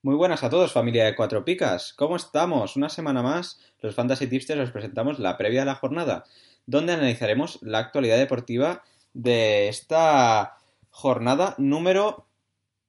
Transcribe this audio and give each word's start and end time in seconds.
Muy 0.00 0.14
buenas 0.14 0.44
a 0.44 0.50
todos, 0.50 0.72
familia 0.72 1.06
de 1.06 1.16
Cuatro 1.16 1.44
Picas. 1.44 1.92
¿Cómo 1.92 2.14
estamos? 2.14 2.76
Una 2.76 2.88
semana 2.88 3.20
más, 3.20 3.60
los 3.80 3.96
Fantasy 3.96 4.28
Tipsters 4.28 4.60
os 4.60 4.70
presentamos 4.70 5.18
la 5.18 5.36
previa 5.36 5.60
de 5.60 5.66
la 5.66 5.74
jornada, 5.74 6.24
donde 6.66 6.92
analizaremos 6.92 7.58
la 7.62 7.78
actualidad 7.78 8.16
deportiva 8.16 8.84
de 9.12 9.66
esta 9.66 10.56
jornada 10.90 11.56
número 11.58 12.28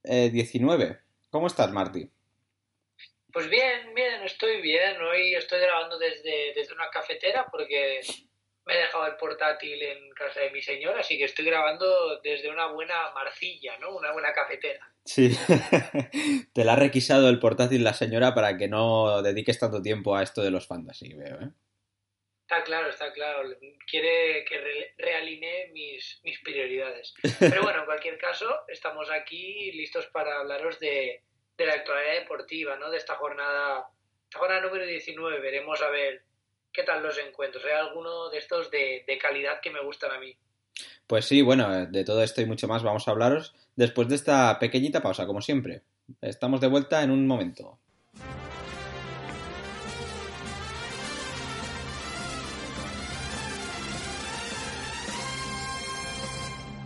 eh, 0.04 0.30
19. 0.30 1.00
¿Cómo 1.32 1.48
estás, 1.48 1.72
Marty? 1.72 2.08
Pues 3.34 3.50
bien, 3.50 3.92
bien, 3.96 4.22
estoy 4.22 4.62
bien. 4.62 5.02
Hoy 5.02 5.34
estoy 5.34 5.62
grabando 5.62 5.98
desde, 5.98 6.54
desde 6.54 6.76
una 6.76 6.92
cafetera 6.92 7.48
porque 7.52 8.02
me 8.70 8.76
he 8.76 8.82
dejado 8.84 9.08
el 9.08 9.16
portátil 9.18 9.82
en 9.82 10.10
casa 10.12 10.40
de 10.42 10.52
mi 10.52 10.62
señora, 10.62 11.00
así 11.00 11.18
que 11.18 11.26
estoy 11.26 11.44
grabando 11.46 12.20
desde 12.22 12.50
una 12.50 12.68
buena 12.68 13.12
marcilla, 13.12 13.78
¿no? 13.80 13.96
Una 13.96 14.12
buena 14.14 14.32
cafetera. 14.32 14.88
Sí, 15.04 15.32
te 16.54 16.64
la 16.64 16.74
ha 16.74 16.76
requisado 16.76 17.30
el 17.30 17.40
portátil 17.40 17.84
la 17.84 17.94
señora 17.94 18.34
para 18.34 18.58
que 18.58 18.68
no 18.68 19.22
dediques 19.22 19.60
tanto 19.60 19.82
tiempo 19.82 20.16
a 20.16 20.24
esto 20.24 20.42
de 20.42 20.52
los 20.52 20.68
fantasy, 20.68 21.14
veo, 21.16 21.42
¿eh? 21.42 21.50
Está 22.44 22.64
claro, 22.64 22.90
está 22.90 23.14
claro. 23.14 23.48
Quiere 23.90 24.44
que 24.46 24.58
re- 24.58 24.94
realinee 24.98 25.70
mis, 25.72 26.20
mis 26.24 26.40
prioridades. 26.40 27.14
Pero 27.40 27.62
bueno, 27.62 27.80
en 27.82 27.86
cualquier 27.86 28.18
caso, 28.18 28.48
estamos 28.68 29.10
aquí 29.12 29.72
listos 29.74 30.08
para 30.08 30.40
hablaros 30.40 30.80
de, 30.80 31.22
de 31.58 31.66
la 31.68 31.74
actualidad 31.74 32.14
deportiva, 32.22 32.76
¿no? 32.78 32.90
De 32.90 32.98
esta 32.98 33.16
jornada, 33.16 33.88
esta 34.24 34.40
jornada 34.40 34.62
número 34.62 34.84
19. 34.86 35.40
Veremos 35.40 35.80
a 35.84 35.90
ver 35.92 36.24
qué 36.74 36.84
tal 36.84 37.04
los 37.04 37.18
encuentros. 37.18 37.64
Hay 37.66 37.72
alguno 37.72 38.30
de 38.30 38.38
estos 38.38 38.70
de, 38.72 39.04
de 39.08 39.18
calidad 39.18 39.60
que 39.62 39.72
me 39.72 39.84
gustan 39.84 40.12
a 40.12 40.20
mí. 40.20 40.36
Pues 41.08 41.26
sí, 41.26 41.42
bueno, 41.42 41.88
de 41.88 42.04
todo 42.04 42.24
esto 42.24 42.42
y 42.42 42.46
mucho 42.46 42.68
más 42.68 42.84
vamos 42.84 43.08
a 43.08 43.12
hablaros 43.12 43.56
después 43.76 44.08
de 44.08 44.16
esta 44.16 44.60
pequeñita 44.60 45.02
pausa, 45.02 45.26
como 45.26 45.42
siempre. 45.42 45.82
Estamos 46.22 46.62
de 46.62 46.68
vuelta 46.68 47.04
en 47.04 47.12
un 47.12 47.26
momento. 47.26 47.80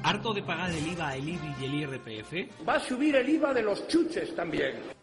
¿Harto 0.04 0.34
de 0.34 0.44
pagar 0.44 0.70
el 0.70 0.86
IVA, 0.86 1.16
el 1.16 1.30
IBI 1.30 1.56
y 1.62 1.66
el 1.66 1.74
IRPF? 1.76 2.68
Va 2.68 2.76
a 2.76 2.80
subir 2.80 3.16
el 3.16 3.30
IVA 3.30 3.54
de 3.54 3.64
los 3.64 3.88
chuches 3.88 4.36
también. 4.36 5.03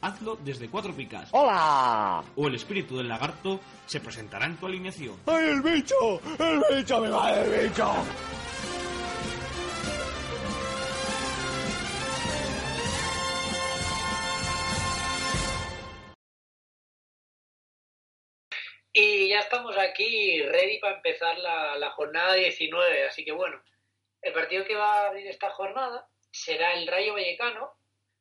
hazlo 0.00 0.36
desde 0.36 0.68
Cuatro 0.68 0.94
Picas. 0.94 1.28
¡Hola! 1.32 2.22
O 2.36 2.46
el 2.48 2.54
espíritu 2.54 2.96
del 2.96 3.08
lagarto 3.08 3.60
se 3.86 4.00
presentará 4.00 4.46
en 4.46 4.56
tu 4.56 4.66
alineación. 4.66 5.16
¡Ay, 5.26 5.48
el 5.48 5.62
bicho! 5.62 6.20
¡El 6.38 6.62
bicho 6.76 7.00
me 7.00 7.08
va 7.10 7.32
el 7.32 7.68
bicho! 7.68 7.92
Y 18.92 19.28
ya 19.28 19.38
estamos 19.38 19.76
aquí, 19.78 20.42
ready 20.42 20.80
para 20.80 20.96
empezar 20.96 21.38
la, 21.38 21.76
la 21.76 21.90
jornada 21.92 22.34
19. 22.34 23.06
Así 23.06 23.24
que 23.24 23.32
bueno, 23.32 23.62
el 24.20 24.32
partido 24.32 24.64
que 24.64 24.74
va 24.74 25.04
a 25.04 25.08
abrir 25.08 25.26
esta 25.28 25.50
jornada 25.50 26.08
será 26.30 26.74
el 26.74 26.86
Rayo 26.86 27.14
Vallecano, 27.14 27.72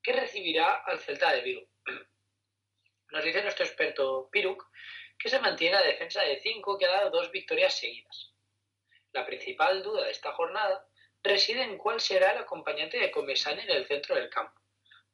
que 0.02 0.14
recibirá 0.14 0.76
al 0.86 1.00
Celta 1.00 1.34
de 1.34 1.42
Vigo. 1.42 1.69
Nos 3.12 3.24
dice 3.24 3.42
nuestro 3.42 3.66
experto 3.66 4.30
Piruk 4.32 4.70
que 5.18 5.30
se 5.30 5.40
mantiene 5.40 5.76
la 5.76 5.84
defensa 5.84 6.22
de 6.22 6.40
5 6.40 6.78
que 6.78 6.86
ha 6.86 6.92
dado 6.92 7.10
dos 7.10 7.32
victorias 7.32 7.78
seguidas. 7.78 8.34
La 9.12 9.26
principal 9.26 9.82
duda 9.82 10.06
de 10.06 10.12
esta 10.12 10.32
jornada 10.34 10.88
reside 11.24 11.64
en 11.64 11.78
cuál 11.78 12.00
será 12.00 12.32
el 12.32 12.38
acompañante 12.38 13.00
de 13.00 13.12
Comesaña 13.12 13.64
en 13.64 13.72
el 13.72 13.88
centro 13.88 14.16
del 14.16 14.30
campo, 14.30 14.62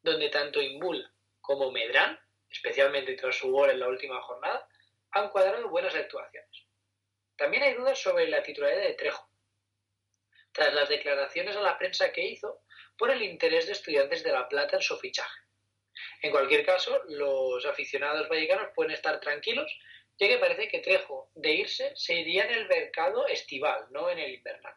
donde 0.02 0.30
tanto 0.30 0.62
Imbul 0.62 1.10
como 1.42 1.72
Medrán, 1.72 2.20
especialmente 2.50 3.16
tras 3.16 3.38
su 3.38 3.52
gol 3.52 3.70
en 3.70 3.80
la 3.80 3.88
última 3.88 4.22
jornada, 4.22 4.68
han 5.12 5.30
cuadrado 5.30 5.70
buenas 5.70 5.96
actuaciones. 5.96 6.68
También 7.38 7.64
hay 7.64 7.74
dudas 7.74 8.00
sobre 8.00 8.28
la 8.28 8.44
titularidad 8.44 8.84
de 8.84 8.94
Trejo, 8.94 9.30
tras 10.52 10.74
las 10.74 10.90
declaraciones 10.90 11.56
a 11.56 11.62
la 11.62 11.78
prensa 11.78 12.12
que 12.12 12.26
hizo 12.26 12.62
por 12.98 13.10
el 13.12 13.22
interés 13.22 13.66
de 13.66 13.74
estudiantes 13.74 14.24
de 14.24 14.32
La 14.32 14.48
Plata 14.48 14.78
en 14.78 14.82
su 14.82 14.98
fichaje. 14.98 15.45
En 16.22 16.32
cualquier 16.32 16.66
caso, 16.66 16.92
los 17.10 17.66
aficionados 17.66 18.28
vallecanos 18.30 18.70
pueden 18.76 18.92
estar 18.92 19.20
tranquilos, 19.20 19.72
ya 20.20 20.28
que 20.28 20.38
parece 20.38 20.68
que 20.68 20.80
Trejo, 20.80 21.30
de 21.36 21.54
irse, 21.54 21.92
se 21.96 22.20
iría 22.20 22.46
en 22.46 22.54
el 22.54 22.68
mercado 22.68 23.28
estival, 23.28 23.86
no 23.92 24.10
en 24.10 24.20
el 24.20 24.34
invernal. 24.34 24.74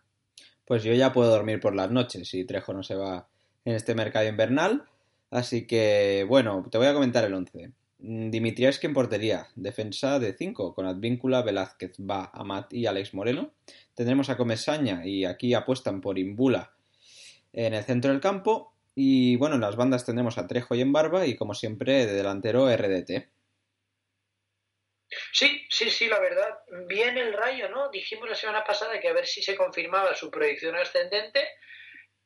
Pues 0.64 0.82
yo 0.82 0.92
ya 0.92 1.12
puedo 1.12 1.30
dormir 1.30 1.60
por 1.60 1.74
las 1.74 1.90
noches 1.90 2.28
si 2.28 2.44
Trejo 2.44 2.72
no 2.72 2.82
se 2.82 2.94
va 2.94 3.28
en 3.64 3.74
este 3.74 3.94
mercado 3.94 4.28
invernal. 4.28 4.84
Así 5.30 5.66
que, 5.66 6.24
bueno, 6.28 6.66
te 6.70 6.78
voy 6.78 6.86
a 6.86 6.94
comentar 6.94 7.24
el 7.24 7.34
11. 7.34 7.70
Dimitrievski 7.98 8.86
en 8.86 8.94
portería, 8.94 9.48
defensa 9.56 10.18
de 10.18 10.32
5, 10.32 10.74
con 10.74 10.86
Advíncula, 10.86 11.42
Velázquez, 11.42 11.94
Ba, 11.98 12.30
Amat 12.32 12.72
y 12.72 12.86
Alex 12.86 13.12
Moreno. 13.12 13.52
Tendremos 13.94 14.30
a 14.30 14.36
Comesaña 14.36 15.04
y 15.04 15.24
aquí 15.24 15.52
apuestan 15.52 16.00
por 16.00 16.18
Imbula 16.18 16.72
en 17.52 17.74
el 17.74 17.82
centro 17.84 18.12
del 18.12 18.20
campo. 18.20 18.72
Y 19.00 19.36
bueno, 19.36 19.54
en 19.54 19.60
las 19.60 19.76
bandas 19.76 20.04
tendremos 20.04 20.38
a 20.38 20.48
Trejo 20.48 20.74
y 20.74 20.80
en 20.80 20.92
Barba 20.92 21.24
y 21.24 21.36
como 21.36 21.54
siempre 21.54 22.04
de 22.04 22.14
delantero 22.14 22.68
RDT. 22.68 23.28
Sí, 25.32 25.64
sí, 25.70 25.88
sí, 25.88 26.08
la 26.08 26.18
verdad. 26.18 26.58
Bien 26.88 27.16
el 27.16 27.32
rayo, 27.32 27.68
¿no? 27.68 27.90
Dijimos 27.90 28.28
la 28.28 28.34
semana 28.34 28.64
pasada 28.64 28.98
que 28.98 29.06
a 29.06 29.12
ver 29.12 29.24
si 29.24 29.40
se 29.40 29.54
confirmaba 29.54 30.16
su 30.16 30.32
proyección 30.32 30.74
ascendente 30.74 31.48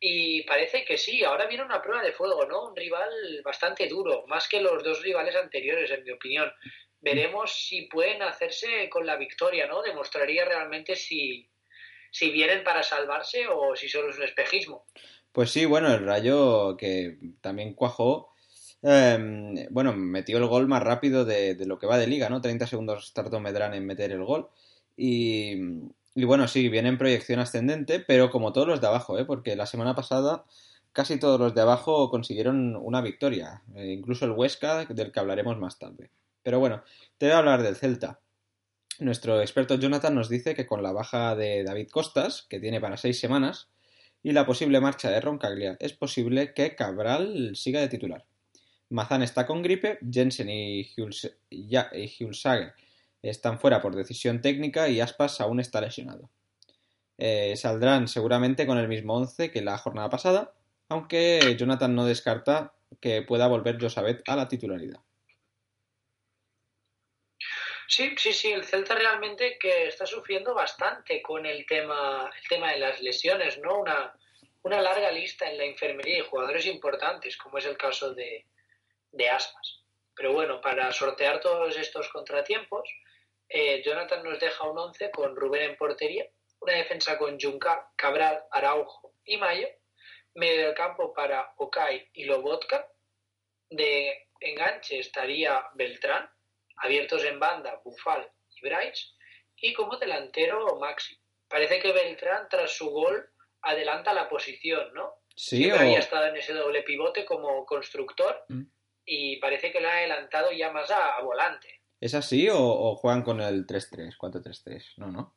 y 0.00 0.44
parece 0.44 0.86
que 0.86 0.96
sí. 0.96 1.22
Ahora 1.22 1.46
viene 1.46 1.62
una 1.62 1.82
prueba 1.82 2.02
de 2.02 2.12
fuego, 2.12 2.46
¿no? 2.46 2.68
Un 2.68 2.74
rival 2.74 3.42
bastante 3.44 3.86
duro, 3.86 4.24
más 4.26 4.48
que 4.48 4.62
los 4.62 4.82
dos 4.82 5.02
rivales 5.02 5.36
anteriores, 5.36 5.90
en 5.90 6.04
mi 6.04 6.12
opinión. 6.12 6.50
Veremos 7.00 7.52
si 7.52 7.82
pueden 7.82 8.22
hacerse 8.22 8.88
con 8.88 9.04
la 9.04 9.16
victoria, 9.16 9.66
¿no? 9.66 9.82
Demostraría 9.82 10.46
realmente 10.46 10.96
si, 10.96 11.50
si 12.10 12.30
vienen 12.30 12.64
para 12.64 12.82
salvarse 12.82 13.46
o 13.46 13.76
si 13.76 13.90
solo 13.90 14.08
es 14.08 14.16
un 14.16 14.24
espejismo. 14.24 14.86
Pues 15.32 15.50
sí, 15.50 15.64
bueno, 15.64 15.92
el 15.92 16.04
Rayo 16.04 16.76
que 16.76 17.18
también 17.40 17.74
cuajó, 17.74 18.32
eh, 18.82 19.66
bueno, 19.70 19.94
metió 19.94 20.38
el 20.38 20.46
gol 20.46 20.68
más 20.68 20.82
rápido 20.82 21.24
de, 21.24 21.54
de, 21.54 21.66
lo 21.66 21.78
que 21.78 21.86
va 21.86 21.98
de 21.98 22.06
liga, 22.06 22.28
¿no? 22.28 22.40
30 22.40 22.66
segundos 22.66 23.12
tardó 23.14 23.40
Medrán 23.40 23.74
en 23.74 23.86
meter 23.86 24.12
el 24.12 24.24
gol 24.24 24.48
Y, 24.96 25.54
y 26.14 26.24
bueno, 26.24 26.46
sí, 26.48 26.68
viene 26.68 26.88
en 26.90 26.98
proyección 26.98 27.40
ascendente, 27.40 28.00
pero 28.00 28.30
como 28.30 28.52
todos 28.52 28.68
los 28.68 28.80
de 28.80 28.86
abajo, 28.88 29.18
¿eh? 29.18 29.24
porque 29.24 29.56
la 29.56 29.66
semana 29.66 29.94
pasada 29.94 30.44
casi 30.92 31.18
todos 31.18 31.40
los 31.40 31.54
de 31.54 31.62
abajo 31.62 32.10
consiguieron 32.10 32.76
una 32.76 33.00
victoria, 33.00 33.62
eh, 33.74 33.92
incluso 33.92 34.26
el 34.26 34.32
Huesca, 34.32 34.84
del 34.84 35.10
que 35.10 35.20
hablaremos 35.20 35.58
más 35.58 35.78
tarde. 35.78 36.10
Pero 36.42 36.58
bueno, 36.58 36.82
te 37.18 37.26
voy 37.26 37.34
a 37.34 37.38
hablar 37.38 37.62
del 37.62 37.76
Celta. 37.76 38.20
Nuestro 38.98 39.40
experto 39.40 39.76
Jonathan 39.76 40.14
nos 40.14 40.28
dice 40.28 40.54
que 40.54 40.66
con 40.66 40.82
la 40.82 40.92
baja 40.92 41.34
de 41.34 41.64
David 41.64 41.88
Costas, 41.90 42.46
que 42.48 42.60
tiene 42.60 42.80
para 42.80 42.98
seis 42.98 43.18
semanas, 43.18 43.68
y 44.22 44.32
la 44.32 44.46
posible 44.46 44.80
marcha 44.80 45.10
de 45.10 45.20
Roncaglia, 45.20 45.76
es 45.80 45.92
posible 45.92 46.54
que 46.54 46.74
Cabral 46.74 47.56
siga 47.56 47.80
de 47.80 47.88
titular. 47.88 48.24
Mazán 48.90 49.22
está 49.22 49.46
con 49.46 49.62
gripe, 49.62 49.98
Jensen 50.08 50.50
y, 50.50 50.88
Huls 50.96 51.30
y 51.50 52.24
Hulsager 52.24 52.74
están 53.22 53.58
fuera 53.58 53.80
por 53.80 53.94
decisión 53.94 54.40
técnica 54.40 54.88
y 54.88 55.00
Aspas 55.00 55.40
aún 55.40 55.60
está 55.60 55.80
lesionado. 55.80 56.28
Eh, 57.18 57.54
saldrán 57.56 58.08
seguramente 58.08 58.66
con 58.66 58.78
el 58.78 58.88
mismo 58.88 59.14
11 59.14 59.50
que 59.50 59.62
la 59.62 59.78
jornada 59.78 60.10
pasada, 60.10 60.52
aunque 60.88 61.56
Jonathan 61.58 61.94
no 61.94 62.04
descarta 62.04 62.72
que 63.00 63.22
pueda 63.22 63.46
volver 63.46 63.80
Josabet 63.80 64.22
a 64.28 64.36
la 64.36 64.48
titularidad. 64.48 65.00
Sí, 67.94 68.14
sí, 68.16 68.32
sí, 68.32 68.50
el 68.50 68.64
Celta 68.64 68.94
realmente 68.94 69.58
que 69.58 69.88
está 69.88 70.06
sufriendo 70.06 70.54
bastante 70.54 71.20
con 71.20 71.44
el 71.44 71.66
tema, 71.66 72.30
el 72.34 72.48
tema 72.48 72.72
de 72.72 72.78
las 72.78 73.02
lesiones, 73.02 73.58
¿no? 73.58 73.80
Una, 73.80 74.18
una 74.62 74.80
larga 74.80 75.12
lista 75.12 75.46
en 75.50 75.58
la 75.58 75.64
enfermería 75.64 76.20
y 76.20 76.26
jugadores 76.26 76.64
importantes, 76.64 77.36
como 77.36 77.58
es 77.58 77.66
el 77.66 77.76
caso 77.76 78.14
de, 78.14 78.46
de 79.10 79.28
Aspas. 79.28 79.82
Pero 80.16 80.32
bueno, 80.32 80.58
para 80.62 80.90
sortear 80.90 81.40
todos 81.40 81.76
estos 81.76 82.08
contratiempos, 82.08 82.88
eh, 83.46 83.82
Jonathan 83.84 84.24
nos 84.24 84.40
deja 84.40 84.64
un 84.64 84.78
11 84.78 85.10
con 85.10 85.36
Rubén 85.36 85.72
en 85.72 85.76
portería, 85.76 86.26
una 86.60 86.72
defensa 86.72 87.18
con 87.18 87.38
Junca, 87.38 87.90
Cabral, 87.94 88.42
Araujo 88.52 89.12
y 89.26 89.36
Mayo, 89.36 89.68
medio 90.34 90.68
del 90.68 90.74
campo 90.74 91.12
para 91.12 91.52
Okai 91.58 92.08
y 92.14 92.24
Lobotka, 92.24 92.88
de 93.68 94.28
enganche 94.40 94.98
estaría 94.98 95.62
Beltrán, 95.74 96.31
abiertos 96.76 97.24
en 97.24 97.38
banda 97.38 97.80
Bufal 97.84 98.30
y 98.56 98.60
Bryce, 98.68 99.08
y 99.56 99.72
como 99.72 99.96
delantero 99.96 100.78
Maxi. 100.78 101.18
Parece 101.48 101.80
que 101.80 101.92
Beltrán, 101.92 102.48
tras 102.48 102.72
su 102.72 102.90
gol, 102.90 103.30
adelanta 103.62 104.12
la 104.14 104.28
posición, 104.28 104.92
¿no? 104.94 105.14
Sí, 105.36 105.70
o... 105.70 105.76
había 105.76 105.98
estado 105.98 106.26
en 106.26 106.36
ese 106.36 106.52
doble 106.52 106.82
pivote 106.82 107.24
como 107.24 107.64
constructor 107.64 108.44
mm. 108.48 108.62
y 109.04 109.36
parece 109.36 109.70
que 109.72 109.80
lo 109.80 109.88
ha 109.88 109.92
adelantado 109.92 110.50
ya 110.52 110.70
más 110.70 110.90
a, 110.90 111.16
a 111.16 111.22
volante. 111.22 111.80
¿Es 112.00 112.14
así 112.14 112.48
o, 112.48 112.58
o 112.58 112.96
juegan 112.96 113.22
con 113.22 113.40
el 113.40 113.66
3-3, 113.66 114.16
4-3-3? 114.16 114.94
No, 114.96 115.06
no. 115.06 115.36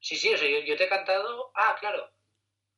Sí, 0.00 0.16
sí, 0.16 0.34
o 0.34 0.36
sea, 0.36 0.48
yo, 0.48 0.58
yo, 0.66 0.76
te 0.76 0.84
he 0.84 0.88
cantado. 0.88 1.52
Ah, 1.54 1.76
claro. 1.78 2.10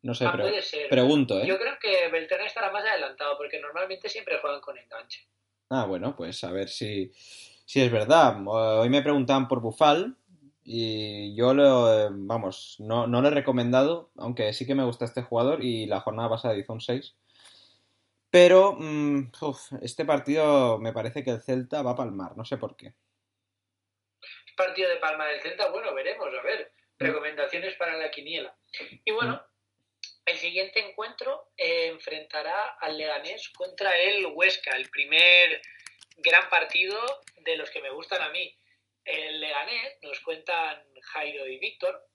No 0.02 0.14
sé, 0.14 0.26
ah, 0.26 0.32
pero 0.32 0.44
puede 0.44 0.60
ser. 0.60 0.90
pregunto, 0.90 1.40
¿eh? 1.40 1.46
Yo 1.46 1.58
creo 1.58 1.78
que 1.78 2.08
Beltrán 2.08 2.44
estará 2.44 2.70
más 2.70 2.84
adelantado 2.84 3.38
porque 3.38 3.58
normalmente 3.58 4.10
siempre 4.10 4.38
juegan 4.38 4.60
con 4.60 4.76
enganche. 4.76 5.26
Ah, 5.76 5.86
bueno, 5.86 6.14
pues 6.14 6.44
a 6.44 6.52
ver 6.52 6.68
si, 6.68 7.10
si 7.64 7.80
es 7.80 7.90
verdad. 7.90 8.36
Hoy 8.46 8.88
me 8.88 9.02
preguntaban 9.02 9.48
por 9.48 9.60
Bufal 9.60 10.16
y 10.62 11.34
yo 11.34 11.52
lo, 11.52 12.10
vamos, 12.12 12.76
no, 12.78 13.08
no 13.08 13.20
lo 13.20 13.26
he 13.26 13.32
recomendado, 13.32 14.12
aunque 14.16 14.52
sí 14.52 14.66
que 14.66 14.76
me 14.76 14.84
gusta 14.84 15.04
este 15.04 15.22
jugador 15.22 15.64
y 15.64 15.86
la 15.86 16.00
jornada 16.00 16.28
pasada 16.28 16.56
hizo 16.56 16.72
un 16.72 16.80
6. 16.80 17.16
Pero 18.30 18.78
uf, 19.40 19.72
este 19.82 20.04
partido 20.04 20.78
me 20.78 20.92
parece 20.92 21.24
que 21.24 21.30
el 21.30 21.42
Celta 21.42 21.82
va 21.82 21.90
a 21.90 21.96
palmar, 21.96 22.36
no 22.36 22.44
sé 22.44 22.56
por 22.56 22.76
qué. 22.76 22.94
Partido 24.56 24.88
de 24.88 24.96
palma 24.98 25.26
del 25.26 25.40
Celta, 25.40 25.72
bueno, 25.72 25.92
veremos, 25.92 26.28
a 26.28 26.42
ver. 26.42 26.72
Recomendaciones 27.00 27.74
para 27.74 27.96
la 27.96 28.12
quiniela. 28.12 28.56
Y 29.04 29.10
bueno, 29.10 29.34
el 29.34 29.53
siguiente 30.54 30.78
encuentro 30.78 31.48
eh, 31.56 31.88
enfrentará 31.88 32.76
al 32.78 32.96
Leganés 32.96 33.48
contra 33.48 34.00
el 34.00 34.24
Huesca, 34.26 34.76
el 34.76 34.88
primer 34.88 35.60
gran 36.18 36.48
partido 36.48 36.96
de 37.38 37.56
los 37.56 37.72
que 37.72 37.82
me 37.82 37.90
gustan 37.90 38.22
a 38.22 38.28
mí. 38.28 38.56
El 39.04 39.40
Leganés, 39.40 39.98
nos 40.02 40.20
cuentan 40.20 40.80
Jairo 41.02 41.48
y 41.48 41.58
Víctor, 41.58 42.06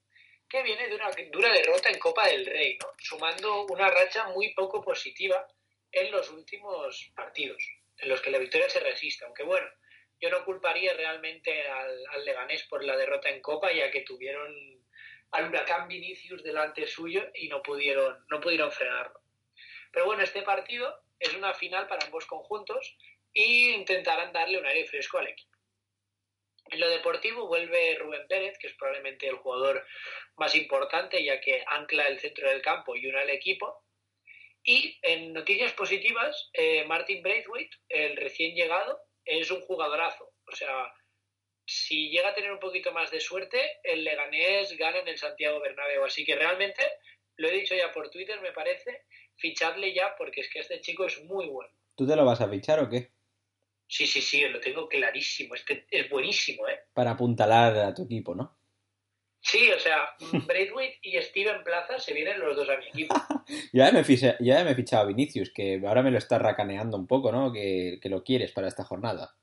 que 0.48 0.62
viene 0.62 0.88
de 0.88 0.94
una 0.94 1.10
dura 1.30 1.52
derrota 1.52 1.90
en 1.90 1.98
Copa 1.98 2.28
del 2.28 2.46
Rey, 2.46 2.78
sumando 2.96 3.66
una 3.66 3.90
racha 3.90 4.28
muy 4.28 4.54
poco 4.54 4.80
positiva 4.80 5.46
en 5.92 6.10
los 6.10 6.30
últimos 6.30 7.12
partidos, 7.14 7.62
en 7.98 8.08
los 8.08 8.22
que 8.22 8.30
la 8.30 8.38
victoria 8.38 8.70
se 8.70 8.80
resiste. 8.80 9.26
Aunque 9.26 9.42
bueno, 9.42 9.68
yo 10.18 10.30
no 10.30 10.46
culparía 10.46 10.94
realmente 10.94 11.68
al, 11.68 12.06
al 12.06 12.24
Leganés 12.24 12.62
por 12.62 12.82
la 12.84 12.96
derrota 12.96 13.28
en 13.28 13.42
Copa, 13.42 13.70
ya 13.70 13.90
que 13.90 14.00
tuvieron 14.00 14.79
al 15.32 15.48
huracán 15.48 15.88
Vinicius 15.88 16.42
delante 16.42 16.86
suyo 16.86 17.22
y 17.34 17.48
no 17.48 17.62
pudieron, 17.62 18.24
no 18.28 18.40
pudieron 18.40 18.70
frenarlo. 18.72 19.20
Pero 19.92 20.06
bueno, 20.06 20.22
este 20.22 20.42
partido 20.42 21.02
es 21.18 21.34
una 21.34 21.54
final 21.54 21.86
para 21.86 22.04
ambos 22.06 22.26
conjuntos 22.26 22.96
y 23.32 23.70
intentarán 23.70 24.32
darle 24.32 24.58
un 24.58 24.66
aire 24.66 24.86
fresco 24.86 25.18
al 25.18 25.28
equipo. 25.28 25.50
En 26.70 26.80
lo 26.80 26.88
deportivo 26.88 27.48
vuelve 27.48 27.96
Rubén 27.98 28.26
Pérez, 28.28 28.56
que 28.58 28.68
es 28.68 28.74
probablemente 28.74 29.28
el 29.28 29.36
jugador 29.36 29.84
más 30.36 30.54
importante, 30.54 31.22
ya 31.24 31.40
que 31.40 31.64
ancla 31.66 32.06
el 32.06 32.20
centro 32.20 32.48
del 32.48 32.62
campo 32.62 32.94
y 32.94 33.06
une 33.06 33.18
al 33.18 33.30
equipo. 33.30 33.84
Y 34.62 34.98
en 35.02 35.32
noticias 35.32 35.72
positivas, 35.72 36.50
eh, 36.52 36.84
Martin 36.84 37.22
Braithwaite, 37.22 37.76
el 37.88 38.16
recién 38.16 38.54
llegado, 38.54 39.00
es 39.24 39.50
un 39.50 39.60
jugadorazo. 39.62 40.32
O 40.46 40.54
sea, 40.54 40.92
si 41.70 42.10
llega 42.10 42.30
a 42.30 42.34
tener 42.34 42.50
un 42.50 42.58
poquito 42.58 42.90
más 42.90 43.12
de 43.12 43.20
suerte, 43.20 43.78
el 43.84 44.02
Leganés 44.02 44.76
gana 44.76 44.98
en 44.98 45.06
el 45.06 45.16
Santiago 45.16 45.60
Bernabéu. 45.60 46.04
Así 46.04 46.24
que 46.24 46.34
realmente, 46.34 46.82
lo 47.36 47.48
he 47.48 47.52
dicho 47.52 47.76
ya 47.76 47.92
por 47.92 48.10
Twitter, 48.10 48.40
me 48.40 48.50
parece, 48.50 49.04
ficharle 49.36 49.94
ya 49.94 50.16
porque 50.18 50.40
es 50.40 50.50
que 50.50 50.58
este 50.58 50.80
chico 50.80 51.06
es 51.06 51.22
muy 51.22 51.46
bueno. 51.46 51.70
¿Tú 51.94 52.08
te 52.08 52.16
lo 52.16 52.24
vas 52.24 52.40
a 52.40 52.48
fichar 52.48 52.80
o 52.80 52.88
qué? 52.88 53.12
Sí, 53.86 54.04
sí, 54.08 54.20
sí, 54.20 54.40
lo 54.48 54.60
tengo 54.60 54.88
clarísimo. 54.88 55.54
Este 55.54 55.86
es 55.90 56.10
buenísimo, 56.10 56.66
¿eh? 56.66 56.80
Para 56.92 57.12
apuntalar 57.12 57.76
a 57.78 57.94
tu 57.94 58.04
equipo, 58.04 58.34
¿no? 58.34 58.58
Sí, 59.40 59.70
o 59.70 59.78
sea, 59.78 60.16
Braithwaite 60.48 60.98
y 61.02 61.22
Steven 61.22 61.62
Plaza 61.62 62.00
se 62.00 62.12
vienen 62.12 62.40
los 62.40 62.56
dos 62.56 62.68
a 62.68 62.78
mi 62.78 62.88
equipo. 62.88 63.14
ya, 63.72 63.92
me 63.92 64.02
fiché, 64.02 64.34
ya 64.40 64.64
me 64.64 64.72
he 64.72 64.74
fichado 64.74 65.04
a 65.04 65.06
Vinicius, 65.06 65.52
que 65.54 65.80
ahora 65.86 66.02
me 66.02 66.10
lo 66.10 66.18
está 66.18 66.40
racaneando 66.40 66.96
un 66.96 67.06
poco, 67.06 67.30
¿no? 67.30 67.52
Que, 67.52 68.00
que 68.02 68.08
lo 68.08 68.24
quieres 68.24 68.50
para 68.50 68.66
esta 68.66 68.82
jornada. 68.82 69.36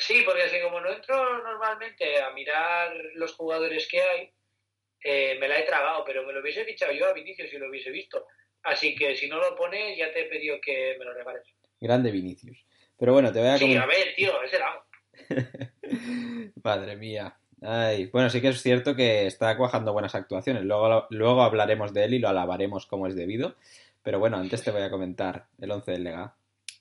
Sí, 0.00 0.22
porque 0.24 0.44
así 0.44 0.60
como 0.62 0.80
no 0.80 0.90
entro 0.90 1.38
normalmente 1.42 2.20
a 2.22 2.30
mirar 2.30 2.90
los 3.14 3.34
jugadores 3.34 3.86
que 3.86 4.00
hay, 4.00 4.32
eh, 5.04 5.36
me 5.38 5.46
la 5.46 5.58
he 5.58 5.62
tragado, 5.64 6.04
pero 6.04 6.26
me 6.26 6.32
lo 6.32 6.40
hubiese 6.40 6.64
fichado 6.64 6.92
yo 6.92 7.06
a 7.06 7.12
Vinicius 7.12 7.50
si 7.50 7.58
lo 7.58 7.68
hubiese 7.68 7.90
visto. 7.90 8.26
Así 8.62 8.94
que 8.94 9.14
si 9.14 9.28
no 9.28 9.38
lo 9.38 9.54
pones, 9.56 9.96
ya 9.98 10.10
te 10.12 10.22
he 10.22 10.24
pedido 10.24 10.58
que 10.60 10.96
me 10.98 11.04
lo 11.04 11.12
regales. 11.12 11.46
Grande 11.78 12.10
Vinicius. 12.10 12.64
Pero 12.98 13.12
bueno, 13.12 13.30
te 13.30 13.40
voy 13.40 13.48
a 13.48 13.58
Sí, 13.58 13.76
a 13.76 13.86
ver, 13.86 14.14
tío, 14.14 14.42
es 14.42 14.52
el 14.54 14.62
amo. 14.62 14.84
Madre 16.64 16.96
mía. 16.96 17.36
Ay, 17.62 18.06
bueno, 18.06 18.30
sí 18.30 18.40
que 18.40 18.48
es 18.48 18.62
cierto 18.62 18.96
que 18.96 19.26
está 19.26 19.56
cuajando 19.56 19.92
buenas 19.92 20.14
actuaciones. 20.14 20.64
Luego, 20.64 21.06
luego 21.10 21.42
hablaremos 21.42 21.92
de 21.92 22.04
él 22.04 22.14
y 22.14 22.18
lo 22.18 22.28
alabaremos 22.28 22.86
como 22.86 23.06
es 23.06 23.14
debido. 23.14 23.56
Pero 24.02 24.18
bueno, 24.18 24.38
antes 24.38 24.62
te 24.62 24.70
voy 24.70 24.82
a 24.82 24.90
comentar 24.90 25.46
el 25.60 25.70
11 25.70 25.90
del 25.92 26.04
Lega. 26.04 26.34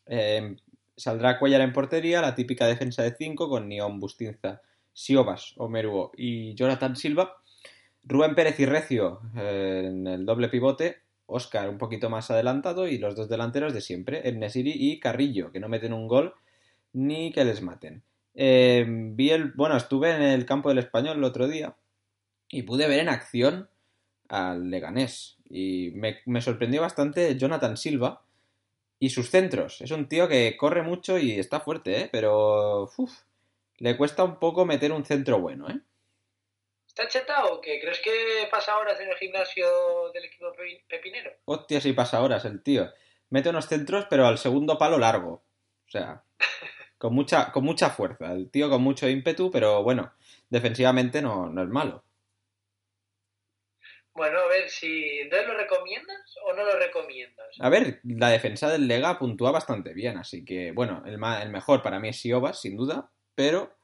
Eh, 0.05 0.55
saldrá 0.99 1.39
Cuellar 1.39 1.61
en 1.61 1.73
portería, 1.73 2.21
la 2.21 2.35
típica 2.35 2.67
defensa 2.67 3.03
de 3.03 3.15
5 3.15 3.49
con 3.49 3.69
Nión, 3.69 3.99
Bustinza, 3.99 4.61
Siobas, 4.93 5.53
Omeruo 5.57 6.11
y 6.15 6.53
Jonathan 6.55 6.95
Silva. 6.95 7.37
Rubén 8.03 8.35
Pérez 8.35 8.59
y 8.59 8.65
Recio 8.65 9.21
eh, 9.35 9.83
en 9.85 10.07
el 10.07 10.25
doble 10.25 10.49
pivote. 10.49 10.97
Oscar 11.25 11.69
un 11.69 11.77
poquito 11.77 12.09
más 12.09 12.31
adelantado 12.31 12.87
y 12.87 12.97
los 12.97 13.15
dos 13.15 13.29
delanteros 13.29 13.73
de 13.73 13.81
siempre, 13.81 14.29
Nesiri 14.31 14.73
y 14.75 14.99
Carrillo, 14.99 15.51
que 15.51 15.59
no 15.59 15.69
meten 15.69 15.93
un 15.93 16.07
gol 16.07 16.33
ni 16.91 17.31
que 17.31 17.45
les 17.45 17.61
maten. 17.61 18.03
Eh, 18.33 18.83
vi 18.87 19.29
el, 19.29 19.51
bueno, 19.51 19.77
estuve 19.77 20.15
en 20.15 20.23
el 20.23 20.45
campo 20.45 20.69
del 20.69 20.79
español 20.79 21.17
el 21.17 21.23
otro 21.23 21.47
día 21.47 21.75
y 22.49 22.63
pude 22.63 22.87
ver 22.87 22.99
en 22.99 23.09
acción 23.09 23.69
al 24.27 24.71
Leganés. 24.71 25.37
Y 25.47 25.91
me, 25.93 26.17
me 26.25 26.41
sorprendió 26.41 26.81
bastante 26.81 27.37
Jonathan 27.37 27.77
Silva, 27.77 28.23
y 28.99 29.09
sus 29.09 29.29
centros. 29.29 29.81
Es 29.81 29.91
un 29.91 30.07
tío 30.07 30.27
que 30.27 30.55
corre 30.57 30.81
mucho 30.81 31.17
y 31.17 31.39
está 31.39 31.59
fuerte, 31.59 32.01
¿eh? 32.01 32.09
Pero 32.11 32.83
uf, 32.97 33.21
le 33.77 33.97
cuesta 33.97 34.23
un 34.23 34.39
poco 34.39 34.65
meter 34.65 34.91
un 34.91 35.05
centro 35.05 35.39
bueno, 35.39 35.69
¿eh? 35.69 35.79
¿Está 36.85 37.07
chetado 37.07 37.55
o 37.55 37.61
qué? 37.61 37.79
¿Crees 37.79 37.99
que 37.99 38.47
pasa 38.51 38.77
horas 38.77 38.99
en 38.99 39.09
el 39.09 39.15
gimnasio 39.15 39.67
del 40.13 40.25
equipo 40.25 40.51
pepinero? 40.89 41.31
Hostia, 41.45 41.79
sí 41.79 41.93
pasa 41.93 42.21
horas 42.21 42.43
el 42.45 42.61
tío. 42.61 42.91
Mete 43.29 43.49
unos 43.49 43.67
centros, 43.67 44.05
pero 44.09 44.25
al 44.25 44.37
segundo 44.37 44.77
palo 44.77 44.97
largo. 44.97 45.43
O 45.87 45.91
sea, 45.91 46.23
con 46.97 47.13
mucha, 47.13 47.51
con 47.51 47.63
mucha 47.63 47.89
fuerza. 47.89 48.33
El 48.33 48.49
tío 48.51 48.69
con 48.69 48.81
mucho 48.81 49.07
ímpetu, 49.07 49.49
pero 49.49 49.81
bueno, 49.83 50.11
defensivamente 50.49 51.21
no, 51.21 51.47
no 51.47 51.63
es 51.63 51.69
malo. 51.69 52.03
Bueno, 54.13 54.39
a 54.39 54.47
ver 54.47 54.69
si. 54.69 55.19
¿Entonces 55.19 55.47
lo 55.47 55.55
recomiendas 55.55 56.35
o 56.45 56.53
no 56.53 56.63
lo 56.63 56.77
recomiendas? 56.77 57.47
A 57.59 57.69
ver, 57.69 57.99
la 58.03 58.29
defensa 58.29 58.69
del 58.69 58.87
Lega 58.87 59.17
puntúa 59.17 59.51
bastante 59.51 59.93
bien, 59.93 60.17
así 60.17 60.43
que, 60.43 60.71
bueno, 60.71 61.03
el, 61.05 61.13
el 61.13 61.49
mejor 61.49 61.81
para 61.81 61.99
mí 61.99 62.09
es 62.09 62.19
Siobas, 62.19 62.59
sin 62.61 62.75
duda, 62.75 63.11
pero 63.35 63.77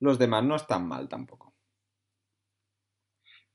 los 0.00 0.18
demás 0.18 0.44
no 0.44 0.56
están 0.56 0.86
mal 0.88 1.08
tampoco. 1.08 1.54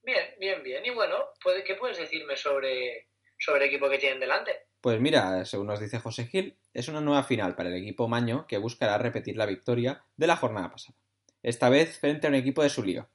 Bien, 0.03 0.25
bien, 0.39 0.63
bien. 0.63 0.86
Y 0.86 0.89
bueno, 0.91 1.15
¿puede- 1.43 1.63
¿qué 1.63 1.75
puedes 1.75 1.98
decirme 1.98 2.38
sobre, 2.38 3.10
sobre 3.38 3.63
el 3.63 3.69
equipo 3.69 3.89
que 3.89 3.98
tienen 3.98 4.19
delante? 4.19 4.51
Pues 4.79 5.01
mira, 5.01 5.43
según 5.43 5.67
nos 5.67 5.79
dice 5.79 6.00
José 6.00 6.27
Gil, 6.27 6.57
es 6.74 6.88
una 6.88 7.01
nueva 7.01 7.24
final 7.24 7.55
para 7.55 7.69
el 7.69 7.75
equipo 7.75 8.07
Maño 8.07 8.46
que 8.48 8.57
buscará 8.57 8.98
repetir 8.98 9.36
la 9.36 9.46
victoria 9.46 10.05
de 10.15 10.27
la 10.27 10.38
jornada 10.38 10.72
pasada. 10.72 10.98
Esta 11.43 11.69
vez 11.69 12.00
frente 12.00 12.27
a 12.27 12.29
un 12.29 12.36
equipo 12.36 12.63
de 12.63 12.69
su 12.69 12.84
lío. 12.84 13.10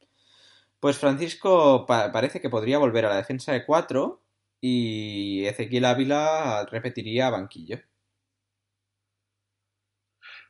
Pues 0.82 0.98
Francisco 0.98 1.86
pa- 1.86 2.10
parece 2.10 2.40
que 2.40 2.50
podría 2.50 2.78
volver 2.78 3.06
a 3.06 3.10
la 3.10 3.16
defensa 3.16 3.52
de 3.52 3.64
4 3.64 4.20
y 4.60 5.46
Ezequiel 5.46 5.84
Ávila 5.84 6.66
repetiría 6.68 7.30
banquillo. 7.30 7.78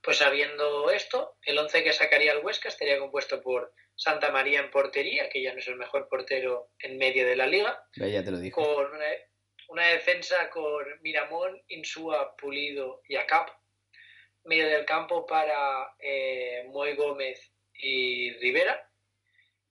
Pues 0.02 0.16
sabiendo 0.16 0.90
esto, 0.90 1.36
el 1.42 1.58
11 1.58 1.84
que 1.84 1.92
sacaría 1.92 2.32
el 2.32 2.42
Huesca 2.42 2.70
estaría 2.70 2.98
compuesto 2.98 3.42
por 3.42 3.74
Santa 3.94 4.32
María 4.32 4.60
en 4.60 4.70
portería, 4.70 5.28
que 5.28 5.42
ya 5.42 5.52
no 5.52 5.58
es 5.58 5.68
el 5.68 5.76
mejor 5.76 6.08
portero 6.08 6.70
en 6.78 6.96
medio 6.96 7.26
de 7.26 7.36
la 7.36 7.46
liga, 7.46 7.84
Ya 7.94 8.24
te 8.24 8.30
lo 8.30 8.38
dijo. 8.38 8.64
con 8.64 8.86
una, 8.86 9.04
una 9.68 9.86
defensa 9.88 10.48
con 10.48 10.82
Miramón, 11.02 11.60
Insúa, 11.68 12.34
Pulido 12.36 13.02
y 13.06 13.16
Acap. 13.16 13.50
Medio 14.44 14.66
del 14.66 14.86
campo 14.86 15.26
para 15.26 15.94
eh, 15.98 16.64
Moy 16.70 16.96
Gómez 16.96 17.52
y 17.74 18.32
Rivera. 18.38 18.88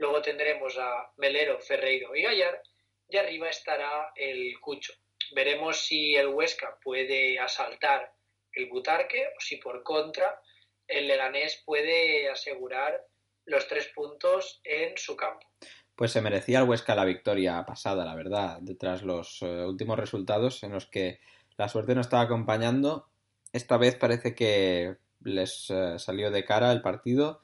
Luego 0.01 0.19
tendremos 0.23 0.75
a 0.79 1.11
Melero, 1.17 1.59
Ferreiro 1.59 2.15
y 2.15 2.23
Gallar. 2.23 2.59
Y 3.07 3.17
arriba 3.17 3.49
estará 3.49 4.11
el 4.15 4.59
Cucho. 4.59 4.93
Veremos 5.35 5.85
si 5.85 6.15
el 6.15 6.29
Huesca 6.29 6.79
puede 6.83 7.37
asaltar 7.37 8.11
el 8.51 8.67
Butarque 8.67 9.27
o 9.27 9.39
si 9.39 9.57
por 9.57 9.83
contra 9.83 10.41
el 10.87 11.07
Leganés 11.07 11.61
puede 11.63 12.27
asegurar 12.31 12.99
los 13.45 13.67
tres 13.67 13.91
puntos 13.93 14.59
en 14.63 14.97
su 14.97 15.15
campo. 15.15 15.47
Pues 15.95 16.11
se 16.11 16.21
merecía 16.21 16.61
el 16.61 16.67
Huesca 16.67 16.95
la 16.95 17.05
victoria 17.05 17.63
pasada, 17.63 18.03
la 18.03 18.15
verdad, 18.15 18.59
tras 18.79 19.03
los 19.03 19.43
eh, 19.43 19.65
últimos 19.67 19.99
resultados 19.99 20.63
en 20.63 20.71
los 20.71 20.87
que 20.87 21.19
la 21.57 21.69
suerte 21.69 21.93
no 21.93 22.01
estaba 22.01 22.23
acompañando. 22.23 23.07
Esta 23.53 23.77
vez 23.77 23.97
parece 23.97 24.33
que 24.33 24.95
les 25.19 25.69
eh, 25.69 25.99
salió 25.99 26.31
de 26.31 26.43
cara 26.43 26.71
el 26.71 26.81
partido. 26.81 27.43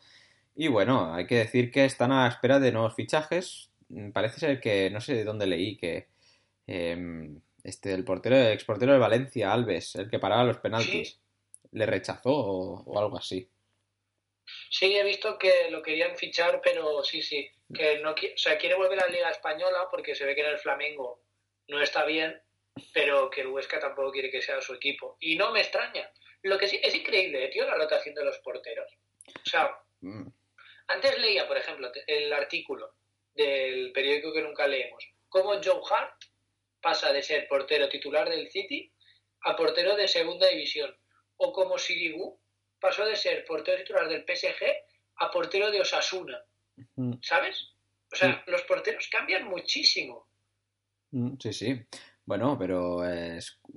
Y 0.59 0.69
bueno, 0.69 1.13
hay 1.13 1.27
que 1.27 1.35
decir 1.35 1.69
que 1.69 1.85
están 1.85 2.11
a 2.11 2.23
la 2.23 2.29
espera 2.29 2.59
de 2.59 2.71
nuevos 2.71 2.95
fichajes. 2.95 3.69
Mm, 3.89 4.11
Parece 4.11 4.39
ser 4.39 4.59
que, 4.59 4.89
no 4.89 4.99
sé 4.99 5.13
de 5.13 5.23
dónde 5.23 5.45
leí, 5.45 5.77
que 5.77 6.07
em, 6.65 7.39
este, 7.63 7.93
el 7.93 8.03
portero, 8.03 8.35
el 8.35 8.53
exportero 8.53 8.93
de 8.93 8.99
Valencia, 8.99 9.53
Alves, 9.53 9.95
el 9.95 10.09
que 10.09 10.19
paraba 10.19 10.43
los 10.43 10.57
penaltis, 10.57 11.21
le 11.71 11.85
rechazó 11.85 12.31
o, 12.31 12.83
o 12.83 12.99
algo 12.99 13.17
así. 13.17 13.47
Sí, 14.69 14.95
he 14.95 15.03
visto 15.03 15.37
que 15.37 15.69
lo 15.69 15.83
querían 15.83 16.17
fichar, 16.17 16.59
pero 16.63 17.03
sí, 17.03 17.21
sí, 17.21 17.47
que 17.71 17.99
no 17.99 18.11
o 18.11 18.15
sea, 18.35 18.57
quiere 18.57 18.75
volver 18.75 18.99
a 18.99 19.05
la 19.05 19.13
Liga 19.13 19.29
Española 19.29 19.87
porque 19.91 20.15
se 20.15 20.25
ve 20.25 20.33
que 20.33 20.41
en 20.41 20.51
el 20.51 20.57
Flamengo 20.57 21.21
no 21.67 21.81
está 21.81 22.03
bien, 22.05 22.41
pero 22.93 23.29
que 23.29 23.41
el 23.41 23.47
Huesca 23.47 23.79
tampoco 23.79 24.11
quiere 24.11 24.31
que 24.31 24.41
sea 24.41 24.59
su 24.61 24.73
equipo. 24.73 25.17
Y 25.19 25.35
no 25.35 25.51
me 25.51 25.61
extraña. 25.61 26.09
Lo 26.41 26.57
que 26.57 26.67
sí 26.67 26.79
es 26.81 26.95
increíble, 26.95 27.45
eh, 27.45 27.49
tío, 27.49 27.65
la 27.65 27.75
rotación 27.75 28.15
de 28.15 28.25
los 28.25 28.39
porteros. 28.39 28.91
O 29.27 29.49
sea, 29.49 29.69
Mm, 30.01 30.27
antes 30.87 31.19
leía, 31.19 31.47
por 31.47 31.57
ejemplo, 31.57 31.91
el 32.07 32.31
artículo 32.33 32.95
del 33.33 33.91
periódico 33.91 34.33
que 34.33 34.41
nunca 34.41 34.67
leemos, 34.67 35.03
cómo 35.29 35.51
Joe 35.63 35.81
Hart 35.91 36.15
pasa 36.81 37.11
de 37.11 37.21
ser 37.21 37.47
portero 37.47 37.89
titular 37.89 38.29
del 38.29 38.49
City 38.49 38.91
a 39.41 39.55
portero 39.55 39.95
de 39.95 40.07
segunda 40.07 40.47
división, 40.47 40.95
o 41.37 41.53
como 41.53 41.77
Sirigu 41.77 42.39
pasó 42.79 43.05
de 43.05 43.15
ser 43.15 43.45
portero 43.45 43.77
titular 43.83 44.07
del 44.07 44.23
PSG 44.23 44.63
a 45.17 45.31
portero 45.31 45.71
de 45.71 45.81
Osasuna, 45.81 46.39
mm, 46.95 47.13
¿sabes? 47.21 47.73
O 48.11 48.15
sea, 48.15 48.43
los 48.47 48.61
porteros 48.63 49.09
cambian 49.11 49.47
muchísimo. 49.47 50.27
mm, 51.11 51.35
Sí, 51.39 51.53
sí. 51.53 51.85
Bueno, 52.25 52.57
pero 52.59 53.03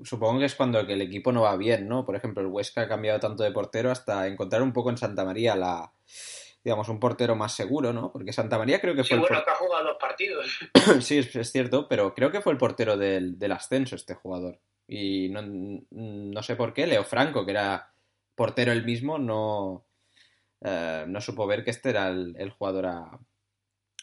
supongo 0.02 0.40
que 0.40 0.46
es 0.46 0.56
cuando 0.56 0.80
el 0.80 1.02
equipo 1.02 1.30
no 1.30 1.42
va 1.42 1.56
bien, 1.56 1.88
¿no? 1.88 2.04
Por 2.04 2.16
ejemplo, 2.16 2.42
el 2.42 2.48
Huesca 2.48 2.82
ha 2.82 2.88
cambiado 2.88 3.20
tanto 3.20 3.44
de 3.44 3.52
portero 3.52 3.92
hasta 3.92 4.26
encontrar 4.26 4.62
un 4.62 4.72
poco 4.72 4.90
en 4.90 4.96
Santa 4.96 5.24
María 5.24 5.54
la, 5.54 5.92
digamos, 6.62 6.88
un 6.88 7.00
portero 7.00 7.34
más 7.36 7.54
seguro, 7.54 7.92
¿no? 7.92 8.12
Porque 8.12 8.32
Santa 8.32 8.58
María 8.58 8.80
creo 8.80 8.94
que 8.94 9.02
Sí, 9.02 9.08
fue 9.08 9.16
el 9.16 9.20
bueno, 9.22 9.36
por- 9.36 9.44
que 9.44 9.50
ha 9.50 9.54
jugado 9.54 9.84
dos 9.84 9.96
partidos. 9.98 10.58
Sí, 11.00 11.18
es, 11.18 11.34
es 11.34 11.52
cierto, 11.52 11.88
pero 11.88 12.14
creo 12.14 12.30
que 12.30 12.40
fue 12.40 12.52
el 12.52 12.58
portero 12.58 12.96
del, 12.96 13.38
del 13.38 13.52
ascenso 13.52 13.96
este 13.96 14.14
jugador. 14.14 14.60
Y 14.86 15.28
no, 15.30 15.42
no 15.42 16.42
sé 16.42 16.56
por 16.56 16.74
qué, 16.74 16.86
Leo 16.86 17.04
Franco, 17.04 17.44
que 17.44 17.52
era 17.52 17.92
portero 18.34 18.72
el 18.72 18.84
mismo, 18.84 19.18
no, 19.18 19.86
eh, 20.62 21.04
no 21.06 21.20
supo 21.20 21.46
ver 21.46 21.62
que 21.64 21.70
este 21.70 21.90
era 21.90 22.08
el, 22.08 22.34
el 22.38 22.50
jugador 22.50 22.86
a, 22.86 23.18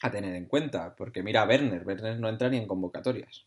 a 0.02 0.12
tener 0.12 0.34
en 0.36 0.46
cuenta. 0.48 0.96
Porque 0.96 1.22
mira 1.24 1.42
a 1.42 1.46
Werner, 1.48 1.86
Werner 1.86 2.18
no 2.20 2.30
entra 2.30 2.50
ni 2.50 2.58
en 2.58 2.68
convocatorias. 2.68 3.46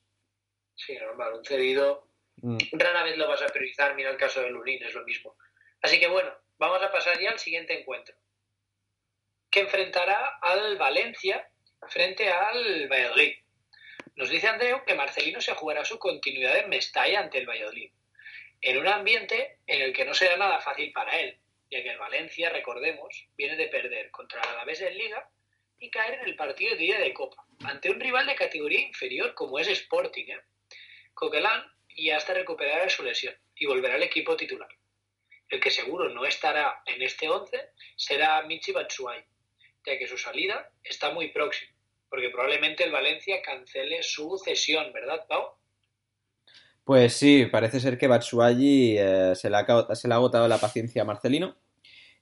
Sí, 0.75 0.97
normal, 0.99 1.35
un 1.39 1.45
cedido 1.45 2.07
Mm, 2.43 2.57
rara 2.73 3.03
vez 3.03 3.19
lo 3.19 3.29
vas 3.29 3.43
a 3.43 3.49
priorizar, 3.49 3.95
mira 3.95 4.09
el 4.11 4.17
caso 4.17 4.41
de 4.41 4.49
Lunin, 4.51 4.83
es 4.83 4.95
lo 4.95 5.05
mismo. 5.05 5.35
Así 5.83 6.01
que 6.01 6.09
bueno, 6.09 6.31
vamos 6.59 6.81
a 6.83 6.91
pasar 6.91 7.21
ya 7.21 7.31
al 7.33 7.39
siguiente 7.39 7.79
encuentro, 7.79 8.15
que 9.51 9.61
enfrentará 9.61 10.39
al 10.41 10.77
Valencia 10.77 11.49
frente 11.89 12.29
al 12.29 12.89
Valladolid. 12.89 13.35
Nos 14.15 14.31
dice 14.31 14.49
Andreu 14.49 14.85
que 14.85 14.95
Marcelino 14.95 15.41
se 15.41 15.55
jugará 15.55 15.85
su 15.85 15.99
continuidad 15.99 16.59
en 16.59 16.69
Mestalla 16.69 17.21
ante 17.21 17.39
el 17.39 17.49
Valladolid, 17.49 17.91
en 18.61 18.79
un 18.79 18.87
ambiente 18.87 19.59
en 19.67 19.83
el 19.83 19.93
que 19.93 20.05
no 20.05 20.15
será 20.15 20.37
nada 20.37 20.61
fácil 20.61 20.93
para 20.93 21.19
él, 21.19 21.39
ya 21.71 21.83
que 21.83 21.91
el 21.91 21.99
Valencia, 21.99 22.51
recordemos, 22.51 23.29
viene 23.37 23.57
de 23.57 23.69
perder 23.69 24.11
contra 24.11 24.41
el 24.41 24.49
Alavés 24.51 24.83
en 24.83 24.97
Liga 24.97 25.29
y 25.79 25.91
caer 25.91 26.21
en 26.21 26.27
el 26.27 26.37
partido 26.37 26.77
de 26.77 26.85
ida 26.85 26.99
de 26.99 27.15
Copa, 27.15 27.45
ante 27.65 27.91
un 27.91 27.99
rival 27.99 28.27
de 28.27 28.35
categoría 28.35 28.81
inferior 28.81 29.35
como 29.35 29.59
es 29.59 29.69
Sporting. 29.69 30.27
¿eh? 30.27 30.41
Coquelin 31.15 31.63
ya 31.97 32.19
está 32.19 32.35
recuperada 32.35 32.85
de 32.85 32.91
su 32.91 33.03
lesión 33.03 33.35
y 33.57 33.67
volverá 33.67 33.95
al 33.95 34.03
equipo 34.03 34.37
titular. 34.37 34.69
El 35.49 35.61
que 35.61 35.71
seguro 35.71 36.09
no 36.09 36.25
estará 36.25 36.83
en 36.87 37.03
este 37.03 37.29
11 37.29 37.71
será 37.97 38.43
Michi 38.43 38.73
Batshuayi, 38.73 39.25
ya 39.87 39.99
que 39.99 40.07
su 40.07 40.17
salida 40.17 40.71
está 40.83 41.13
muy 41.13 41.29
próxima, 41.29 41.73
porque 42.09 42.31
probablemente 42.31 42.85
el 42.85 42.93
Valencia 42.93 43.41
cancele 43.43 44.03
su 44.03 44.39
cesión, 44.45 44.93
¿verdad, 44.93 45.27
Pau? 45.29 45.61
Pues 46.85 47.13
sí, 47.13 47.47
parece 47.47 47.79
ser 47.79 47.99
que 47.99 48.09
Batshuayi 48.09 48.97
eh, 48.99 49.33
se, 49.35 49.49
le 49.49 49.57
ha, 49.57 49.61
agotado 49.61 50.49
la 50.49 50.59
paciencia 50.59 51.03
a 51.03 51.05
Marcelino. 51.05 51.57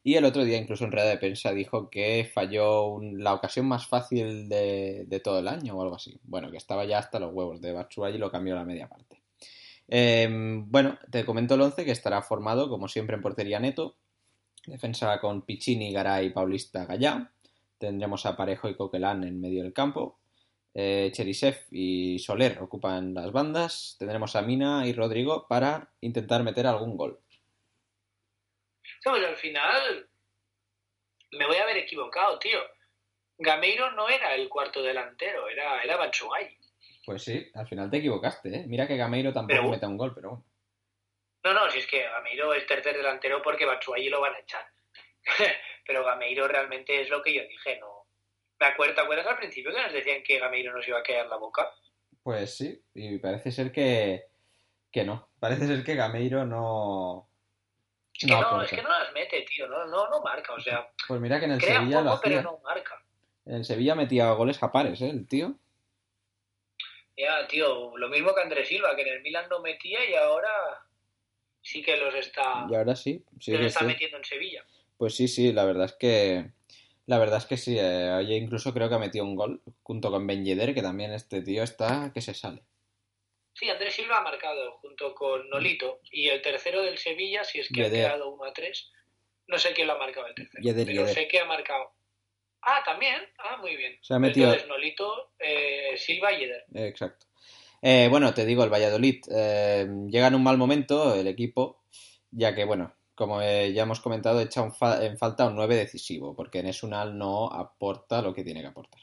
Y 0.03 0.15
el 0.15 0.25
otro 0.25 0.45
día, 0.45 0.59
incluso 0.59 0.85
en 0.85 0.93
rueda 0.93 1.09
de 1.09 1.19
prensa, 1.19 1.53
dijo 1.53 1.91
que 1.91 2.31
falló 2.33 2.99
la 3.00 3.35
ocasión 3.35 3.67
más 3.67 3.87
fácil 3.87 4.49
de, 4.49 5.05
de 5.07 5.21
todo 5.21 5.41
el 5.41 5.49
año 5.49 5.75
o 5.75 5.83
algo 5.83 5.97
así. 5.97 6.21
Bueno, 6.23 6.50
que 6.50 6.57
estaba 6.57 6.85
ya 6.85 6.99
hasta 6.99 7.19
los 7.19 7.33
huevos 7.33 7.61
de 7.61 7.73
Batshuayi 7.73 8.17
y 8.17 8.19
lo 8.19 8.31
cambió 8.31 8.55
a 8.55 8.59
la 8.59 8.65
media 8.65 8.88
parte. 8.88 9.23
Eh, 9.88 10.29
bueno, 10.31 10.99
te 11.11 11.25
comento 11.25 11.55
el 11.55 11.62
11 11.62 11.85
que 11.85 11.91
estará 11.91 12.23
formado, 12.23 12.69
como 12.69 12.88
siempre, 12.88 13.17
en 13.17 13.23
portería 13.23 13.59
neto. 13.59 13.97
Defensa 14.67 15.19
con 15.19 15.43
Piccini, 15.43 15.93
Garay, 15.93 16.31
Paulista, 16.31 16.85
Gallá. 16.85 17.33
Tendremos 17.78 18.26
a 18.26 18.37
Parejo 18.37 18.68
y 18.68 18.76
Coquelán 18.76 19.25
en 19.25 19.40
medio 19.40 19.62
del 19.62 19.73
campo. 19.73 20.18
Eh, 20.75 21.11
Cherisev 21.12 21.66
y 21.70 22.18
Soler 22.18 22.58
ocupan 22.61 23.14
las 23.14 23.32
bandas. 23.32 23.97
Tendremos 23.99 24.37
a 24.37 24.42
Mina 24.42 24.87
y 24.87 24.92
Rodrigo 24.92 25.47
para 25.49 25.90
intentar 26.00 26.42
meter 26.42 26.66
algún 26.66 26.97
gol. 26.97 27.20
Pues 29.04 29.25
al 29.25 29.37
final 29.37 30.08
me 31.32 31.47
voy 31.47 31.56
a 31.56 31.62
haber 31.62 31.78
equivocado, 31.78 32.38
tío. 32.38 32.58
Gameiro 33.38 33.92
no 33.92 34.08
era 34.08 34.35
el 34.35 34.49
cuarto 34.49 34.82
delantero, 34.82 35.49
era, 35.49 35.82
era 35.82 35.97
Batshuayi. 35.97 36.56
Pues 37.06 37.23
sí, 37.23 37.49
al 37.54 37.66
final 37.68 37.90
te 37.90 37.99
equivocaste, 37.99 38.49
¿eh? 38.54 38.64
Mira 38.66 38.87
que 38.87 38.97
Gameiro 38.97 39.32
tampoco 39.32 39.61
Pero- 39.61 39.70
mete 39.70 39.87
un 39.87 39.97
gol, 39.97 40.14
pero 40.14 40.28
bueno. 40.30 40.44
No, 41.44 41.54
no, 41.54 41.70
si 41.70 41.78
es 41.78 41.87
que 41.87 42.02
Gameiro 42.02 42.52
es 42.52 42.66
tercer 42.66 42.97
delantero 42.97 43.40
porque 43.42 43.64
Batshuayi 43.64 44.08
lo 44.11 44.20
van 44.20 44.35
a 44.35 44.40
echar. 44.40 44.66
Pero 45.88 46.04
Gameiro 46.04 46.47
realmente 46.47 47.00
es 47.00 47.09
lo 47.09 47.23
que 47.23 47.33
yo 47.33 47.40
dije, 47.49 47.78
no. 47.80 48.04
Me 48.61 48.66
acuerdo, 48.66 48.95
¿te 48.95 49.00
acuerdas 49.00 49.26
al 49.26 49.38
principio 49.38 49.73
que 49.73 49.80
nos 49.83 49.90
decían 49.90 50.23
que 50.23 50.38
Gameiro 50.38 50.71
nos 50.71 50.87
iba 50.87 50.99
a 50.99 51.02
caer 51.02 51.26
la 51.28 51.37
boca? 51.37 51.73
Pues 52.23 52.59
sí, 52.59 52.78
y 52.95 53.16
parece 53.16 53.50
ser 53.50 53.73
que, 53.73 54.26
que 54.92 55.04
no. 55.04 55.30
Parece 55.40 55.66
ser 55.66 55.83
que 55.83 55.95
Gameiro 55.95 56.45
no. 56.45 57.26
Es 58.12 58.21
que 58.21 58.26
no, 58.26 58.62
es 58.62 58.71
que 58.71 58.83
no 58.83 58.90
las 58.90 59.14
mete, 59.14 59.40
tío, 59.42 59.66
no, 59.66 59.87
no, 59.87 60.11
no 60.11 60.21
marca, 60.21 60.52
o 60.52 60.61
sea, 60.61 60.90
Pues 61.07 61.23
mira 61.23 61.38
que 61.38 61.47
en 61.47 61.52
el 61.52 61.59
crea 61.59 61.78
Sevilla 61.78 62.02
lo 62.02 62.11
poco 62.11 62.23
pero 62.25 62.42
no 62.42 62.59
marca. 62.62 63.02
En 63.47 63.54
el 63.54 63.64
Sevilla 63.64 63.95
metía 63.95 64.30
goles 64.33 64.62
a 64.62 64.71
pares, 64.71 65.00
¿eh? 65.00 65.09
El 65.09 65.26
tío. 65.26 65.54
Ya, 67.16 67.47
tío, 67.47 67.97
lo 67.97 68.09
mismo 68.11 68.35
que 68.35 68.42
Andrés 68.42 68.68
Silva, 68.68 68.95
que 68.95 69.02
en 69.02 69.09
el 69.09 69.23
Milan 69.23 69.49
no 69.49 69.61
metía 69.61 70.04
y 70.04 70.14
ahora 70.14 70.50
sí 71.62 71.83
que 71.83 71.97
los 71.97 72.14
está, 72.14 72.66
Y 72.68 72.75
ahora 72.75 72.95
sí. 72.95 73.25
Sí, 73.40 73.52
los 73.52 73.62
está 73.62 73.80
sí. 73.80 73.87
metiendo 73.87 74.18
en 74.18 74.25
Sevilla. 74.25 74.66
Pues 74.99 75.14
sí, 75.14 75.28
sí, 75.28 75.52
la 75.52 75.64
verdad 75.64 75.87
es 75.87 75.95
que. 75.95 76.50
La 77.07 77.19
verdad 77.19 77.38
es 77.38 77.47
que 77.47 77.57
sí. 77.57 77.76
eh, 77.78 78.12
Oye, 78.19 78.37
incluso 78.37 78.75
creo 78.75 78.88
que 78.90 78.97
ha 78.97 78.99
metido 78.99 79.25
un 79.25 79.35
gol 79.35 79.62
junto 79.83 80.11
con 80.11 80.26
Ben 80.26 80.45
Yedder, 80.45 80.75
que 80.75 80.83
también 80.83 81.12
este 81.12 81.40
tío 81.40 81.62
está 81.62 82.11
que 82.12 82.21
se 82.21 82.35
sale. 82.35 82.62
Sí, 83.55 83.69
Andrés 83.71 83.95
Silva 83.95 84.19
ha 84.19 84.23
marcado 84.23 84.73
junto 84.83 85.14
con 85.14 85.49
Nolito 85.49 86.00
y 86.12 86.28
el 86.28 86.43
tercero 86.43 86.83
del 86.83 86.99
Sevilla, 86.99 87.43
si 87.45 87.61
es 87.61 87.69
que 87.71 87.81
ha 87.83 87.85
Yedder. 87.88 88.05
quedado 88.11 88.31
1 88.31 88.45
a 88.45 88.52
3. 88.52 88.93
No 89.49 89.59
sé 89.59 89.73
quién 89.73 89.87
lo 89.87 89.95
ha 89.95 89.99
marcado 89.99 90.26
el 90.26 90.35
tercero, 90.35 90.62
Yedder, 90.62 90.87
pero 90.87 91.00
Yedder. 91.02 91.14
sé 91.14 91.28
que 91.28 91.40
ha 91.40 91.45
marcado 91.47 91.93
Ah, 92.61 92.83
también. 92.85 93.14
Ah, 93.38 93.57
muy 93.59 93.76
bien. 93.76 93.97
Se 94.02 94.14
ha 94.14 94.19
metido- 94.19 94.47
Entonces, 94.49 94.69
Nolito, 94.69 95.33
eh, 95.38 95.95
Silva 95.97 96.33
y. 96.33 96.43
Eh, 96.45 96.64
Exacto. 96.75 97.26
Eh, 97.81 98.09
bueno, 98.11 98.35
te 98.35 98.45
digo, 98.45 98.64
el 98.64 98.71
Valladolid 98.71 99.23
eh, 99.31 99.87
llega 100.11 100.26
en 100.26 100.35
un 100.35 100.43
mal 100.43 100.59
momento 100.59 101.14
el 101.14 101.28
equipo, 101.28 101.85
ya 102.33 102.55
que, 102.57 102.64
bueno, 102.64 102.95
como 103.19 103.43
eh, 103.43 103.73
ya 103.75 103.83
hemos 103.83 104.01
comentado, 104.01 104.41
echa 104.41 104.63
un 104.63 104.73
fa- 104.73 105.05
en 105.05 105.19
falta 105.19 105.47
un 105.47 105.57
9 105.57 105.75
decisivo, 105.77 106.35
porque 106.35 106.63
Nesunal 106.63 107.19
no 107.19 107.49
aporta 107.53 108.23
lo 108.23 108.33
que 108.33 108.45
tiene 108.45 108.61
que 108.63 108.69
aportar. 108.69 109.03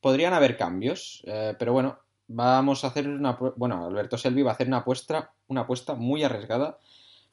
Podrían 0.00 0.32
haber 0.32 0.56
cambios, 0.56 1.22
eh, 1.26 1.54
pero 1.58 1.72
bueno, 1.72 1.98
vamos 2.26 2.82
a 2.82 2.88
hacer 2.88 3.06
una... 3.06 3.32
Bueno, 3.56 3.84
Alberto 3.86 4.16
Selvi 4.18 4.42
va 4.42 4.50
a 4.50 4.54
hacer 4.54 4.66
una 4.66 4.78
apuesta, 4.78 5.32
una 5.48 5.60
apuesta 5.60 5.94
muy 5.94 6.24
arriesgada 6.24 6.78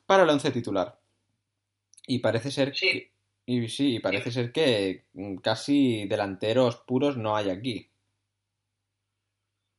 para 0.05 0.23
el 0.23 0.29
once 0.29 0.51
titular. 0.51 0.99
Y 2.05 2.19
parece 2.19 2.51
ser 2.51 2.75
Sí. 2.75 2.87
que... 2.91 3.11
Y 3.45 3.67
sí, 3.67 3.95
y 3.95 3.99
parece 3.99 4.29
ser 4.31 4.51
que 4.51 5.05
mm, 5.13 5.37
casi 5.37 6.05
delanteros 6.07 6.75
puros 6.85 7.17
no 7.17 7.35
hay 7.35 7.49
aquí. 7.49 7.89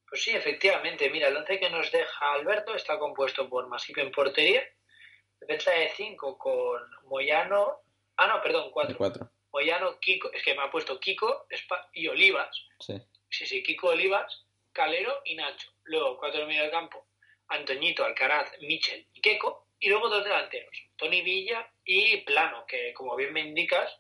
Pues 0.09 0.25
sí, 0.25 0.31
efectivamente. 0.33 1.09
Mira, 1.11 1.29
el 1.29 1.37
once 1.37 1.61
que 1.61 1.71
nos 1.71 1.93
deja 1.93 2.33
Alberto 2.35 2.75
está 2.75 2.99
compuesto 2.99 3.49
por 3.49 3.69
Masip 3.69 3.99
en 3.99 4.11
portería, 4.11 4.63
defensa 5.41 5.71
de 5.73 5.89
5 5.91 6.39
con 6.39 6.81
Moyano. 7.05 7.81
Ah, 8.17 8.27
no, 8.27 8.43
perdón, 8.43 8.67
De 8.67 8.73
4. 8.73 8.99
cuatro. 8.99 9.31
Moyano, 9.53 9.99
Kiko, 9.99 10.31
es 10.33 10.43
que 10.45 10.55
me 10.55 10.63
ha 10.63 10.71
puesto 10.71 11.01
Kiko 11.01 11.47
y 11.93 12.07
Olivas. 12.07 12.57
Sí. 12.79 12.95
Sí, 13.29 13.47
sí, 13.47 13.63
Kiko 13.63 13.89
Olivas, 13.89 14.45
Calero 14.73 15.23
y 15.25 15.35
Nacho. 15.35 15.73
Luego, 15.85 16.19
cuatro 16.19 16.41
de 16.41 16.47
medio 16.47 16.63
del 16.63 16.71
campo, 16.71 17.07
Antoñito, 17.49 18.05
Alcaraz, 18.05 18.51
Michel 18.61 19.07
y 19.13 19.21
Keco. 19.21 19.67
Y 19.83 19.89
luego 19.89 20.11
dos 20.11 20.23
delanteros, 20.23 20.77
Tony 20.97 21.23
Villa 21.23 21.67
y 21.85 22.19
Plano, 22.19 22.67
que 22.67 22.93
como 22.93 23.17
bien 23.17 23.33
me 23.33 23.41
indicas, 23.41 23.91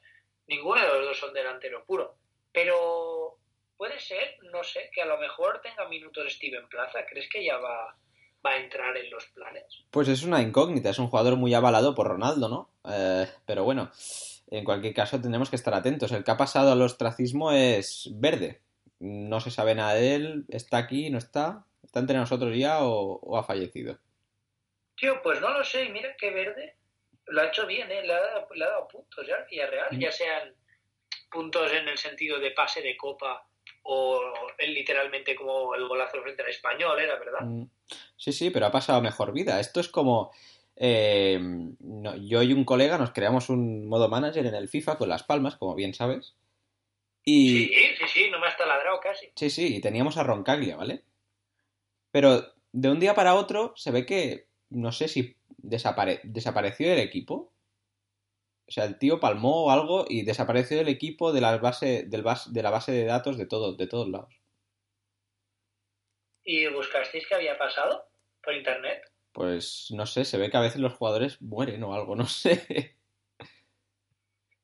ninguno 0.46 0.82
de 0.82 0.88
los 0.88 1.06
dos 1.06 1.18
son 1.18 1.32
delantero 1.32 1.84
puro. 1.86 2.18
Pero 2.52 3.38
puede 3.78 3.98
ser, 3.98 4.36
no 4.52 4.62
sé, 4.62 4.90
que 4.92 5.00
a 5.00 5.06
lo 5.06 5.16
mejor 5.16 5.62
tenga 5.62 5.88
minutos 5.88 6.34
Steven 6.34 6.68
Plaza. 6.68 7.06
¿Crees 7.06 7.30
que 7.30 7.42
ya 7.42 7.56
va, 7.56 7.96
va 8.44 8.52
a 8.52 8.56
entrar 8.58 8.96
en 8.96 9.10
los 9.10 9.26
planes? 9.26 9.64
Pues 9.90 10.08
es 10.08 10.22
una 10.22 10.40
incógnita, 10.42 10.90
es 10.90 10.98
un 10.98 11.08
jugador 11.08 11.36
muy 11.36 11.52
avalado 11.54 11.94
por 11.94 12.08
Ronaldo, 12.08 12.48
¿no? 12.48 12.70
Eh, 12.90 13.26
pero 13.46 13.64
bueno, 13.64 13.90
en 14.50 14.64
cualquier 14.64 14.94
caso 14.94 15.20
tendremos 15.20 15.50
que 15.50 15.56
estar 15.56 15.74
atentos. 15.74 16.12
El 16.12 16.24
que 16.24 16.30
ha 16.30 16.36
pasado 16.36 16.72
al 16.72 16.82
ostracismo 16.82 17.52
es 17.52 18.08
Verde. 18.14 18.60
No 18.98 19.40
se 19.40 19.50
sabe 19.50 19.74
nada 19.74 19.94
de 19.94 20.14
él, 20.14 20.44
está 20.48 20.78
aquí, 20.78 21.08
no 21.10 21.18
está, 21.18 21.64
está 21.82 22.00
entre 22.00 22.16
nosotros 22.16 22.54
ya 22.56 22.82
o, 22.84 23.18
o 23.20 23.38
ha 23.38 23.44
fallecido. 23.44 23.98
Tío, 24.96 25.20
pues 25.22 25.40
no 25.40 25.50
lo 25.50 25.64
sé. 25.64 25.84
y 25.84 25.90
Mira 25.90 26.14
que 26.16 26.30
Verde 26.30 26.76
lo 27.26 27.40
ha 27.40 27.46
hecho 27.46 27.66
bien, 27.66 27.90
¿eh? 27.90 28.02
Le 28.02 28.12
ha 28.12 28.20
dado, 28.20 28.48
le 28.54 28.64
ha 28.64 28.68
dado 28.68 28.88
puntos 28.88 29.26
ya 29.26 29.36
al 29.36 29.46
Villarreal, 29.50 29.88
Mm. 29.92 29.98
ya 30.00 30.12
sean 30.12 30.54
puntos 31.30 31.72
en 31.72 31.88
el 31.88 31.96
sentido 31.96 32.38
de 32.40 32.50
pase 32.50 32.82
de 32.82 32.96
copa 32.96 33.46
o 33.82 34.20
él 34.58 34.74
literalmente 34.74 35.34
como 35.34 35.74
el 35.74 35.86
golazo 35.88 36.20
frente 36.22 36.42
al 36.42 36.48
español, 36.50 36.98
era 37.00 37.18
verdad. 37.18 37.40
Mm, 37.40 37.64
Sí, 38.16 38.32
sí, 38.32 38.50
pero 38.50 38.66
ha 38.66 38.70
pasado 38.70 39.00
mejor 39.02 39.32
vida. 39.32 39.58
Esto 39.60 39.80
es 39.80 39.88
como... 39.88 40.30
eh, 40.76 41.38
no, 41.40 42.16
yo 42.16 42.42
y 42.42 42.52
un 42.52 42.64
colega 42.64 42.98
nos 42.98 43.12
creamos 43.12 43.48
un 43.48 43.88
modo 43.88 44.08
manager 44.08 44.46
en 44.46 44.54
el 44.54 44.68
FIFA 44.68 44.96
con 44.96 45.08
las 45.08 45.22
palmas, 45.24 45.56
como 45.56 45.74
bien 45.74 45.92
sabes. 45.94 46.34
Y... 47.24 47.66
Sí, 47.68 47.74
sí, 47.98 48.04
sí, 48.08 48.30
no 48.30 48.38
me 48.38 48.46
has 48.46 48.56
taladrado 48.56 49.00
casi. 49.00 49.26
Sí, 49.34 49.50
sí, 49.50 49.76
y 49.76 49.80
teníamos 49.80 50.16
a 50.16 50.22
Roncaglia, 50.22 50.76
¿vale? 50.76 51.02
Pero 52.12 52.42
de 52.72 52.90
un 52.90 53.00
día 53.00 53.14
para 53.14 53.34
otro 53.34 53.72
se 53.76 53.90
ve 53.90 54.06
que, 54.06 54.46
no 54.70 54.92
sé 54.92 55.08
si 55.08 55.36
desapare- 55.62 56.20
desapareció 56.24 56.88
del 56.90 57.00
equipo. 57.00 57.49
O 58.70 58.72
sea, 58.72 58.84
el 58.84 58.98
tío 58.98 59.18
palmó 59.18 59.64
o 59.64 59.70
algo 59.72 60.04
y 60.08 60.22
desapareció 60.22 60.76
del 60.76 60.86
equipo 60.86 61.32
de 61.32 61.40
la 61.40 61.58
base, 61.58 62.04
del 62.06 62.22
de 62.22 62.62
la 62.62 62.70
base 62.70 62.92
de 62.92 63.04
datos 63.04 63.36
de, 63.36 63.44
todo, 63.44 63.74
de 63.74 63.88
todos 63.88 64.08
lados. 64.08 64.32
¿Y 66.44 66.68
buscasteis 66.68 67.26
qué 67.26 67.34
había 67.34 67.58
pasado 67.58 68.08
por 68.40 68.54
internet? 68.54 69.02
Pues 69.32 69.88
no 69.90 70.06
sé, 70.06 70.24
se 70.24 70.38
ve 70.38 70.50
que 70.50 70.56
a 70.56 70.60
veces 70.60 70.80
los 70.80 70.92
jugadores 70.92 71.42
mueren 71.42 71.82
o 71.82 71.94
algo, 71.94 72.14
no 72.16 72.26
sé. 72.26 72.94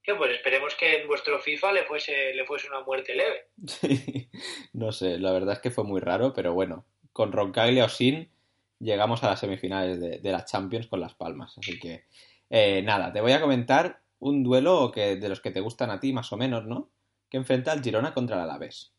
Tío, 0.05 0.17
pues 0.17 0.37
esperemos 0.37 0.77
que 0.77 1.01
en 1.01 1.09
vuestro 1.09 1.41
FIFA 1.41 1.73
le 1.73 1.83
fuese, 1.83 2.33
le 2.33 2.47
fuese 2.47 2.69
una 2.69 2.83
muerte 2.83 3.13
leve. 3.13 3.49
Sí, 3.67 4.31
no 4.73 4.93
sé, 4.93 5.19
la 5.19 5.33
verdad 5.33 5.55
es 5.55 5.61
que 5.61 5.73
fue 5.73 5.83
muy 5.83 6.01
raro, 6.01 6.33
pero 6.33 6.55
bueno, 6.55 6.87
con 7.13 7.33
Roncaglia 7.33 7.87
o 7.87 7.89
sin 7.89 8.31
llegamos 8.79 9.25
a 9.25 9.31
las 9.31 9.41
semifinales 9.41 10.01
de, 10.01 10.21
de 10.21 10.31
la 10.31 10.45
Champions 10.45 10.87
con 10.87 11.01
las 11.01 11.15
palmas. 11.15 11.59
Así 11.59 11.81
que, 11.81 12.05
eh, 12.51 12.83
nada, 12.83 13.13
te 13.13 13.21
voy 13.21 13.33
a 13.33 13.41
comentar 13.41 14.01
un 14.19 14.43
duelo 14.43 14.91
que, 14.93 15.17
de 15.17 15.29
los 15.29 15.41
que 15.41 15.51
te 15.51 15.61
gustan 15.61 15.91
a 15.91 16.01
ti, 16.01 16.13
más 16.13 16.33
o 16.33 16.37
menos, 16.37 16.65
¿no? 16.65 16.91
Que 17.29 17.37
enfrenta 17.37 17.73
al 17.73 17.83
Girona 17.83 18.15
contra 18.15 18.37
el 18.37 18.43
Alavés. 18.43 18.93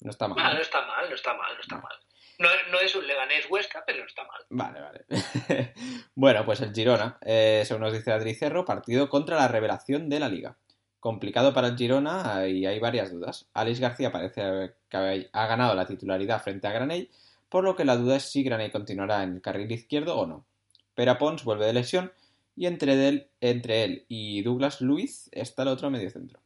No 0.00 0.10
está 0.10 0.28
mal. 0.28 0.38
Ah, 0.40 0.50
¿no? 0.50 0.54
no 0.54 0.60
está 0.60 0.86
mal, 0.86 1.08
no 1.08 1.14
está 1.14 1.34
mal, 1.34 1.54
no 1.54 1.60
está 1.60 1.76
mal. 1.78 1.94
No, 2.38 2.48
no 2.70 2.80
es 2.80 2.94
un 2.94 3.06
Leganés 3.06 3.46
Huesca, 3.48 3.82
pero 3.86 4.00
no 4.00 4.06
está 4.06 4.24
mal. 4.24 4.42
Vale, 4.50 4.80
vale. 4.80 5.04
bueno, 6.14 6.44
pues 6.44 6.60
el 6.60 6.74
Girona, 6.74 7.18
eh, 7.22 7.62
según 7.64 7.82
nos 7.82 7.94
dice 7.94 8.12
Adri 8.12 8.34
Cerro, 8.34 8.64
partido 8.64 9.08
contra 9.08 9.36
la 9.36 9.48
revelación 9.48 10.10
de 10.10 10.20
la 10.20 10.28
liga. 10.28 10.56
Complicado 11.00 11.54
para 11.54 11.68
el 11.68 11.76
Girona 11.78 12.46
y 12.46 12.66
hay 12.66 12.78
varias 12.78 13.10
dudas. 13.10 13.48
Alex 13.54 13.80
García 13.80 14.12
parece 14.12 14.74
que 14.88 15.28
ha 15.32 15.46
ganado 15.46 15.74
la 15.74 15.86
titularidad 15.86 16.42
frente 16.42 16.66
a 16.66 16.72
Granell, 16.72 17.10
por 17.48 17.64
lo 17.64 17.74
que 17.74 17.84
la 17.84 17.96
duda 17.96 18.16
es 18.16 18.24
si 18.24 18.42
Granell 18.42 18.72
continuará 18.72 19.22
en 19.22 19.36
el 19.36 19.40
carril 19.40 19.70
izquierdo 19.72 20.18
o 20.18 20.26
no. 20.26 20.46
Pera 20.94 21.16
Pons 21.16 21.44
vuelve 21.44 21.66
de 21.66 21.72
lesión 21.72 22.12
y 22.56 22.66
entre 22.66 22.92
él, 23.08 23.30
entre 23.40 23.84
él 23.84 24.06
y 24.08 24.42
Douglas 24.42 24.80
Luiz 24.80 25.28
está 25.32 25.62
el 25.62 25.68
otro 25.68 25.90
mediocentro. 25.90 26.40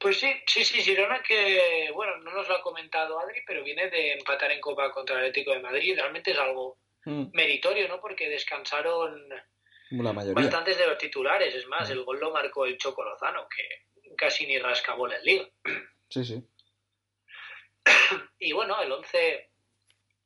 Pues 0.00 0.20
sí, 0.20 0.32
sí, 0.46 0.64
sí, 0.64 0.80
Girona 0.80 1.20
que, 1.22 1.90
bueno, 1.92 2.16
no 2.18 2.32
nos 2.32 2.48
lo 2.48 2.56
ha 2.56 2.62
comentado 2.62 3.18
Adri, 3.18 3.40
pero 3.46 3.64
viene 3.64 3.90
de 3.90 4.12
empatar 4.12 4.52
en 4.52 4.60
Copa 4.60 4.92
contra 4.92 5.16
el 5.16 5.22
Atlético 5.22 5.52
de 5.52 5.58
Madrid. 5.58 5.96
Realmente 5.96 6.30
es 6.30 6.38
algo 6.38 6.78
Mm, 7.08 7.30
meritorio, 7.32 7.88
¿no? 7.88 8.00
Porque 8.00 8.28
descansaron 8.28 9.28
la 9.90 10.12
mayoría. 10.12 10.34
bastantes 10.34 10.76
de 10.76 10.86
los 10.86 10.98
titulares. 10.98 11.54
Es 11.54 11.66
más, 11.66 11.88
el 11.88 12.04
gol 12.04 12.20
lo 12.20 12.30
marcó 12.30 12.66
el 12.66 12.76
Choco 12.76 13.02
Lozano, 13.02 13.48
que 13.48 14.14
casi 14.14 14.46
ni 14.46 14.58
rasca 14.58 14.94
bola 14.94 15.16
en 15.16 15.24
liga. 15.24 15.48
Sí, 16.10 16.24
sí. 16.24 16.42
Y 18.38 18.52
bueno, 18.52 18.80
el 18.82 18.92
11, 18.92 19.50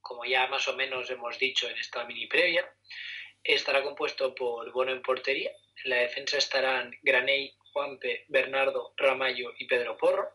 como 0.03 0.25
ya 0.25 0.47
más 0.49 0.69
o 0.69 0.77
menos 0.77 1.09
hemos 1.11 1.39
dicho 1.39 1.69
en 1.69 1.79
esta 1.79 2.05
mini 2.05 2.27
previa, 2.27 2.69
estará 3.43 3.83
compuesto 3.83 4.35
por 4.35 4.71
Bono 4.73 4.93
en 4.93 5.03
portería. 5.03 5.51
En 5.85 5.91
la 5.91 5.97
defensa 5.97 6.37
estarán 6.37 6.95
Graney, 7.03 7.55
Juanpe, 7.73 8.27
Bernardo, 8.29 8.93
Ramallo 8.97 9.53
y 9.59 9.67
Pedro 9.67 9.97
Porro. 9.97 10.29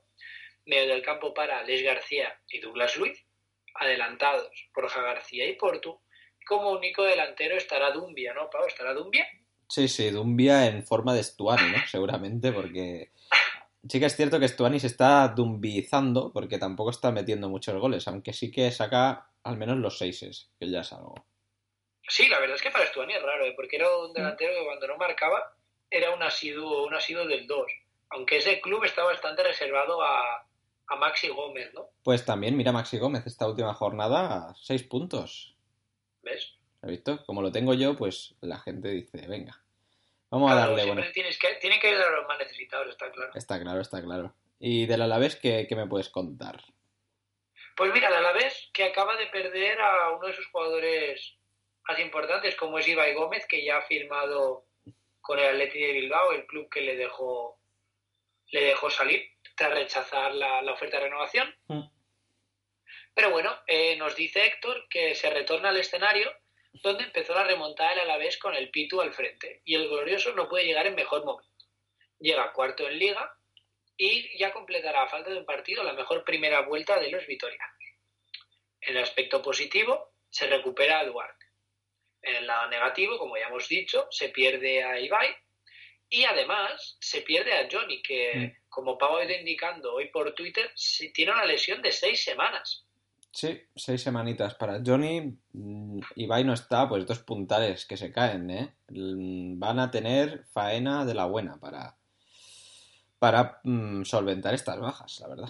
Medio 0.65 0.93
del 0.93 1.03
campo 1.03 1.33
para 1.33 1.63
Les 1.63 1.83
García 1.83 2.39
y 2.49 2.59
Douglas 2.59 2.97
Luiz. 2.97 3.23
Adelantados 3.75 4.49
Borja 4.73 5.01
García 5.01 5.47
y 5.47 5.55
Portu. 5.55 5.99
Como 6.47 6.71
único 6.71 7.03
delantero 7.03 7.57
estará 7.57 7.91
Dumbia, 7.91 8.33
¿no, 8.33 8.49
Pau? 8.49 8.65
¿Estará 8.65 8.93
Dumbia? 8.93 9.27
Sí, 9.69 9.87
sí, 9.87 10.09
Dumbia 10.09 10.65
en 10.67 10.83
forma 10.83 11.13
de 11.13 11.23
Stuani, 11.23 11.71
¿no? 11.71 11.77
Seguramente, 11.87 12.51
porque 12.51 13.11
sí 13.87 13.99
que 13.99 14.05
es 14.05 14.15
cierto 14.15 14.39
que 14.39 14.47
Stuani 14.47 14.79
se 14.79 14.87
está 14.87 15.27
dumbizando, 15.27 16.31
porque 16.31 16.57
tampoco 16.57 16.89
está 16.89 17.11
metiendo 17.11 17.49
muchos 17.49 17.75
goles, 17.79 18.07
aunque 18.07 18.33
sí 18.33 18.49
que 18.49 18.71
saca 18.71 19.29
al 19.47 19.57
menos 19.57 19.77
los 19.77 19.97
seises, 19.97 20.51
que 20.59 20.69
ya 20.69 20.81
es 20.81 20.91
algo. 20.93 21.15
Sí, 22.07 22.27
la 22.27 22.39
verdad 22.39 22.55
es 22.55 22.61
que 22.61 22.71
para 22.71 22.85
Stuani 22.85 23.13
es 23.13 23.21
raro, 23.21 23.45
¿eh? 23.45 23.53
porque 23.55 23.77
era 23.77 23.95
un 23.97 24.13
delantero 24.13 24.53
que 24.53 24.65
cuando 24.65 24.87
no 24.87 24.97
marcaba 24.97 25.55
era 25.89 26.11
un 26.11 26.23
asiduo, 26.23 26.85
un 26.85 26.93
asiduo 26.93 27.25
del 27.25 27.47
2. 27.47 27.71
Aunque 28.09 28.37
ese 28.37 28.61
club 28.61 28.83
está 28.85 29.03
bastante 29.03 29.43
reservado 29.43 30.01
a, 30.01 30.45
a 30.87 30.95
Maxi 30.95 31.27
Gómez, 31.29 31.73
¿no? 31.73 31.89
Pues 32.03 32.25
también, 32.25 32.55
mira 32.55 32.71
Maxi 32.71 32.97
Gómez, 32.97 33.25
esta 33.25 33.47
última 33.47 33.73
jornada, 33.73 34.53
seis 34.55 34.83
puntos. 34.83 35.55
¿Ves? 36.21 36.55
¿Has 36.81 36.89
visto? 36.89 37.25
Como 37.25 37.41
lo 37.41 37.51
tengo 37.51 37.73
yo, 37.73 37.95
pues 37.95 38.35
la 38.41 38.59
gente 38.59 38.89
dice, 38.89 39.27
venga, 39.27 39.61
vamos 40.29 40.51
a 40.51 40.55
darle, 40.55 40.83
siempre 40.83 41.01
bueno, 41.01 41.13
tienes 41.13 41.37
que, 41.37 41.55
tiene 41.59 41.79
que 41.79 41.87
ayudar 41.87 42.13
a 42.13 42.17
los 42.17 42.27
más 42.27 42.39
necesitados, 42.39 42.89
está 42.89 43.11
claro. 43.11 43.31
está 43.35 43.59
claro, 43.59 43.81
está 43.81 44.01
claro. 44.01 44.33
Y 44.59 44.85
del 44.85 45.01
Alavés, 45.01 45.35
¿qué, 45.35 45.65
qué 45.67 45.75
me 45.75 45.87
puedes 45.87 46.09
contar? 46.09 46.63
Pues 47.77 47.93
mira, 47.93 48.07
el 48.07 48.15
Alavés 48.15 48.71
que 48.73 48.85
acaba 48.85 49.15
de 49.17 49.27
perder 49.27 49.79
a 49.79 50.09
uno 50.09 50.25
de 50.25 50.33
sus 50.33 50.47
jugadores 50.47 51.37
más 51.87 51.99
importantes, 51.99 52.55
como 52.55 52.79
es 52.79 52.87
Ibai 52.87 53.13
Gómez, 53.13 53.45
que 53.45 53.63
ya 53.63 53.77
ha 53.77 53.81
firmado 53.83 54.65
con 55.21 55.37
el 55.37 55.45
Atleti 55.45 55.79
de 55.79 55.91
Bilbao, 55.91 56.31
el 56.31 56.47
club 56.47 56.69
que 56.69 56.81
le 56.81 56.95
dejó, 56.95 57.59
le 58.47 58.63
dejó 58.63 58.89
salir 58.89 59.29
tras 59.55 59.73
rechazar 59.73 60.33
la, 60.33 60.63
la 60.63 60.73
oferta 60.73 60.97
de 60.97 61.03
renovación. 61.03 61.55
Mm. 61.67 61.83
Pero 63.13 63.29
bueno, 63.29 63.55
eh, 63.67 63.95
nos 63.97 64.15
dice 64.15 64.47
Héctor 64.47 64.87
que 64.89 65.13
se 65.13 65.29
retorna 65.29 65.69
al 65.69 65.77
escenario 65.77 66.31
donde 66.81 67.03
empezó 67.03 67.35
la 67.35 67.43
remontada 67.43 67.91
del 67.91 67.99
Alavés 67.99 68.39
con 68.39 68.55
el 68.55 68.71
Pitu 68.71 69.01
al 69.01 69.13
frente. 69.13 69.61
Y 69.65 69.75
el 69.75 69.87
glorioso 69.87 70.33
no 70.33 70.49
puede 70.49 70.65
llegar 70.65 70.87
en 70.87 70.95
mejor 70.95 71.23
momento. 71.23 71.51
Llega 72.19 72.53
cuarto 72.53 72.87
en 72.87 72.97
liga 72.97 73.36
y 73.97 74.37
ya 74.37 74.53
completará 74.53 75.03
a 75.03 75.09
falta 75.09 75.31
de 75.31 75.37
un 75.39 75.45
partido 75.45 75.83
la 75.83 75.93
mejor 75.93 76.23
primera 76.23 76.61
vuelta 76.61 76.99
de 76.99 77.09
los 77.09 77.25
vitorianos. 77.25 77.75
En 78.81 78.95
el 78.95 79.03
aspecto 79.03 79.41
positivo, 79.41 80.13
se 80.29 80.47
recupera 80.47 80.99
a 80.99 81.05
Duarte. 81.05 81.45
En 82.21 82.35
el 82.35 82.47
lado 82.47 82.69
negativo, 82.69 83.17
como 83.17 83.37
ya 83.37 83.47
hemos 83.47 83.67
dicho, 83.67 84.07
se 84.11 84.29
pierde 84.29 84.83
a 84.83 84.99
Ibai 84.99 85.35
Y 86.09 86.23
además 86.23 86.95
se 87.01 87.21
pierde 87.21 87.51
a 87.53 87.67
Johnny, 87.69 88.01
que 88.01 88.31
Mm. 88.37 88.69
como 88.69 88.97
Pau 88.97 89.17
ha 89.17 89.25
ido 89.25 89.37
indicando 89.37 89.93
hoy 89.93 90.07
por 90.07 90.33
Twitter, 90.33 90.71
tiene 91.13 91.33
una 91.33 91.43
lesión 91.43 91.81
de 91.81 91.91
seis 91.91 92.23
semanas. 92.23 92.85
Sí, 93.33 93.61
seis 93.75 94.03
semanitas 94.03 94.55
para 94.55 94.79
Johnny. 94.85 95.37
Mm, 95.51 95.99
Ibai 96.15 96.45
no 96.45 96.53
está, 96.53 96.87
pues 96.87 97.05
dos 97.05 97.19
puntales 97.19 97.85
que 97.85 97.97
se 97.97 98.13
caen, 98.13 98.49
¿eh? 98.49 98.73
Mm, 98.87 99.59
Van 99.59 99.79
a 99.79 99.91
tener 99.91 100.45
faena 100.53 101.03
de 101.03 101.13
la 101.13 101.25
buena 101.25 101.59
para, 101.59 101.96
para 103.19 103.59
mm, 103.63 104.03
solventar 104.03 104.53
estas 104.53 104.79
bajas, 104.79 105.19
la 105.19 105.27
verdad. 105.27 105.49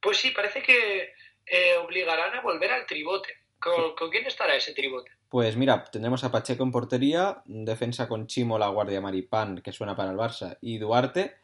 Pues 0.00 0.18
sí, 0.18 0.30
parece 0.30 0.62
que 0.62 1.12
eh, 1.46 1.76
obligarán 1.76 2.34
a 2.34 2.40
volver 2.40 2.72
al 2.72 2.86
tribote. 2.86 3.28
¿Con, 3.58 3.94
con 3.94 4.08
quién 4.08 4.26
estará 4.26 4.54
ese 4.56 4.72
tribote? 4.72 5.10
Pues 5.28 5.56
mira, 5.56 5.84
tendremos 5.84 6.24
a 6.24 6.32
Pacheco 6.32 6.64
en 6.64 6.72
portería, 6.72 7.42
defensa 7.44 8.08
con 8.08 8.26
Chimo, 8.26 8.58
La 8.58 8.68
Guardia 8.68 9.00
Maripán, 9.00 9.60
que 9.62 9.70
suena 9.70 9.94
para 9.94 10.10
el 10.10 10.16
Barça, 10.16 10.56
y 10.60 10.78
Duarte. 10.78 11.36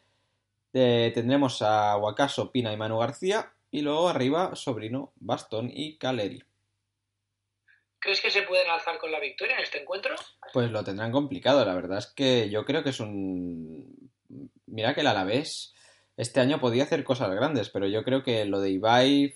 Eh, 0.73 1.11
tendremos 1.13 1.61
a 1.61 1.95
Huacaso, 1.95 2.51
Pina 2.51 2.73
y 2.73 2.77
Manu 2.77 2.97
García, 2.97 3.53
y 3.71 3.81
luego 3.81 4.09
arriba 4.09 4.55
Sobrino, 4.55 5.13
Bastón 5.15 5.71
y 5.73 5.97
Caleri. 5.97 6.43
¿Crees 7.99 8.21
que 8.21 8.29
se 8.29 8.43
pueden 8.43 8.69
alzar 8.69 8.97
con 8.99 9.11
la 9.11 9.19
victoria 9.19 9.55
en 9.55 9.63
este 9.63 9.81
encuentro? 9.81 10.15
Pues 10.51 10.69
lo 10.69 10.83
tendrán 10.83 11.11
complicado, 11.11 11.63
la 11.63 11.73
verdad 11.73 11.99
es 11.99 12.07
que 12.07 12.49
yo 12.49 12.65
creo 12.65 12.83
que 12.83 12.89
es 12.89 12.99
un... 12.99 14.11
Mira 14.65 14.93
que 14.93 15.01
el 15.01 15.07
Alavés 15.07 15.73
este 16.17 16.39
año 16.39 16.59
podía 16.59 16.83
hacer 16.83 17.03
cosas 17.03 17.29
grandes, 17.31 17.69
pero 17.69 17.87
yo 17.87 18.03
creo 18.03 18.23
que 18.23 18.45
lo 18.45 18.59
de 18.59 18.71
Ibai 18.71 19.35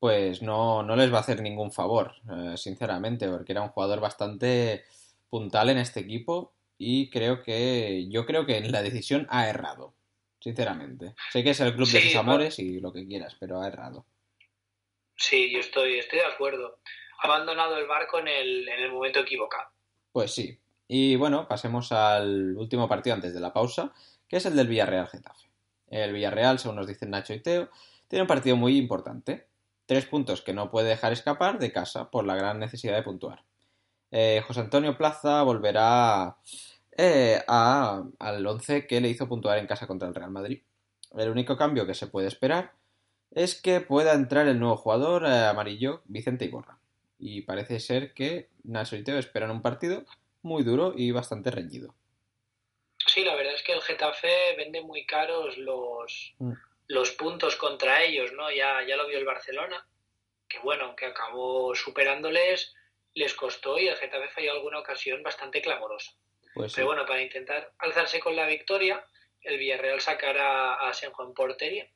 pues 0.00 0.40
no, 0.40 0.82
no 0.82 0.96
les 0.96 1.12
va 1.12 1.18
a 1.18 1.20
hacer 1.20 1.42
ningún 1.42 1.70
favor, 1.70 2.14
eh, 2.30 2.56
sinceramente, 2.56 3.28
porque 3.28 3.52
era 3.52 3.60
un 3.60 3.68
jugador 3.68 4.00
bastante 4.00 4.84
puntal 5.28 5.68
en 5.68 5.76
este 5.76 6.00
equipo 6.00 6.54
y 6.78 7.10
creo 7.10 7.42
que 7.42 8.08
yo 8.08 8.24
creo 8.24 8.46
que 8.46 8.56
en 8.56 8.72
la 8.72 8.82
decisión 8.82 9.26
ha 9.28 9.48
errado, 9.48 9.92
sinceramente. 10.40 11.14
Sé 11.30 11.44
que 11.44 11.50
es 11.50 11.60
el 11.60 11.74
club 11.74 11.86
de 11.86 12.00
sus 12.00 12.16
amores 12.16 12.58
y 12.58 12.80
lo 12.80 12.94
que 12.94 13.06
quieras, 13.06 13.36
pero 13.38 13.60
ha 13.60 13.68
errado. 13.68 14.06
Sí, 15.16 15.52
yo 15.52 15.60
estoy, 15.60 15.98
estoy 15.98 16.20
de 16.20 16.24
acuerdo. 16.24 16.78
Ha 17.22 17.26
abandonado 17.26 17.76
el 17.76 17.86
barco 17.86 18.20
en 18.20 18.28
el, 18.28 18.68
en 18.70 18.82
el 18.82 18.92
momento 18.92 19.20
equivocado. 19.20 19.68
Pues 20.12 20.32
sí. 20.32 20.58
Y 20.92 21.14
bueno, 21.14 21.46
pasemos 21.46 21.92
al 21.92 22.56
último 22.56 22.88
partido 22.88 23.14
antes 23.14 23.32
de 23.32 23.38
la 23.38 23.52
pausa, 23.52 23.92
que 24.26 24.38
es 24.38 24.46
el 24.46 24.56
del 24.56 24.66
Villarreal 24.66 25.06
Getafe. 25.06 25.48
El 25.86 26.12
Villarreal, 26.12 26.58
según 26.58 26.74
nos 26.78 26.88
dicen 26.88 27.10
Nacho 27.10 27.32
y 27.32 27.38
Teo, 27.38 27.68
tiene 28.08 28.22
un 28.22 28.26
partido 28.26 28.56
muy 28.56 28.76
importante. 28.76 29.46
Tres 29.86 30.06
puntos 30.06 30.42
que 30.42 30.52
no 30.52 30.68
puede 30.68 30.88
dejar 30.88 31.12
escapar 31.12 31.60
de 31.60 31.70
casa 31.70 32.10
por 32.10 32.24
la 32.26 32.34
gran 32.34 32.58
necesidad 32.58 32.96
de 32.96 33.04
puntuar. 33.04 33.44
Eh, 34.10 34.42
José 34.44 34.62
Antonio 34.62 34.96
Plaza 34.98 35.44
volverá 35.44 36.38
eh, 36.98 37.40
a- 37.46 38.02
al 38.18 38.44
11 38.44 38.88
que 38.88 39.00
le 39.00 39.10
hizo 39.10 39.28
puntuar 39.28 39.58
en 39.58 39.68
casa 39.68 39.86
contra 39.86 40.08
el 40.08 40.14
Real 40.16 40.32
Madrid. 40.32 40.60
El 41.16 41.30
único 41.30 41.56
cambio 41.56 41.86
que 41.86 41.94
se 41.94 42.08
puede 42.08 42.26
esperar 42.26 42.72
es 43.30 43.54
que 43.54 43.80
pueda 43.80 44.12
entrar 44.14 44.48
el 44.48 44.58
nuevo 44.58 44.76
jugador 44.76 45.24
eh, 45.24 45.46
amarillo, 45.46 46.02
Vicente 46.06 46.46
Iborra. 46.46 46.78
Y 47.16 47.42
parece 47.42 47.78
ser 47.78 48.12
que 48.12 48.48
Nacho 48.64 48.96
y 48.96 49.04
Teo 49.04 49.18
esperan 49.18 49.52
un 49.52 49.62
partido 49.62 50.04
muy 50.42 50.62
duro 50.62 50.94
y 50.96 51.10
bastante 51.10 51.50
reñido. 51.50 51.94
Sí, 53.06 53.24
la 53.24 53.34
verdad 53.34 53.54
es 53.54 53.62
que 53.62 53.72
el 53.72 53.82
Getafe 53.82 54.54
vende 54.56 54.82
muy 54.82 55.04
caros 55.06 55.56
los, 55.58 56.34
Mm. 56.38 56.52
los 56.88 57.10
puntos 57.12 57.56
contra 57.56 58.02
ellos, 58.02 58.32
¿no? 58.32 58.50
Ya, 58.50 58.82
ya 58.86 58.96
lo 58.96 59.06
vio 59.06 59.18
el 59.18 59.24
Barcelona, 59.24 59.86
que 60.48 60.58
bueno, 60.60 60.84
aunque 60.84 61.06
acabó 61.06 61.74
superándoles, 61.74 62.74
les 63.14 63.34
costó 63.34 63.78
y 63.78 63.88
el 63.88 63.96
Getafe 63.96 64.28
falló 64.28 64.52
alguna 64.52 64.78
ocasión 64.78 65.22
bastante 65.22 65.60
clamorosa. 65.62 66.12
Pues 66.54 66.72
sí. 66.72 66.76
Pero 66.76 66.88
bueno, 66.88 67.06
para 67.06 67.22
intentar 67.22 67.72
alzarse 67.78 68.20
con 68.20 68.36
la 68.36 68.46
victoria, 68.46 69.04
el 69.42 69.58
Villarreal 69.58 70.00
sacará 70.00 70.74
a 70.74 70.92
Senjo 70.92 71.24
en 71.24 71.34
portería. 71.34 71.88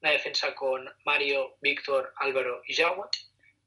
Una 0.00 0.12
defensa 0.12 0.54
con 0.54 0.88
Mario, 1.04 1.56
Víctor, 1.60 2.12
Álvaro 2.16 2.62
y 2.66 2.74
Jaume. 2.74 3.04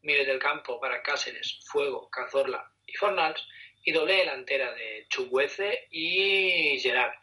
Medio 0.04 0.26
del 0.26 0.40
campo 0.40 0.80
para 0.80 1.02
Cáceres, 1.02 1.60
Fuego, 1.66 2.10
Cazorla 2.10 2.72
y 2.86 2.96
Fornals. 2.96 3.46
Y 3.88 3.94
doble 3.94 4.18
delantera 4.18 4.74
de 4.74 5.06
Chuguece 5.08 5.88
y 5.92 6.78
Gerard. 6.82 7.14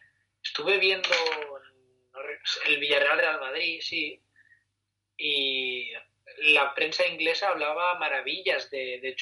Estuve 0.42 0.78
viendo 0.78 1.10
el 2.66 2.78
Villarreal 2.78 3.18
Real 3.18 3.38
Madrid, 3.38 3.80
sí. 3.82 4.18
Y 5.18 5.90
la 6.54 6.74
prensa 6.74 7.06
inglesa 7.06 7.50
hablaba 7.50 7.98
maravillas 7.98 8.70
de, 8.70 8.98
de. 9.02 9.14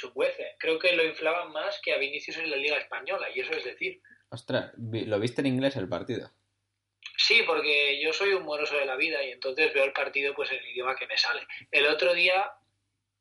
Creo 0.57 0.78
que 0.78 0.92
lo 0.94 1.05
inflaban 1.05 1.50
más 1.50 1.81
que 1.83 1.92
a 1.92 1.98
Vinicius 1.98 2.37
en 2.37 2.48
la 2.48 2.57
Liga 2.57 2.78
Española, 2.78 3.26
y 3.35 3.40
eso 3.40 3.50
es 3.55 3.64
decir. 3.64 4.00
Ostras, 4.31 4.70
¿lo 4.76 5.18
viste 5.18 5.40
en 5.40 5.48
inglés 5.48 5.74
el 5.74 5.88
partido? 5.88 6.31
Sí, 7.16 7.42
porque 7.44 8.00
yo 8.00 8.12
soy 8.12 8.35
un 8.35 8.44
moroso 8.44 8.76
de 8.76 8.87
la 8.87 8.94
vida 8.94 9.20
y 9.24 9.33
entonces 9.33 9.74
veo 9.74 9.83
el 9.83 9.92
partido 9.92 10.33
pues 10.33 10.52
en 10.52 10.59
el 10.59 10.68
idioma 10.68 10.94
que 10.94 11.09
me 11.09 11.18
sale. 11.18 11.44
El 11.72 11.87
otro 11.87 12.14
día, 12.14 12.52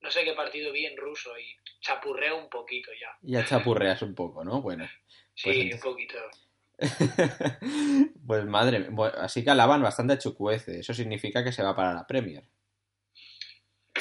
no 0.01 0.11
sé 0.11 0.23
qué 0.23 0.33
partido 0.33 0.71
vi 0.71 0.85
en 0.85 0.97
ruso 0.97 1.31
y 1.37 1.45
chapurreo 1.81 2.37
un 2.37 2.49
poquito 2.49 2.91
ya. 2.99 3.17
Ya 3.21 3.45
chapurreas 3.45 4.01
un 4.01 4.15
poco, 4.15 4.43
¿no? 4.43 4.61
Bueno. 4.61 4.87
Sí, 5.33 5.43
Pues 5.45 5.57
un 5.57 5.61
entonces- 5.63 5.83
poquito. 5.83 6.17
pues 8.27 8.45
madre 8.45 8.79
mía. 8.79 8.89
Bueno, 8.91 9.13
así 9.19 9.43
que 9.43 9.49
alaban 9.51 9.81
bastante 9.81 10.13
a 10.13 10.17
Chucuece. 10.17 10.79
Eso 10.79 10.93
significa 10.93 11.43
que 11.43 11.51
se 11.51 11.63
va 11.63 11.75
para 11.75 11.93
la 11.93 12.05
Premier. 12.07 12.43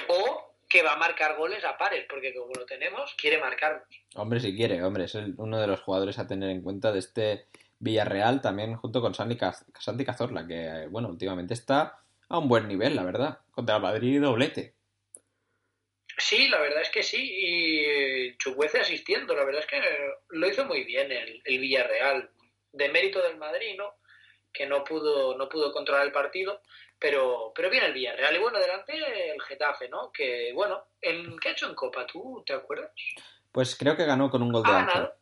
O 0.09 0.55
que 0.69 0.83
va 0.83 0.93
a 0.95 0.97
marcar 0.99 1.37
goles 1.37 1.65
a 1.65 1.77
pares, 1.77 2.07
porque 2.09 2.33
como 2.35 2.53
lo 2.55 2.65
tenemos, 2.65 3.15
quiere 3.21 3.39
marcarlos. 3.39 3.83
Hombre, 4.15 4.41
si 4.41 4.55
quiere, 4.57 4.83
hombre, 4.85 5.05
es 5.05 5.15
el- 5.17 5.35
uno 5.37 5.61
de 5.61 5.67
los 5.67 5.81
jugadores 5.81 6.19
a 6.19 6.27
tener 6.27 6.49
en 6.51 6.63
cuenta 6.63 6.93
de 6.93 7.01
este 7.01 7.47
Villarreal, 7.81 8.41
también 8.41 8.77
junto 8.77 9.01
con 9.01 9.15
Santi, 9.15 9.37
Caz- 9.37 9.65
Santi 9.79 10.05
Cazorla, 10.05 10.47
que, 10.47 10.87
bueno, 10.91 11.09
últimamente 11.09 11.55
está 11.55 11.99
a 12.29 12.39
un 12.39 12.49
buen 12.49 12.69
nivel, 12.69 12.95
la 12.95 13.03
verdad. 13.05 13.39
Contra 13.51 13.77
el 13.77 13.83
Madrid 13.83 14.21
doblete. 14.21 14.75
Sí, 16.21 16.49
la 16.49 16.61
verdad 16.61 16.83
es 16.83 16.91
que 16.91 17.03
sí, 17.03 17.19
y 17.23 18.37
Chukwueze 18.37 18.81
asistiendo, 18.81 19.35
la 19.35 19.45
verdad 19.45 19.63
es 19.63 19.67
que 19.67 19.81
lo 20.29 20.47
hizo 20.49 20.65
muy 20.67 20.85
bien 20.85 21.11
el, 21.11 21.41
el 21.45 21.59
Villarreal, 21.59 22.31
de 22.73 22.89
mérito 22.91 23.21
del 23.23 23.37
Madrid, 23.39 23.75
¿no? 23.77 23.95
Que 24.53 24.67
no 24.67 24.85
pudo, 24.85 25.37
no 25.37 25.49
pudo 25.49 25.73
controlar 25.73 26.05
el 26.07 26.13
partido, 26.13 26.61
pero, 26.99 27.53
pero 27.55 27.71
bien 27.71 27.85
el 27.85 27.93
Villarreal. 27.95 28.37
Y 28.37 28.39
bueno, 28.39 28.59
delante 28.59 28.93
el 29.31 29.41
Getafe, 29.43 29.89
¿no? 29.89 30.13
Que 30.13 30.53
bueno, 30.55 30.85
¿en, 31.01 31.39
¿qué 31.39 31.49
ha 31.49 31.53
hecho 31.53 31.69
en 31.69 31.75
Copa? 31.75 32.07
¿Tú 32.07 32.43
te 32.47 32.53
acuerdas? 32.53 32.91
Pues 33.51 33.75
creo 33.77 33.97
que 33.97 34.05
ganó 34.05 34.31
con 34.31 34.43
un 34.43 34.53
gol 34.53 34.63
de 34.63 34.71
Ha 34.71 34.79
Ángel. 34.81 34.95
ganado, 34.95 35.15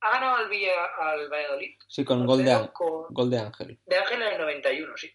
ha 0.00 0.10
ganado 0.12 0.36
al, 0.36 0.48
Villa, 0.48 0.84
al 0.98 1.28
Valladolid. 1.28 1.76
Sí, 1.86 2.04
con 2.04 2.20
un 2.22 2.26
gol 2.26 2.44
de, 2.44 2.70
con- 2.72 3.06
gol 3.10 3.30
de 3.30 3.38
Ángel. 3.38 3.78
de 3.86 3.96
Ángel 3.96 4.22
en 4.22 4.28
el 4.32 4.38
91, 4.40 4.96
sí. 4.96 5.12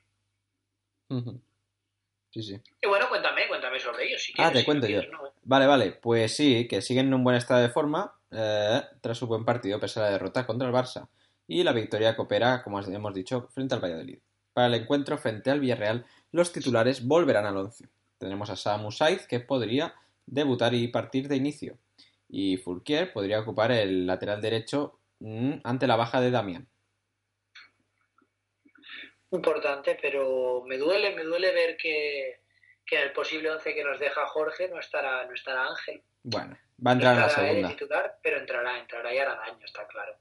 Ujú. 1.09 1.41
Sí, 2.31 2.43
sí. 2.43 2.61
Y 2.81 2.87
bueno, 2.87 3.07
cuéntame, 3.09 3.47
cuéntame 3.47 3.79
sobre 3.79 4.07
ellos. 4.07 4.21
Si 4.21 4.31
Ah, 4.33 4.35
quieres, 4.35 4.53
te 4.53 4.59
si 4.59 4.65
cuento 4.65 4.85
no 4.87 4.91
yo. 4.93 4.99
quieres, 4.99 5.11
no. 5.19 5.33
Vale, 5.43 5.65
vale. 5.65 5.91
Pues 5.93 6.35
sí, 6.35 6.67
que 6.67 6.81
siguen 6.81 7.07
en 7.07 7.13
un 7.13 7.23
buen 7.23 7.35
estado 7.37 7.61
de 7.61 7.69
forma 7.69 8.13
eh, 8.31 8.81
tras 9.01 9.17
su 9.17 9.27
buen 9.27 9.45
partido 9.45 9.79
pese 9.79 9.99
a 9.99 10.03
la 10.03 10.09
derrota 10.11 10.45
contra 10.45 10.67
el 10.67 10.73
Barça. 10.73 11.07
Y 11.47 11.63
la 11.63 11.71
victoria 11.71 12.15
coopera, 12.15 12.61
como 12.63 12.77
os 12.77 12.87
hemos 12.89 13.13
dicho, 13.13 13.47
frente 13.53 13.73
al 13.75 13.81
Valladolid. 13.81 14.19
Para 14.53 14.67
el 14.67 14.73
encuentro 14.73 15.17
frente 15.17 15.49
al 15.49 15.59
Villarreal, 15.61 16.05
los 16.31 16.51
titulares 16.51 17.05
volverán 17.07 17.45
al 17.45 17.55
11. 17.57 17.87
Tenemos 18.17 18.49
a 18.49 18.55
Samu 18.55 18.91
Saiz, 18.91 19.25
que 19.27 19.39
podría 19.39 19.95
debutar 20.25 20.73
y 20.73 20.87
partir 20.89 21.27
de 21.29 21.37
inicio. 21.37 21.77
Y 22.27 22.57
Fulquier 22.57 23.13
podría 23.13 23.39
ocupar 23.39 23.71
el 23.71 24.05
lateral 24.05 24.41
derecho 24.41 24.99
mm, 25.19 25.53
ante 25.63 25.87
la 25.87 25.95
baja 25.95 26.19
de 26.19 26.31
Damián. 26.31 26.67
Importante, 29.31 29.97
pero 30.01 30.63
me 30.65 30.77
duele, 30.77 31.15
me 31.15 31.23
duele 31.23 31.51
ver 31.53 31.77
que, 31.77 32.41
que 32.85 32.97
en 32.97 33.03
el 33.03 33.11
posible 33.11 33.51
11 33.51 33.73
que 33.75 33.83
nos 33.83 33.99
deja 33.99 34.25
Jorge 34.27 34.69
no 34.69 34.79
estará, 34.79 35.25
no 35.25 35.33
estará 35.33 35.67
Ángel. 35.67 36.01
Bueno, 36.23 36.57
va 36.85 36.91
a 36.91 36.93
entrar 36.93 37.13
en 37.15 37.21
la 37.21 37.29
segunda. 37.29 37.69
titular, 37.69 38.19
pero 38.21 38.37
entrará, 38.39 38.79
entrará 38.79 39.13
y 39.13 39.17
hará 39.17 39.35
daño, 39.35 39.63
está 39.65 39.85
claro. 39.87 40.15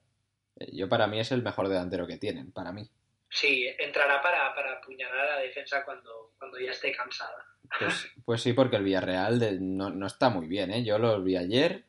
Eh, 0.59 0.71
Yo 0.73 0.89
para 0.89 1.07
mí 1.07 1.21
es 1.21 1.33
el 1.33 1.43
mejor 1.43 1.69
delantero 1.69 2.07
que 2.07 2.17
tienen, 2.19 2.53
para 2.53 2.73
mí. 2.73 2.89
Sí, 3.29 3.67
entrará 3.79 4.23
para, 4.23 4.55
para 4.55 4.75
apuñalar 4.75 5.19
a 5.19 5.35
la 5.37 5.41
defensa 5.41 5.85
cuando, 5.85 6.33
cuando 6.39 6.59
ya 6.59 6.71
esté 6.71 6.93
cansada. 6.93 7.45
Pues, 7.79 8.07
pues 8.25 8.41
sí, 8.43 8.53
porque 8.53 8.77
el 8.77 8.85
Villarreal 8.85 9.39
de- 9.39 9.59
no, 9.61 9.91
no 9.91 10.07
está 10.07 10.29
muy 10.31 10.47
bien, 10.47 10.71
¿eh? 10.73 10.85
Yo 10.85 10.99
lo 10.99 11.21
vi 11.23 11.37
ayer 11.37 11.85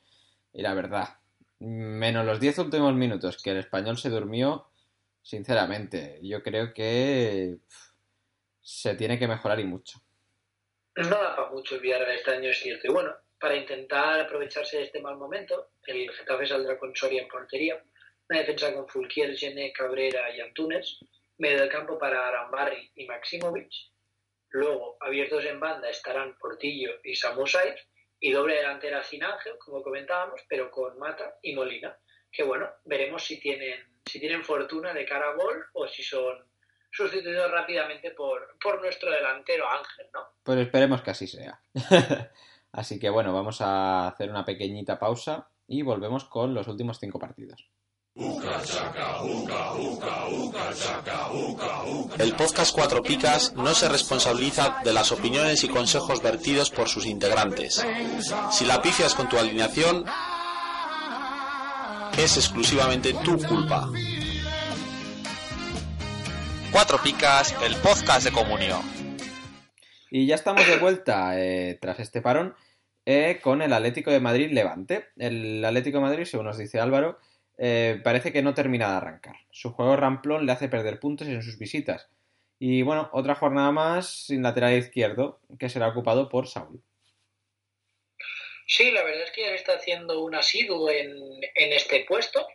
y 0.54 0.62
la 0.64 0.74
verdad, 0.74 1.20
menos 1.60 2.26
los 2.26 2.40
10 2.40 2.58
últimos 2.60 2.94
minutos 2.96 3.42
que 3.42 3.52
el 3.52 3.58
español 3.58 3.98
se 3.98 4.10
durmió, 4.10 4.68
sinceramente, 5.28 6.20
yo 6.24 6.42
creo 6.42 6.74
que 6.74 7.58
se 8.62 8.96
tiene 8.96 9.20
que 9.20 9.28
mejorar 9.28 9.60
y 9.60 9.66
mucho. 9.66 10.00
No 10.96 11.10
da 11.10 11.36
para 11.36 11.50
mucho 11.50 11.78
Villarreal 11.82 12.16
este 12.16 12.32
año, 12.32 12.50
es 12.50 12.60
cierto. 12.60 12.88
Y 12.88 12.92
bueno, 12.92 13.14
para 13.38 13.58
intentar 13.58 14.22
aprovecharse 14.22 14.78
de 14.78 14.84
este 14.84 15.02
mal 15.02 15.18
momento, 15.18 15.72
el 15.86 16.10
Getafe 16.14 16.48
saldrá 16.48 16.80
con 16.80 16.96
Soria 16.96 17.24
en 17.24 17.28
portería, 17.28 17.84
una 18.30 18.40
defensa 18.40 18.74
con 18.74 18.88
Fulquier, 18.88 19.36
Gene, 19.36 19.74
Cabrera 19.74 20.34
y 20.34 20.40
Antunes, 20.40 20.98
medio 21.40 21.60
del 21.60 21.70
campo 21.70 22.00
para 22.00 22.26
Arambarri 22.26 22.90
y 22.96 23.06
Maximovic. 23.06 23.72
Luego, 24.52 24.96
abiertos 25.02 25.44
en 25.44 25.60
banda, 25.60 25.90
estarán 25.90 26.38
Portillo 26.38 27.02
y 27.04 27.16
Samu 27.16 27.46
Saiz, 27.46 27.86
y 28.22 28.32
doble 28.32 28.56
delantera 28.56 29.04
sin 29.04 29.26
Ángel, 29.26 29.58
como 29.60 29.84
comentábamos, 29.84 30.42
pero 30.48 30.72
con 30.72 30.98
Mata 30.98 31.38
y 31.42 31.54
Molina, 31.54 31.98
que 32.32 32.44
bueno, 32.44 32.70
veremos 32.86 33.26
si 33.26 33.42
tienen, 33.42 33.97
si 34.08 34.20
tienen 34.20 34.44
fortuna 34.44 34.94
de 34.94 35.06
cara 35.06 35.30
a 35.30 35.36
gol 35.36 35.66
o 35.74 35.88
si 35.88 36.04
son 36.04 36.46
sustituidos 36.92 37.52
rápidamente 37.52 38.12
por, 38.12 38.58
por 38.62 38.82
nuestro 38.82 39.12
delantero 39.12 39.70
Ángel, 39.70 40.08
¿no? 40.14 40.22
Pues 40.44 40.60
esperemos 40.60 41.02
que 41.02 41.12
así 41.12 41.28
sea. 41.28 41.60
así 42.72 43.00
que 43.00 43.10
bueno, 43.10 43.34
vamos 43.34 43.62
a 43.62 44.08
hacer 44.08 44.30
una 44.30 44.46
pequeñita 44.46 44.98
pausa 44.98 45.50
y 45.68 45.82
volvemos 45.82 46.26
con 46.26 46.54
los 46.54 46.68
últimos 46.68 47.00
cinco 47.00 47.20
partidos. 47.20 47.70
El 52.18 52.34
podcast 52.36 52.74
Cuatro 52.74 53.04
Picas 53.04 53.54
no 53.54 53.76
se 53.76 53.88
responsabiliza 53.88 54.82
de 54.84 54.92
las 54.92 55.12
opiniones 55.12 55.64
y 55.64 55.70
consejos 55.70 56.24
vertidos 56.24 56.72
por 56.72 56.90
sus 56.90 57.06
integrantes. 57.06 57.86
Si 58.52 58.66
la 58.66 58.82
pifias 58.82 59.14
con 59.14 59.30
tu 59.30 59.38
alineación, 59.38 60.04
es 62.18 62.36
exclusivamente 62.36 63.14
tu 63.24 63.38
culpa. 63.38 63.92
Cuatro 66.72 66.98
Picas, 67.04 67.56
el 67.64 67.76
podcast 67.76 68.26
de 68.26 68.32
comunión. 68.32 68.82
Y 70.10 70.26
ya 70.26 70.34
estamos 70.34 70.66
de 70.68 70.78
vuelta 70.78 71.40
eh, 71.40 71.78
tras 71.80 72.00
este 72.00 72.22
parón 72.22 72.56
eh, 73.06 73.40
con 73.44 73.62
el 73.62 73.72
Atlético 73.72 74.10
de 74.10 74.20
Madrid 74.20 74.52
Levante. 74.52 75.10
El 75.16 75.64
Atlético 75.64 76.00
de 76.00 76.04
Madrid, 76.06 76.26
según 76.26 76.48
nos 76.48 76.58
dice 76.58 76.80
Álvaro, 76.80 77.20
eh, 77.60 78.02
parece 78.04 78.34
que 78.34 78.42
no 78.42 78.56
termina 78.56 78.90
de 78.90 78.98
arrancar. 78.98 79.36
Su 79.52 79.74
juego 79.74 79.96
ramplón 79.96 80.48
le 80.48 80.54
hace 80.54 80.70
perder 80.70 81.00
puntos 81.00 81.28
en 81.28 81.44
sus 81.44 81.60
visitas. 81.60 82.10
Y 82.58 82.82
bueno, 82.82 83.10
otra 83.14 83.36
jornada 83.36 83.72
más 83.72 84.26
sin 84.26 84.42
lateral 84.42 84.74
izquierdo, 84.74 85.40
que 85.60 85.70
será 85.70 85.90
ocupado 85.90 86.30
por 86.30 86.48
Saúl. 86.48 86.82
Sí, 88.70 88.92
la 88.92 89.02
verdad 89.02 89.24
es 89.24 89.32
que 89.32 89.42
ya 89.42 89.56
está 89.56 89.76
haciendo 89.76 90.20
un 90.20 90.36
asiduo 90.36 90.92
en, 90.92 91.18
en 91.56 91.74
este 91.74 92.04
puesto. 92.04 92.46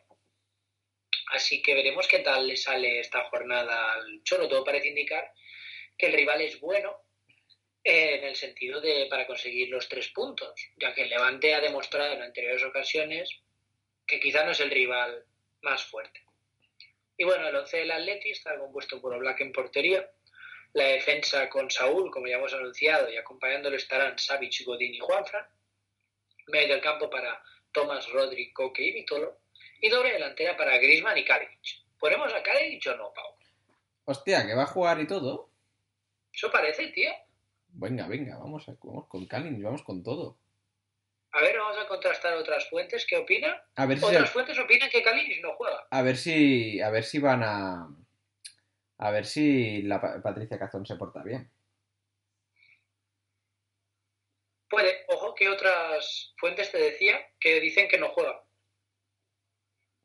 Así 1.33 1.63
que 1.63 1.75
veremos 1.75 2.07
qué 2.07 2.19
tal 2.19 2.47
le 2.47 2.57
sale 2.57 3.01
esta 3.01 3.25
jornada 3.31 3.95
al 3.95 4.23
Cholo. 4.23 4.47
Todo 4.47 4.63
parece 4.63 4.89
indicar 4.89 5.33
que 5.97 6.07
el 6.07 6.13
rival 6.13 6.43
es 6.43 6.61
bueno 6.61 6.95
eh, 7.83 8.17
en 8.17 8.25
el 8.25 8.37
sentido 8.37 8.83
de 8.83 9.07
para 9.09 9.27
conseguir 9.27 9.71
los 9.71 9.89
tres 9.89 10.09
puntos, 10.09 10.55
ya 10.77 10.93
que 10.93 11.03
el 11.03 11.09
Levante 11.09 11.55
ha 11.55 11.61
demostrado 11.61 12.13
en 12.13 12.23
anteriores 12.23 12.63
ocasiones 12.63 13.31
que 14.07 14.21
quizá 14.21 14.45
no 14.45 14.53
es 14.53 14.61
el 14.61 14.71
rival 14.71 15.25
más 15.63 15.83
fuerte. 15.85 16.21
Y 17.17 17.25
bueno, 17.25 17.49
el 17.49 17.57
11 17.57 17.79
del 17.79 17.91
Atleti 17.91 18.31
está 18.31 18.59
compuesto 18.59 19.01
por 19.01 19.19
Black 19.19 19.41
en 19.41 19.53
portería, 19.53 20.11
la 20.75 20.85
defensa 20.85 21.49
con 21.49 21.71
Saúl, 21.71 22.11
como 22.11 22.27
ya 22.27 22.37
hemos 22.37 22.53
anunciado, 22.53 23.11
y 23.11 23.17
acompañándolo 23.17 23.77
estarán 23.77 24.19
Savic, 24.19 24.65
Godín 24.65 24.95
y 24.95 24.99
Juanfran, 24.99 25.47
medio 26.49 26.75
del 26.75 26.83
campo 26.83 27.09
para 27.11 27.43
Tomás, 27.73 28.11
Rodri, 28.13 28.53
Coque 28.53 28.83
y 28.85 28.93
Vitolo, 28.93 29.39
y 29.81 29.89
doble 29.89 30.13
delantera 30.13 30.57
para 30.57 30.77
Griezmann 30.79 31.19
y 31.19 31.25
Kalinic. 31.25 31.61
¿Ponemos 31.99 32.33
a 32.35 32.43
Kalinic 32.43 32.87
o 32.89 32.97
no, 32.97 33.13
Pau? 33.13 33.35
Hostia, 34.05 34.47
que 34.47 34.55
va 34.55 34.65
a 34.65 34.67
jugar 34.67 35.01
y 35.01 35.07
todo. 35.07 35.51
Eso 36.33 36.51
parece, 36.51 36.89
tío. 36.89 37.11
Venga, 37.75 38.07
venga, 38.09 38.39
vamos, 38.39 38.69
a, 38.69 38.77
vamos 38.83 39.07
con 39.09 39.27
Kalinic, 39.27 39.63
vamos 39.63 39.83
con 39.83 40.03
todo. 40.03 40.39
A 41.35 41.41
ver, 41.41 41.57
vamos 41.59 41.79
a 41.79 41.89
contrastar 41.89 42.35
otras 42.35 42.69
fuentes. 42.69 43.07
¿Qué 43.07 43.17
opinan? 43.17 43.57
A 43.77 43.87
ver 43.87 43.99
si 43.99 44.05
otras 44.05 44.29
se- 44.29 44.33
fuentes 44.33 44.59
opinan 44.59 44.91
que 44.91 45.03
Kalinic 45.03 45.43
no 45.43 45.55
juega. 45.55 45.87
A 45.91 46.03
ver 46.03 46.17
si, 46.17 46.81
a 46.81 46.91
ver 46.91 47.05
si 47.05 47.19
van 47.21 47.43
a, 47.43 47.89
a 48.99 49.11
ver 49.11 49.25
si 49.25 49.83
la 49.83 50.01
Pa- 50.01 50.21
Patricia 50.23 50.59
Cazón 50.59 50.85
se 50.85 50.97
porta 50.97 51.23
bien. 51.23 51.51
Puede, 54.69 55.05
otras 55.49 56.35
fuentes 56.39 56.71
te 56.73 56.79
decía 56.79 57.19
que 57.41 57.61
dicen 57.61 57.89
que 57.89 57.99
no 57.99 58.09
juega. 58.11 58.43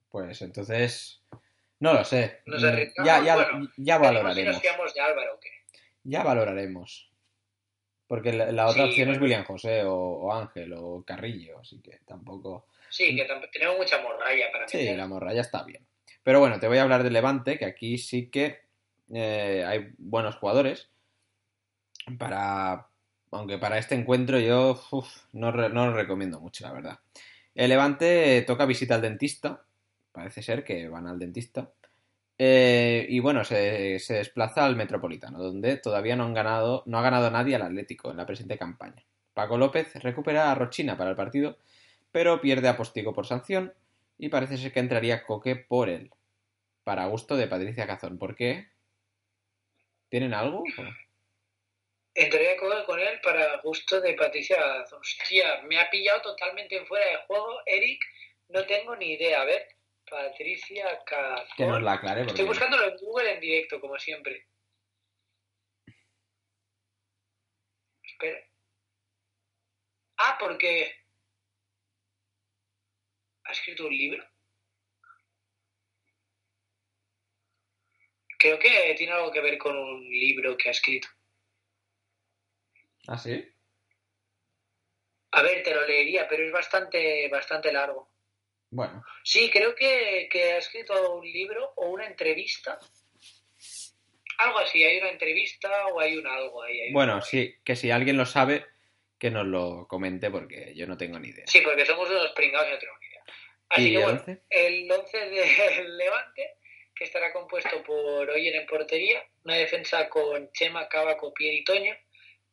Pues 0.09 0.41
entonces, 0.41 1.21
no 1.79 1.93
lo 1.93 2.03
sé. 2.03 2.41
Arriesgamos, 2.47 3.05
Ya, 3.07 3.23
ya, 3.23 3.35
bueno, 3.35 3.69
ya 3.77 3.95
si 3.97 4.01
valoraremos. 4.01 4.53
nos 4.53 4.61
fiamos 4.61 4.93
de 4.93 5.01
Álvaro 5.01 5.35
o 5.35 5.39
qué. 5.39 5.49
Ya 6.03 6.23
valoraremos. 6.23 7.11
Porque 8.07 8.31
la, 8.31 8.51
la 8.53 8.67
otra 8.67 8.83
Sí, 8.85 8.89
opción 8.89 9.09
es. 9.11 9.19
William 9.21 9.43
José 9.43 9.83
o, 9.83 9.93
o 9.95 10.33
Ángel 10.33 10.73
o 10.77 11.03
Carrillo, 11.05 11.59
así 11.59 11.81
que 11.81 11.99
tampoco. 12.05 12.67
Sí, 12.89 13.13
que 13.15 13.25
tenemos 13.51 13.77
mucha 13.77 14.01
morralla 14.01 14.49
para 14.51 14.67
Sí, 14.67 14.77
meter. 14.77 14.97
la 14.97 15.07
morralla 15.07 15.41
está 15.41 15.63
bien. 15.63 15.85
Pero 16.23 16.39
bueno, 16.39 16.57
te 16.59 16.67
voy 16.69 16.77
a 16.77 16.83
hablar 16.83 17.03
de 17.03 17.11
Levante, 17.11 17.57
que 17.59 17.65
aquí 17.65 17.97
sí 17.97 18.29
que 18.29 18.61
eh, 19.13 19.65
hay 19.67 19.89
buenos 19.97 20.37
jugadores. 20.37 20.89
Para. 22.17 22.86
Aunque 23.31 23.57
para 23.57 23.77
este 23.77 23.95
encuentro 23.95 24.39
yo 24.39 24.81
no, 25.33 25.51
no 25.51 25.85
lo 25.87 25.93
recomiendo 25.93 26.39
mucho, 26.39 26.65
la 26.65 26.73
verdad. 26.73 26.99
El 27.55 27.69
Levante 27.69 28.43
toca 28.43 28.65
visita 28.65 28.95
al 28.95 29.01
dentista. 29.01 29.63
Parece 30.11 30.41
ser 30.41 30.63
que 30.63 30.87
van 30.87 31.07
al 31.07 31.19
dentista. 31.19 31.71
Eh, 32.37 33.05
y 33.09 33.19
bueno, 33.19 33.43
se, 33.43 33.99
se 33.99 34.15
desplaza 34.15 34.65
al 34.65 34.75
Metropolitano, 34.75 35.39
donde 35.39 35.77
todavía 35.77 36.15
no 36.15 36.23
han 36.25 36.33
ganado, 36.33 36.83
no 36.85 36.99
ha 36.99 37.01
ganado 37.01 37.31
nadie 37.31 37.55
al 37.55 37.63
Atlético 37.63 38.11
en 38.11 38.17
la 38.17 38.25
presente 38.25 38.57
campaña. 38.57 39.03
Paco 39.33 39.57
López 39.57 39.93
recupera 39.95 40.51
a 40.51 40.55
Rochina 40.55 40.97
para 40.97 41.11
el 41.11 41.15
partido, 41.15 41.57
pero 42.11 42.41
pierde 42.41 42.69
a 42.69 42.77
Postigo 42.77 43.13
por 43.13 43.25
sanción 43.25 43.73
y 44.17 44.29
parece 44.29 44.57
ser 44.57 44.71
que 44.71 44.79
entraría 44.79 45.23
Coque 45.23 45.55
por 45.55 45.89
él. 45.89 46.11
Para 46.83 47.07
gusto 47.07 47.35
de 47.35 47.47
Patricia 47.47 47.87
Cazón. 47.87 48.17
¿Por 48.17 48.35
qué? 48.35 48.67
¿Tienen 50.09 50.33
algo? 50.33 50.63
Entraría 52.17 52.53
a 52.53 52.57
coger 52.57 52.83
con 52.85 52.99
él 52.99 53.21
para 53.21 53.57
gusto 53.57 54.01
de 54.01 54.15
Patricia. 54.15 54.57
Hostia, 54.91 55.61
me 55.61 55.79
ha 55.79 55.87
pillado 55.87 56.19
totalmente 56.23 56.75
en 56.75 56.87
fuera 56.87 57.05
de 57.05 57.17
juego. 57.27 57.61
Eric, 57.67 58.03
no 58.49 58.65
tengo 58.65 58.95
ni 58.95 59.13
idea. 59.13 59.41
A 59.41 59.45
ver, 59.45 59.67
Patricia 60.09 60.99
Cazón. 61.05 61.47
Que 61.55 61.65
nos 61.67 61.83
la 61.83 61.93
aclare. 61.93 62.21
Porque... 62.21 62.31
Estoy 62.31 62.47
buscándolo 62.47 62.87
en 62.87 62.97
Google 62.97 63.33
en 63.33 63.39
directo, 63.39 63.79
como 63.79 63.99
siempre. 63.99 64.47
Espera. 68.01 68.39
Ah, 70.17 70.37
porque 70.39 70.91
ha 73.43 73.51
escrito 73.51 73.85
un 73.85 73.95
libro. 73.95 74.27
Creo 78.39 78.57
que 78.57 78.95
tiene 78.97 79.13
algo 79.13 79.31
que 79.31 79.41
ver 79.41 79.59
con 79.59 79.77
un 79.77 80.09
libro 80.09 80.57
que 80.57 80.69
ha 80.69 80.71
escrito. 80.71 81.07
¿Ah, 83.07 83.17
sí? 83.17 83.43
A 85.31 85.41
ver, 85.41 85.63
te 85.63 85.73
lo 85.73 85.85
leería, 85.85 86.27
pero 86.27 86.43
es 86.45 86.51
bastante, 86.51 87.27
bastante 87.29 87.71
largo. 87.71 88.09
Bueno, 88.69 89.01
Sí, 89.23 89.49
creo 89.51 89.73
que, 89.75 90.27
que 90.31 90.51
ha 90.53 90.57
escrito 90.57 91.15
un 91.15 91.25
libro 91.25 91.73
o 91.77 91.89
una 91.89 92.05
entrevista. 92.05 92.77
Algo 94.39 94.59
así, 94.59 94.83
hay 94.83 94.97
una 94.99 95.09
entrevista 95.09 95.87
o 95.87 95.99
hay 95.99 96.17
un 96.17 96.27
algo 96.27 96.63
ahí. 96.63 96.81
hay 96.81 96.91
bueno, 96.93 97.21
sí, 97.21 97.55
que 97.63 97.75
si 97.75 97.91
alguien 97.91 98.17
lo 98.17 98.25
sabe, 98.25 98.65
que 99.17 99.31
nos 99.31 99.45
lo 99.47 99.87
comente 99.87 100.29
porque 100.29 100.73
yo 100.75 100.85
no 100.85 100.97
tengo 100.97 101.17
ni 101.19 101.29
idea. 101.29 101.45
Sí, 101.47 101.61
porque 101.61 101.85
somos 101.85 102.09
unos 102.09 102.31
pringados 102.33 102.67
y 102.67 102.71
no 102.71 102.77
tenemos 102.79 102.99
ni 103.01 103.07
idea. 103.07 103.23
Así 103.69 103.81
¿Y 103.87 103.91
que 103.91 103.97
el 103.97 104.03
bueno, 104.03 104.41
el 104.49 104.91
11 104.91 105.17
del 105.29 105.97
Levante, 105.97 106.57
que 106.93 107.03
estará 107.05 107.33
compuesto 107.33 107.83
por 107.83 108.29
Oyer 108.29 108.55
en 108.55 108.67
portería, 108.67 109.25
una 109.43 109.55
defensa 109.55 110.07
con 110.09 110.51
Chema, 110.51 110.87
Cava, 110.87 111.17
Copier 111.17 111.53
y 111.53 111.63
Toño, 111.63 111.95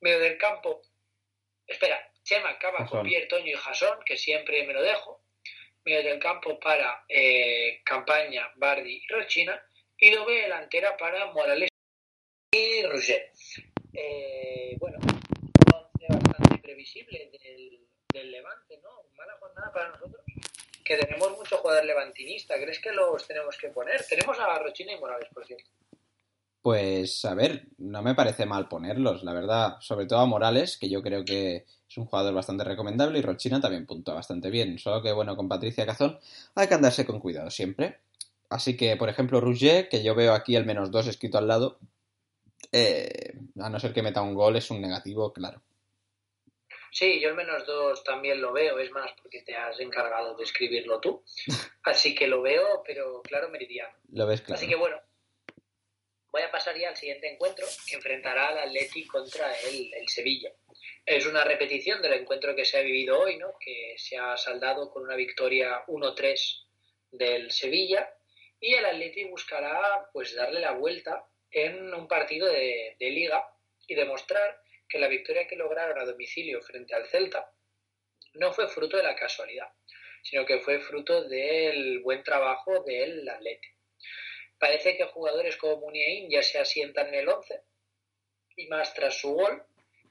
medio 0.01 0.19
del 0.21 0.39
campo, 0.39 0.83
espera, 1.67 2.11
Chema, 2.23 2.59
Cava. 2.59 2.87
Copier, 2.87 3.29
Toño 3.29 3.53
y 3.53 3.53
Jasón, 3.53 3.99
que 4.05 4.17
siempre 4.17 4.67
me 4.67 4.73
lo 4.73 4.83
dejo, 4.83 5.23
medio 5.85 6.03
del 6.03 6.19
campo 6.19 6.59
para 6.59 7.05
eh, 7.09 7.83
Campaña, 7.85 8.51
Bardi 8.57 9.03
y 9.05 9.07
Rochina, 9.09 9.63
y 9.99 10.11
doble 10.11 10.43
delantera 10.43 10.97
para 10.97 11.27
Morales 11.33 11.71
y 12.51 12.83
Roger. 12.83 13.31
Eh, 13.93 14.77
bueno, 14.79 14.99
bastante 16.09 16.59
previsible 16.59 17.31
del, 17.31 17.87
del 18.13 18.31
Levante, 18.31 18.79
¿no? 18.83 18.91
Mala 19.17 19.37
jornada 19.39 19.73
para 19.73 19.89
nosotros, 19.91 20.25
que 20.85 20.97
tenemos 20.97 21.31
mucho 21.33 21.59
jugador 21.59 21.85
levantinista. 21.85 22.57
¿Crees 22.57 22.81
que 22.81 22.93
los 22.93 23.27
tenemos 23.27 23.57
que 23.57 23.69
poner? 23.69 24.05
Tenemos 24.07 24.39
a 24.39 24.59
Rochina 24.59 24.93
y 24.93 24.99
Morales, 24.99 25.29
por 25.33 25.47
cierto. 25.47 25.71
Pues 26.65 27.23
a 27.27 27.35
ver, 27.35 27.67
no 27.77 28.01
me 28.01 28.15
parece 28.15 28.47
mal 28.47 28.69
ponerlos, 28.69 29.23
la 29.23 29.35
verdad. 29.35 29.77
Sobre 29.81 30.07
todo 30.07 30.21
a 30.21 30.25
Morales, 30.25 30.79
que 30.79 30.89
yo 30.89 31.03
creo 31.03 31.23
que 31.23 31.67
es 31.87 31.99
un 31.99 32.07
jugador 32.07 32.33
bastante 32.33 32.65
recomendable, 32.65 33.19
y 33.19 33.21
Rochina 33.21 33.61
también 33.61 33.85
puntúa 33.85 34.15
bastante 34.15 34.49
bien. 34.49 34.79
Solo 34.79 35.03
que, 35.03 35.13
bueno, 35.13 35.37
con 35.37 35.47
Patricia 35.47 35.85
Cazón 35.85 36.19
hay 36.55 36.67
que 36.67 36.73
andarse 36.73 37.05
con 37.05 37.21
cuidado 37.21 37.51
siempre. 37.51 37.99
Así 38.49 38.79
que, 38.79 38.97
por 38.97 39.11
ejemplo, 39.11 39.43
Rouget, 39.43 39.91
que 39.91 40.03
yo 40.03 40.15
veo 40.15 40.33
aquí 40.33 40.57
el 40.57 40.65
menos 40.65 40.91
dos 40.91 41.07
escrito 41.07 41.37
al 41.37 41.49
lado, 41.49 41.81
eh, 42.73 43.35
a 43.61 43.69
no 43.69 43.79
ser 43.79 43.93
que 43.93 44.03
meta 44.03 44.23
un 44.23 44.33
gol, 44.33 44.57
es 44.57 44.71
un 44.71 44.81
negativo, 44.81 45.35
claro. 45.35 45.61
Sí, 46.91 47.21
yo 47.21 47.29
el 47.29 47.35
menos 47.35 47.67
dos 47.67 48.03
también 48.05 48.41
lo 48.41 48.55
veo, 48.55 48.79
es 48.79 48.91
más 48.91 49.11
porque 49.21 49.43
te 49.43 49.55
has 49.55 49.79
encargado 49.81 50.35
de 50.35 50.45
escribirlo 50.45 50.99
tú. 50.99 51.23
Así 51.85 52.15
que 52.15 52.27
lo 52.27 52.41
veo, 52.41 52.83
pero 52.87 53.21
claro, 53.21 53.51
meridiano. 53.51 53.93
Lo 54.15 54.27
ves 54.27 54.41
claro. 54.41 54.57
Así 54.57 54.67
que 54.67 54.77
bueno, 54.77 54.97
voy 56.35 56.43
a 56.43 56.51
pasar 56.51 56.77
ya 56.77 56.89
al 56.89 56.97
siguiente 56.97 57.33
encuentro 57.33 57.65
que 57.87 57.95
enfrentará 57.95 58.49
al 58.49 58.59
Atleti 58.59 59.07
contra 59.07 59.55
el, 59.61 59.95
el 59.95 60.09
Sevilla. 60.09 60.51
Es 61.07 61.27
una 61.27 61.45
repetición 61.45 62.03
del 62.03 62.15
encuentro 62.15 62.57
que 62.57 62.65
se 62.65 62.77
ha 62.77 62.83
vivido 62.83 63.21
hoy, 63.21 63.37
¿no? 63.37 63.55
que 63.61 63.95
se 63.99 64.17
ha 64.17 64.37
saldado 64.37 64.91
con 64.91 65.05
una 65.05 65.15
victoria 65.15 65.85
1-3 65.87 66.65
del 67.13 67.53
Sevilla 67.53 68.13
y 68.59 68.75
el 68.75 68.85
Atleti 68.85 69.23
buscará 69.27 70.09
pues 70.13 70.35
darle 70.35 70.59
la 70.59 70.73
vuelta 70.73 71.25
en 71.53 71.95
un 71.95 72.09
partido 72.09 72.49
de, 72.49 72.97
de 72.99 73.11
liga 73.11 73.49
y 73.87 73.95
demostrar 73.95 74.61
que 74.89 74.99
la 74.99 75.07
victoria 75.07 75.47
que 75.47 75.55
lograron 75.55 76.01
a 76.01 76.05
domicilio 76.05 76.61
frente 76.63 76.97
al 76.97 77.07
Celta 77.07 77.49
no 78.33 78.53
fue 78.53 78.67
fruto 78.67 78.97
de 78.97 79.05
la 79.05 79.15
casualidad, 79.15 79.69
sino 80.25 80.45
que 80.45 80.59
fue 80.59 80.81
fruto 80.81 81.29
del 81.29 82.01
buen 82.01 82.25
trabajo 82.25 82.83
del 82.83 83.29
Atleti. 83.29 83.74
Parece 84.65 84.97
que 84.97 85.05
jugadores 85.05 85.57
como 85.59 85.77
Muniain 85.77 86.31
ya 86.31 86.43
se 86.43 86.59
asientan 86.59 87.09
en 87.09 87.15
el 87.17 87.29
11 87.29 87.61
y 88.57 88.67
más 88.69 88.95
tras 88.95 89.19
su 89.21 89.35
gol 89.35 89.63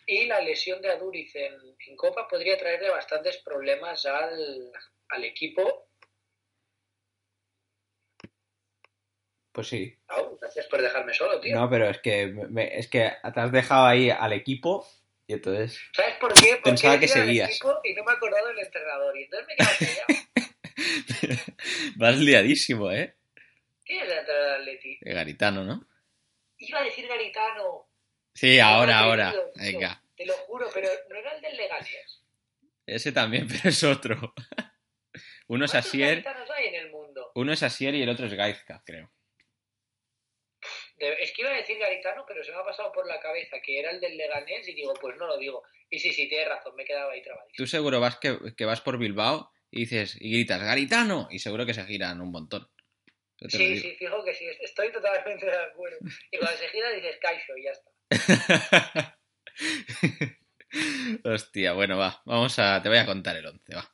y 0.06 0.28
la 0.28 0.42
lesión 0.42 0.80
de 0.80 0.92
Aduriz 0.92 1.36
en, 1.36 1.54
en 1.88 1.96
Copa 1.96 2.28
podría 2.28 2.56
traerle 2.56 2.92
bastantes 2.92 3.38
problemas 3.38 4.06
al, 4.06 4.72
al 5.10 5.24
equipo. 5.24 5.88
Pues 9.52 9.68
sí. 9.70 9.98
Au, 10.10 10.38
gracias 10.40 10.68
por 10.68 10.82
dejarme 10.84 11.14
solo, 11.16 11.40
tío. 11.40 11.56
No, 11.56 11.68
pero 11.68 11.90
es 11.90 12.00
que, 12.00 12.28
me- 12.28 12.78
es 12.78 12.88
que 12.90 13.12
te 13.34 13.40
has 13.40 13.52
dejado 13.52 13.86
ahí 13.88 14.12
al 14.12 14.34
equipo 14.34 14.88
y 15.26 15.34
entonces 15.34 15.80
¿Sabes 15.94 16.16
por 16.20 16.32
qué? 16.34 16.58
Porque 16.58 16.70
Pensaba 16.70 17.00
que 17.00 17.08
seguías. 17.08 17.60
Y 17.84 17.94
no 17.96 18.04
me 18.04 18.12
he 18.12 18.16
acordado 18.16 18.48
del 18.50 18.60
entrenador. 18.60 19.18
Y 19.18 19.24
entonces 19.24 19.48
me 19.48 19.56
callado. 21.26 21.44
vas 21.96 22.18
liadísimo, 22.18 22.92
¿eh? 22.92 23.16
¿Quién 23.94 24.06
es 24.06 24.12
el 24.12 24.18
entrenador 24.18 24.52
del 24.52 24.62
Atleti? 24.62 24.98
Garitano, 25.02 25.64
¿no? 25.64 25.88
Iba 26.58 26.80
a 26.80 26.84
decir 26.84 27.08
Garitano. 27.08 27.88
Sí, 28.34 28.60
ahora, 28.60 29.00
ahora. 29.00 29.32
tío, 29.32 29.52
Venga. 29.56 30.04
Te 30.18 30.26
lo 30.26 30.34
juro, 30.34 30.68
pero 30.74 30.90
no 31.10 31.16
era 31.16 31.36
el 31.36 31.42
del 31.42 31.56
Leganés. 31.58 32.24
Ese 32.88 33.12
también, 33.12 33.48
pero 33.48 33.70
es 33.70 33.84
otro. 33.84 34.34
Uno 35.48 35.66
es 35.66 35.72
¿Cuántos 35.72 35.90
Asier, 35.92 36.24
Garitanos 36.24 36.50
hay 36.50 36.68
en 36.68 36.76
el 36.76 36.90
mundo? 36.90 37.32
uno 37.36 37.54
es 37.54 37.62
Asier 37.62 37.94
y 37.94 38.02
el 38.02 38.10
otro 38.10 38.26
es 38.26 38.34
Gaizka, 38.34 38.82
creo. 38.84 39.12
Es 40.98 41.34
que 41.34 41.42
iba 41.44 41.52
a 41.52 41.58
decir 41.58 41.78
Garitano, 41.78 42.26
pero 42.28 42.44
se 42.44 42.52
me 42.52 42.58
ha 42.58 42.64
pasado 42.64 42.92
por 42.92 43.06
la 43.06 43.20
cabeza 43.20 43.58
que 43.64 43.80
era 43.80 43.92
el 43.92 44.00
del 44.00 44.18
Leganés 44.18 44.68
y 44.70 44.74
digo, 44.74 44.94
pues 45.00 45.18
no 45.18 45.28
lo 45.28 45.38
digo. 45.38 45.62
Y 45.90 46.00
sí, 46.00 46.14
sí, 46.14 46.28
tienes 46.28 46.48
razón, 46.48 46.76
me 46.76 46.82
he 46.84 46.86
quedado 46.88 47.12
ahí 47.12 47.22
trabadísimo. 47.22 47.58
Tú 47.58 47.68
seguro 47.68 48.00
vas 48.00 48.18
que, 48.18 48.56
que 48.58 48.66
vas 48.66 48.82
por 48.82 48.98
Bilbao 48.98 49.52
y 49.70 49.82
dices 49.82 50.18
y 50.20 50.32
gritas 50.32 50.64
Garitano 50.64 51.28
y 51.30 51.38
seguro 51.38 51.66
que 51.68 51.76
se 51.76 51.86
giran 51.86 52.22
un 52.22 52.32
montón. 52.32 52.68
Sí, 53.50 53.80
sí, 53.80 53.96
fijo 53.98 54.24
que 54.24 54.34
sí, 54.34 54.46
estoy 54.62 54.92
totalmente 54.92 55.46
de 55.46 55.58
acuerdo. 55.58 55.98
Y 56.32 56.38
cuando 56.38 56.58
se 56.58 56.70
gira 56.70 56.92
dices 56.92 57.18
Caixo 57.22 57.58
y 57.58 57.64
ya 57.64 57.72
está. 57.72 59.20
Hostia, 61.24 61.74
bueno, 61.74 61.98
va. 61.98 62.22
Vamos 62.26 62.58
a. 62.60 62.82
Te 62.82 62.90
voy 62.90 62.98
a 62.98 63.06
contar 63.06 63.36
el 63.36 63.46
11, 63.46 63.76
va. 63.76 63.92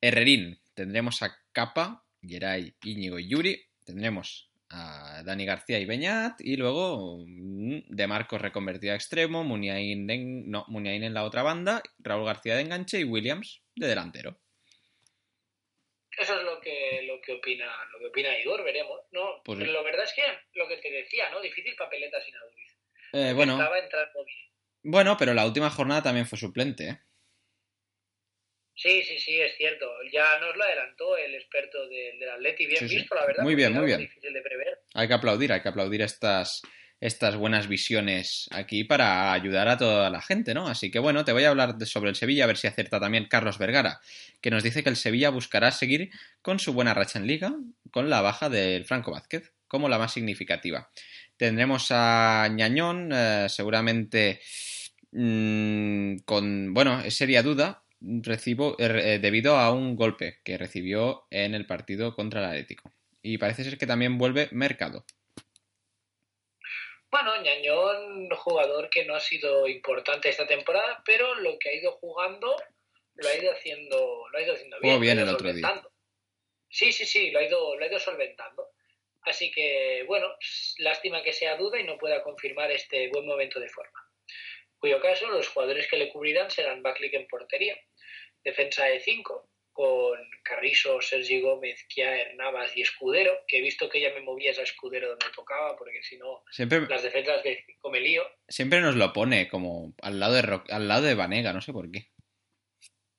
Herrerín. 0.00 0.60
Tendremos 0.74 1.22
a 1.22 1.36
Capa, 1.52 2.04
Geray, 2.22 2.74
Íñigo 2.84 3.18
y 3.18 3.28
Yuri. 3.28 3.60
Tendremos 3.84 4.50
a 4.68 5.22
Dani 5.24 5.46
García 5.46 5.78
y 5.78 5.84
Beñat. 5.84 6.40
Y 6.40 6.56
luego 6.56 7.24
mm, 7.26 7.88
De 7.88 8.06
Marcos 8.06 8.40
reconvertido 8.40 8.92
a 8.92 8.96
extremo. 8.96 9.42
Muniain, 9.42 10.50
no, 10.50 10.64
Muniain 10.68 11.02
en 11.02 11.14
la 11.14 11.24
otra 11.24 11.42
banda. 11.42 11.82
Raúl 11.98 12.26
García 12.26 12.56
de 12.56 12.62
enganche 12.62 13.00
y 13.00 13.04
Williams 13.04 13.62
de 13.74 13.88
delantero. 13.88 14.38
Eso 16.18 16.38
es 16.38 16.44
lo 16.44 16.60
que, 16.60 17.02
lo 17.02 17.20
que 17.20 17.32
opina, 17.34 17.70
lo 17.92 17.98
que 17.98 18.06
opina 18.06 18.38
Igor, 18.38 18.64
veremos. 18.64 19.00
No, 19.12 19.42
Pues- 19.44 19.58
pero 19.58 19.72
lo 19.72 19.84
verdad 19.84 20.04
es 20.04 20.12
que 20.14 20.22
lo 20.58 20.66
que 20.68 20.78
te 20.78 20.90
decía, 20.90 21.28
¿no? 21.30 21.40
Difícil 21.40 21.74
papeleta 21.76 22.20
sin 22.22 22.34
Aduriz. 22.36 22.76
Eh, 23.12 23.32
bueno, 23.34 23.52
Estaba 23.54 23.78
entrando 23.78 24.24
bien. 24.24 24.48
bueno, 24.82 25.16
pero 25.18 25.34
la 25.34 25.44
última 25.46 25.70
jornada 25.70 26.02
también 26.02 26.26
fue 26.26 26.38
suplente, 26.38 26.88
¿eh? 26.88 26.98
Sí, 28.78 29.02
sí, 29.04 29.18
sí, 29.18 29.40
es 29.40 29.56
cierto. 29.56 29.90
Ya 30.12 30.38
nos 30.38 30.54
lo 30.54 30.62
adelantó 30.64 31.16
el 31.16 31.34
experto 31.34 31.88
del, 31.88 32.18
del 32.18 32.28
Atleti. 32.30 32.66
Bien 32.66 32.78
Sí, 32.80 32.88
sí. 32.88 32.96
visto, 32.96 33.14
la 33.14 33.24
verdad. 33.26 33.42
Muy 33.42 33.54
bien, 33.54 33.72
muy 33.72 33.86
bien. 33.86 34.00
difícil 34.00 34.32
de 34.34 34.42
prever. 34.42 34.80
Hay 34.94 35.08
que 35.08 35.14
aplaudir, 35.14 35.50
hay 35.52 35.62
que 35.62 35.68
aplaudir 35.68 36.02
estas, 36.02 36.60
estas 37.00 37.36
buenas 37.36 37.68
visiones 37.68 38.48
aquí 38.52 38.84
para 38.84 39.32
ayudar 39.32 39.68
a 39.68 39.76
toda 39.76 40.10
la 40.10 40.22
gente, 40.22 40.54
¿no? 40.54 40.66
Así 40.66 40.90
que 40.90 40.98
bueno, 40.98 41.24
te 41.24 41.32
voy 41.32 41.44
a 41.44 41.50
hablar 41.50 41.76
sobre 41.86 42.10
el 42.10 42.16
Sevilla, 42.16 42.44
a 42.44 42.46
ver 42.46 42.56
si 42.56 42.66
acierta 42.66 42.98
también 42.98 43.26
Carlos 43.28 43.58
Vergara, 43.58 44.00
que 44.40 44.50
nos 44.50 44.62
dice 44.62 44.82
que 44.82 44.88
el 44.88 44.96
Sevilla 44.96 45.30
buscará 45.30 45.70
seguir 45.72 46.10
con 46.42 46.58
su 46.58 46.72
buena 46.72 46.94
racha 46.94 47.18
en 47.18 47.26
liga, 47.26 47.54
con 47.90 48.08
la 48.08 48.22
baja 48.22 48.48
del 48.48 48.84
Franco 48.84 49.12
Vázquez, 49.12 49.52
como 49.68 49.88
la 49.88 49.98
más 49.98 50.12
significativa. 50.12 50.90
Tendremos 51.36 51.88
a 51.90 52.48
Ñañón, 52.50 53.10
eh, 53.12 53.46
seguramente 53.48 54.40
mm, 55.12 56.18
con, 56.24 56.72
bueno, 56.72 57.00
es 57.00 57.14
seria 57.14 57.42
duda, 57.42 57.82
recibo, 58.00 58.76
eh, 58.78 59.18
debido 59.20 59.58
a 59.58 59.72
un 59.72 59.96
golpe 59.96 60.38
que 60.44 60.56
recibió 60.56 61.26
en 61.30 61.54
el 61.54 61.66
partido 61.66 62.14
contra 62.14 62.40
el 62.40 62.46
Atlético. 62.46 62.90
Y 63.22 63.38
parece 63.38 63.64
ser 63.64 63.76
que 63.76 63.86
también 63.86 64.18
vuelve 64.18 64.48
Mercado. 64.52 65.04
Bueno, 67.10 67.40
Ñañón, 67.42 68.28
jugador 68.30 68.90
que 68.90 69.04
no 69.04 69.14
ha 69.14 69.20
sido 69.20 69.68
importante 69.68 70.28
esta 70.28 70.46
temporada, 70.46 71.02
pero 71.04 71.34
lo 71.36 71.58
que 71.58 71.70
ha 71.70 71.74
ido 71.74 71.92
jugando 71.92 72.56
lo 73.14 73.28
ha 73.28 73.36
ido 73.36 73.52
haciendo, 73.52 74.28
lo 74.30 74.38
ha 74.38 74.42
ido 74.42 74.54
haciendo 74.54 74.78
bien. 74.80 74.94
Jugó 74.94 75.00
bien 75.00 75.16
lo 75.16 75.20
ha 75.20 75.22
el 75.22 75.28
ido 75.28 75.36
otro 75.36 75.52
día. 75.52 75.82
Sí, 76.68 76.92
sí, 76.92 77.06
sí, 77.06 77.30
lo 77.30 77.38
ha 77.38 77.44
ido, 77.44 77.76
lo 77.76 77.84
ha 77.84 77.88
ido 77.88 77.98
solventando. 77.98 78.70
Así 79.22 79.50
que, 79.50 80.04
bueno, 80.06 80.28
lástima 80.78 81.22
que 81.22 81.32
sea 81.32 81.56
duda 81.56 81.80
y 81.80 81.84
no 81.84 81.98
pueda 81.98 82.22
confirmar 82.22 82.70
este 82.70 83.08
buen 83.08 83.26
momento 83.26 83.58
de 83.58 83.68
forma. 83.68 83.98
En 84.28 84.78
cuyo 84.78 85.00
caso, 85.00 85.28
los 85.28 85.48
jugadores 85.48 85.88
que 85.88 85.96
le 85.96 86.10
cubrirán 86.10 86.50
serán 86.50 86.82
Backlick 86.82 87.14
en 87.14 87.26
portería, 87.26 87.76
defensa 88.44 88.84
de 88.84 89.00
5, 89.00 89.48
con 89.76 90.18
Carrizo, 90.42 91.02
Sergi 91.02 91.42
Gómez, 91.42 91.84
Kiaer, 91.86 92.34
Navas 92.36 92.74
y 92.74 92.80
Escudero, 92.80 93.32
que 93.46 93.58
he 93.58 93.60
visto 93.60 93.90
que 93.90 94.00
ya 94.00 94.10
me 94.14 94.20
movías 94.20 94.58
a 94.58 94.62
Escudero 94.62 95.10
donde 95.10 95.26
tocaba, 95.34 95.76
porque 95.76 96.02
si 96.02 96.16
no, 96.16 96.42
Siempre, 96.50 96.80
las 96.88 97.02
defensas 97.02 97.42
de 97.42 97.62
5 97.66 97.90
me 97.90 98.00
lío. 98.00 98.22
siempre 98.48 98.80
nos 98.80 98.96
lo 98.96 99.12
pone 99.12 99.48
como 99.48 99.94
al 100.00 100.18
lado 100.18 100.32
de, 100.32 100.42
Ro- 100.42 100.64
al 100.70 100.88
lado 100.88 101.02
de 101.02 101.14
Vanega, 101.14 101.52
no 101.52 101.60
sé 101.60 101.74
por 101.74 101.90
qué. 101.90 102.06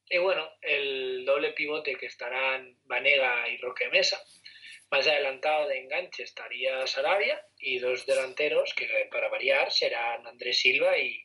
Y 0.10 0.18
bueno, 0.18 0.50
el 0.62 1.26
doble 1.26 1.52
pivote 1.52 1.96
que 1.96 2.08
estarán 2.08 2.80
Vanega 2.86 3.48
y 3.50 3.58
Roque 3.58 3.90
Mesa. 3.90 4.20
Más 4.90 5.06
adelantado 5.08 5.68
de 5.68 5.80
enganche 5.80 6.24
estaría 6.24 6.88
Sarabia 6.88 7.40
y 7.60 7.78
dos 7.78 8.06
delanteros 8.08 8.74
que 8.74 8.88
para 9.12 9.28
variar 9.30 9.70
serán 9.72 10.26
Andrés 10.26 10.58
Silva 10.60 10.98
y, 10.98 11.24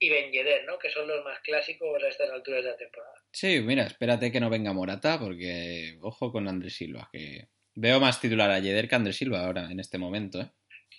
y 0.00 0.08
Ben 0.10 0.32
Yedder, 0.32 0.64
¿no? 0.64 0.78
que 0.78 0.90
son 0.90 1.06
los 1.06 1.22
más 1.24 1.38
clásicos 1.40 2.02
a 2.02 2.08
estas 2.08 2.30
alturas 2.30 2.64
de 2.64 2.70
la 2.70 2.76
temporada. 2.76 3.21
Sí, 3.32 3.60
mira, 3.60 3.84
espérate 3.84 4.30
que 4.30 4.40
no 4.40 4.50
venga 4.50 4.72
Morata, 4.74 5.18
porque 5.18 5.96
ojo 6.02 6.30
con 6.30 6.48
Andrés 6.48 6.74
Silva, 6.74 7.08
que 7.10 7.48
veo 7.74 7.98
más 7.98 8.20
titular 8.20 8.50
a 8.50 8.58
Yeder 8.58 8.88
que 8.88 8.94
a 8.94 8.98
Andrés 8.98 9.16
Silva 9.16 9.44
ahora, 9.44 9.70
en 9.70 9.80
este 9.80 9.96
momento, 9.96 10.40
¿eh? 10.40 10.50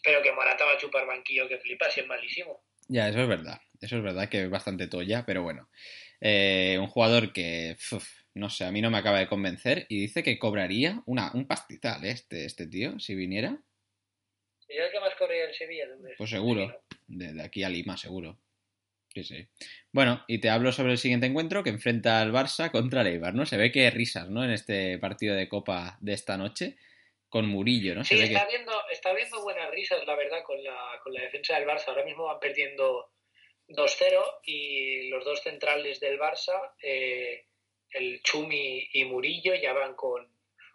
Pero 0.03 0.21
que 0.21 0.31
Morata 0.33 0.65
va 0.65 0.73
a 0.73 0.77
chupar 0.77 1.05
banquillo 1.05 1.47
que 1.47 1.59
flipa, 1.59 1.89
si 1.89 2.01
es 2.01 2.07
malísimo. 2.07 2.63
Ya, 2.89 3.07
eso 3.07 3.21
es 3.21 3.27
verdad. 3.27 3.61
Eso 3.79 3.97
es 3.97 4.03
verdad 4.03 4.27
que 4.27 4.43
es 4.43 4.49
bastante 4.49 4.87
toya, 4.87 5.25
pero 5.25 5.43
bueno. 5.43 5.69
Eh, 6.19 6.77
un 6.79 6.87
jugador 6.87 7.31
que, 7.31 7.77
uf, 7.91 8.09
no 8.33 8.49
sé, 8.49 8.65
a 8.65 8.71
mí 8.71 8.81
no 8.81 8.89
me 8.89 8.97
acaba 8.97 9.19
de 9.19 9.27
convencer 9.27 9.85
y 9.87 10.01
dice 10.01 10.23
que 10.23 10.39
cobraría 10.39 11.01
una, 11.05 11.31
un 11.33 11.45
pastizal, 11.47 12.03
¿eh? 12.03 12.11
este, 12.11 12.45
este 12.45 12.67
tío, 12.67 12.99
si 12.99 13.15
viniera. 13.15 13.61
¿Sería 14.65 14.87
el 14.87 14.91
que 14.91 14.99
más 14.99 15.13
corría 15.15 15.45
el 15.45 15.53
Sevilla? 15.53 15.85
¿tú 15.87 16.01
crees? 16.01 16.17
Pues 16.17 16.29
seguro. 16.29 16.81
De, 17.07 17.33
de 17.33 17.43
aquí 17.43 17.63
a 17.63 17.69
Lima, 17.69 17.95
seguro. 17.95 18.39
Sí, 19.13 19.23
sí. 19.23 19.47
Bueno, 19.91 20.23
y 20.27 20.39
te 20.39 20.49
hablo 20.49 20.71
sobre 20.71 20.93
el 20.93 20.97
siguiente 20.97 21.27
encuentro 21.27 21.63
que 21.63 21.69
enfrenta 21.69 22.19
al 22.19 22.31
Barça 22.31 22.71
contra 22.71 23.01
el 23.01 23.07
Eibar, 23.07 23.35
¿no? 23.35 23.45
Se 23.45 23.57
ve 23.57 23.71
que 23.71 23.89
risas, 23.91 24.29
¿no? 24.29 24.43
En 24.43 24.49
este 24.51 24.97
partido 24.97 25.35
de 25.35 25.47
Copa 25.47 25.97
de 26.01 26.13
esta 26.13 26.35
noche 26.37 26.77
con 27.29 27.47
Murillo, 27.47 27.95
¿no? 27.95 28.03
Se 28.03 28.15
Sí, 28.15 28.21
ve 28.21 28.27
que... 28.29 28.33
está 28.35 28.47
viendo, 28.47 28.71
está 28.91 29.13
viendo 29.13 29.41
buenas 29.43 29.69
risas, 29.71 29.99
la 30.05 30.15
verdad, 30.15 30.43
con 30.43 30.63
la, 30.63 30.75
con 31.03 31.13
la 31.13 31.21
defensa 31.21 31.55
del 31.59 31.67
Barça. 31.67 31.87
Ahora 31.89 32.05
mismo 32.05 32.25
van 32.25 32.39
perdiendo 32.39 33.11
2-0 33.69 34.21
y 34.45 35.09
los 35.09 35.23
dos 35.25 35.41
centrales 35.41 35.99
del 35.99 36.19
Barça, 36.19 36.73
eh, 36.81 37.45
el 37.91 38.21
Chumi 38.23 38.87
y 38.93 39.05
Murillo, 39.05 39.53
ya 39.55 39.73
van 39.73 39.93
con, 39.95 40.27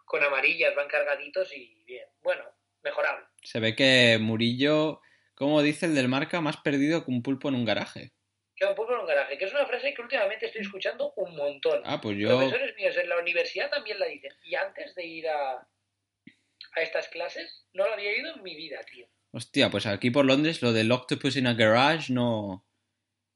con 0.05 0.23
amarillas, 0.23 0.75
van 0.75 0.87
cargaditos 0.87 1.55
y 1.55 1.83
bien. 1.85 2.05
Bueno, 2.23 2.43
mejorable. 2.83 3.25
Se 3.43 3.59
ve 3.59 3.75
que 3.75 4.17
Murillo, 4.19 5.01
como 5.35 5.61
dice 5.61 5.85
el 5.85 5.95
del 5.95 6.07
marca, 6.07 6.41
más 6.41 6.57
perdido 6.57 7.03
que 7.05 7.11
un 7.11 7.21
pulpo 7.21 7.49
en 7.49 7.55
un 7.55 7.65
garaje. 7.65 8.11
Queda 8.59 8.71
un 8.71 8.75
poco 8.75 8.93
en 8.93 8.99
un 8.99 9.05
garaje, 9.05 9.37
que 9.37 9.45
es 9.45 9.53
una 9.53 9.65
frase 9.65 9.93
que 9.93 10.01
últimamente 10.01 10.47
estoy 10.47 10.61
escuchando 10.61 11.13
un 11.15 11.33
montón. 11.33 11.81
Ah, 11.85 12.01
pues 12.01 12.17
yo... 12.17 12.37
Profesores 12.37 12.75
míos 12.75 12.97
en 12.97 13.07
la 13.07 13.17
universidad 13.17 13.69
también 13.69 13.97
la 13.99 14.05
dicen. 14.07 14.33
Y 14.43 14.55
antes 14.55 14.93
de 14.95 15.05
ir 15.05 15.29
a, 15.29 15.51
a 15.55 16.81
estas 16.81 17.07
clases, 17.07 17.65
no 17.71 17.87
lo 17.87 17.93
había 17.93 18.09
oído 18.11 18.35
en 18.35 18.43
mi 18.43 18.55
vida, 18.57 18.81
tío. 18.83 19.07
Hostia, 19.31 19.69
pues 19.69 19.85
aquí 19.85 20.11
por 20.11 20.25
Londres 20.25 20.61
lo 20.61 20.73
del 20.73 20.91
octopus 20.91 21.37
in 21.37 21.47
a 21.47 21.53
garage 21.53 22.11
no... 22.11 22.65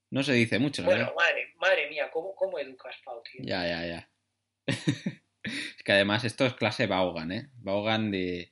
No 0.09 0.23
se 0.23 0.33
dice 0.33 0.59
mucho, 0.59 0.81
la 0.81 0.89
Bueno, 0.89 1.05
verdad. 1.05 1.15
madre, 1.15 1.53
madre 1.55 1.89
mía, 1.89 2.11
¿cómo, 2.11 2.35
cómo 2.35 2.59
educas, 2.59 2.95
Pau, 3.05 3.23
tío? 3.23 3.41
Ya, 3.45 3.65
ya, 3.65 3.87
ya. 3.87 4.09
es 4.67 5.83
que 5.83 5.91
además 5.91 6.23
esto 6.25 6.45
es 6.45 6.53
clase 6.53 6.85
Vaughan, 6.85 7.31
¿eh? 7.31 7.49
Vaughan 7.61 8.11
de... 8.11 8.51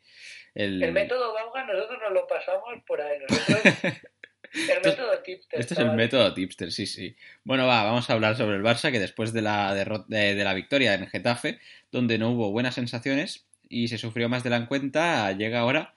El... 0.56 0.82
El 0.82 0.94
método 0.94 1.34
Vaughan 1.34 1.68
nosotros 1.68 2.00
nos 2.02 2.14
lo 2.14 2.28
pasamos 2.28 2.82
por 2.88 3.02
ahí. 3.02 3.20
Nosotros, 3.20 3.62
el 4.54 4.82
método 4.84 5.20
tipster. 5.24 5.60
Este 5.60 5.74
es 5.74 5.80
el 5.80 5.92
método 5.94 6.34
tipster, 6.34 6.72
sí, 6.72 6.86
sí. 6.86 7.16
Bueno, 7.44 7.68
va, 7.68 7.84
vamos 7.84 8.10
a 8.10 8.14
hablar 8.14 8.36
sobre 8.36 8.58
el 8.58 8.64
Barça, 8.64 8.92
que 8.92 9.00
después 9.00 9.34
de 9.34 9.42
la, 9.42 9.74
de, 9.74 10.36
de 10.36 10.44
la 10.44 10.54
victoria 10.54 10.94
en 10.94 11.08
Getafe, 11.08 11.60
donde 11.92 12.18
no 12.18 12.32
hubo 12.32 12.52
buenas 12.52 12.76
sensaciones, 12.76 13.46
y 13.72 13.88
se 13.88 13.98
sufrió 13.98 14.28
más 14.28 14.44
de 14.44 14.50
la 14.50 14.68
cuenta, 14.68 15.32
llega 15.32 15.60
ahora 15.60 15.94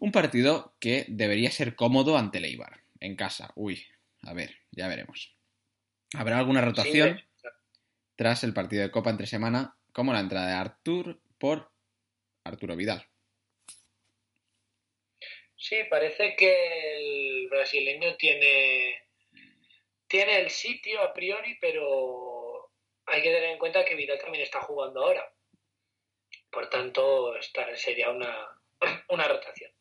un 0.00 0.10
partido 0.10 0.74
que 0.80 1.04
debería 1.08 1.50
ser 1.50 1.76
cómodo 1.76 2.16
ante 2.16 2.38
el 2.38 2.46
Eibar, 2.46 2.80
en 2.98 3.14
casa. 3.14 3.52
Uy, 3.54 3.84
a 4.22 4.32
ver, 4.32 4.56
ya 4.70 4.88
veremos. 4.88 5.36
¿Habrá 6.14 6.38
alguna 6.38 6.62
rotación 6.62 7.18
Sí, 7.18 7.48
tras 8.16 8.44
el 8.44 8.54
partido 8.54 8.82
de 8.82 8.90
Copa 8.90 9.10
entre 9.10 9.26
semana, 9.26 9.76
como 9.92 10.12
la 10.12 10.20
entrada 10.20 10.48
de 10.48 10.54
Artur 10.54 11.20
por 11.38 11.70
Arturo 12.44 12.74
Vidal? 12.76 13.06
Sí, 15.66 15.82
parece 15.88 16.36
que 16.36 16.96
el 16.96 17.48
brasileño 17.48 18.16
tiene, 18.16 19.02
tiene 20.06 20.40
el 20.40 20.50
sitio 20.50 21.00
a 21.00 21.14
priori, 21.14 21.56
pero 21.58 22.70
hay 23.06 23.22
que 23.22 23.32
tener 23.32 23.48
en 23.48 23.58
cuenta 23.58 23.82
que 23.82 23.94
Vidal 23.94 24.18
también 24.18 24.42
está 24.44 24.60
jugando 24.60 25.02
ahora. 25.02 25.32
Por 26.50 26.68
tanto, 26.68 27.34
esta 27.36 27.74
sería 27.76 28.10
una, 28.10 28.60
una 29.08 29.26
rotación. 29.26 29.72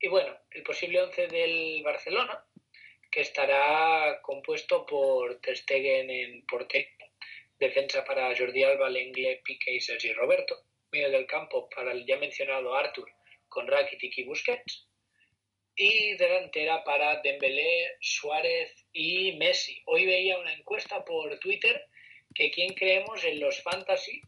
Y 0.00 0.08
bueno, 0.08 0.34
el 0.50 0.62
posible 0.62 1.02
11 1.02 1.26
del 1.26 1.82
Barcelona, 1.82 2.42
que 3.10 3.20
estará 3.20 4.22
compuesto 4.22 4.86
por 4.86 5.42
Ter 5.42 5.58
Stegen 5.58 6.08
en 6.08 6.46
portería, 6.46 6.88
defensa 7.58 8.02
para 8.02 8.34
Jordi 8.34 8.64
Alba, 8.64 8.88
Lenglet, 8.88 9.42
Piqué 9.42 9.74
y 9.74 9.80
Sergi 9.80 10.14
Roberto, 10.14 10.56
medio 10.90 11.10
del 11.10 11.26
campo 11.26 11.68
para 11.68 11.92
el 11.92 12.06
ya 12.06 12.16
mencionado 12.16 12.74
Artur 12.74 13.10
con 13.48 13.66
Rakitic 13.66 14.18
y 14.18 14.24
Busquets, 14.24 14.85
y 15.76 16.16
delantera 16.16 16.82
para 16.84 17.20
Dembélé, 17.20 17.96
Suárez 18.00 18.72
y 18.92 19.32
Messi. 19.32 19.82
Hoy 19.86 20.06
veía 20.06 20.38
una 20.38 20.52
encuesta 20.52 21.04
por 21.04 21.38
Twitter 21.38 21.84
que 22.34 22.50
quién 22.50 22.74
creemos 22.74 23.22
en 23.24 23.40
los 23.40 23.62
fantasy 23.62 24.20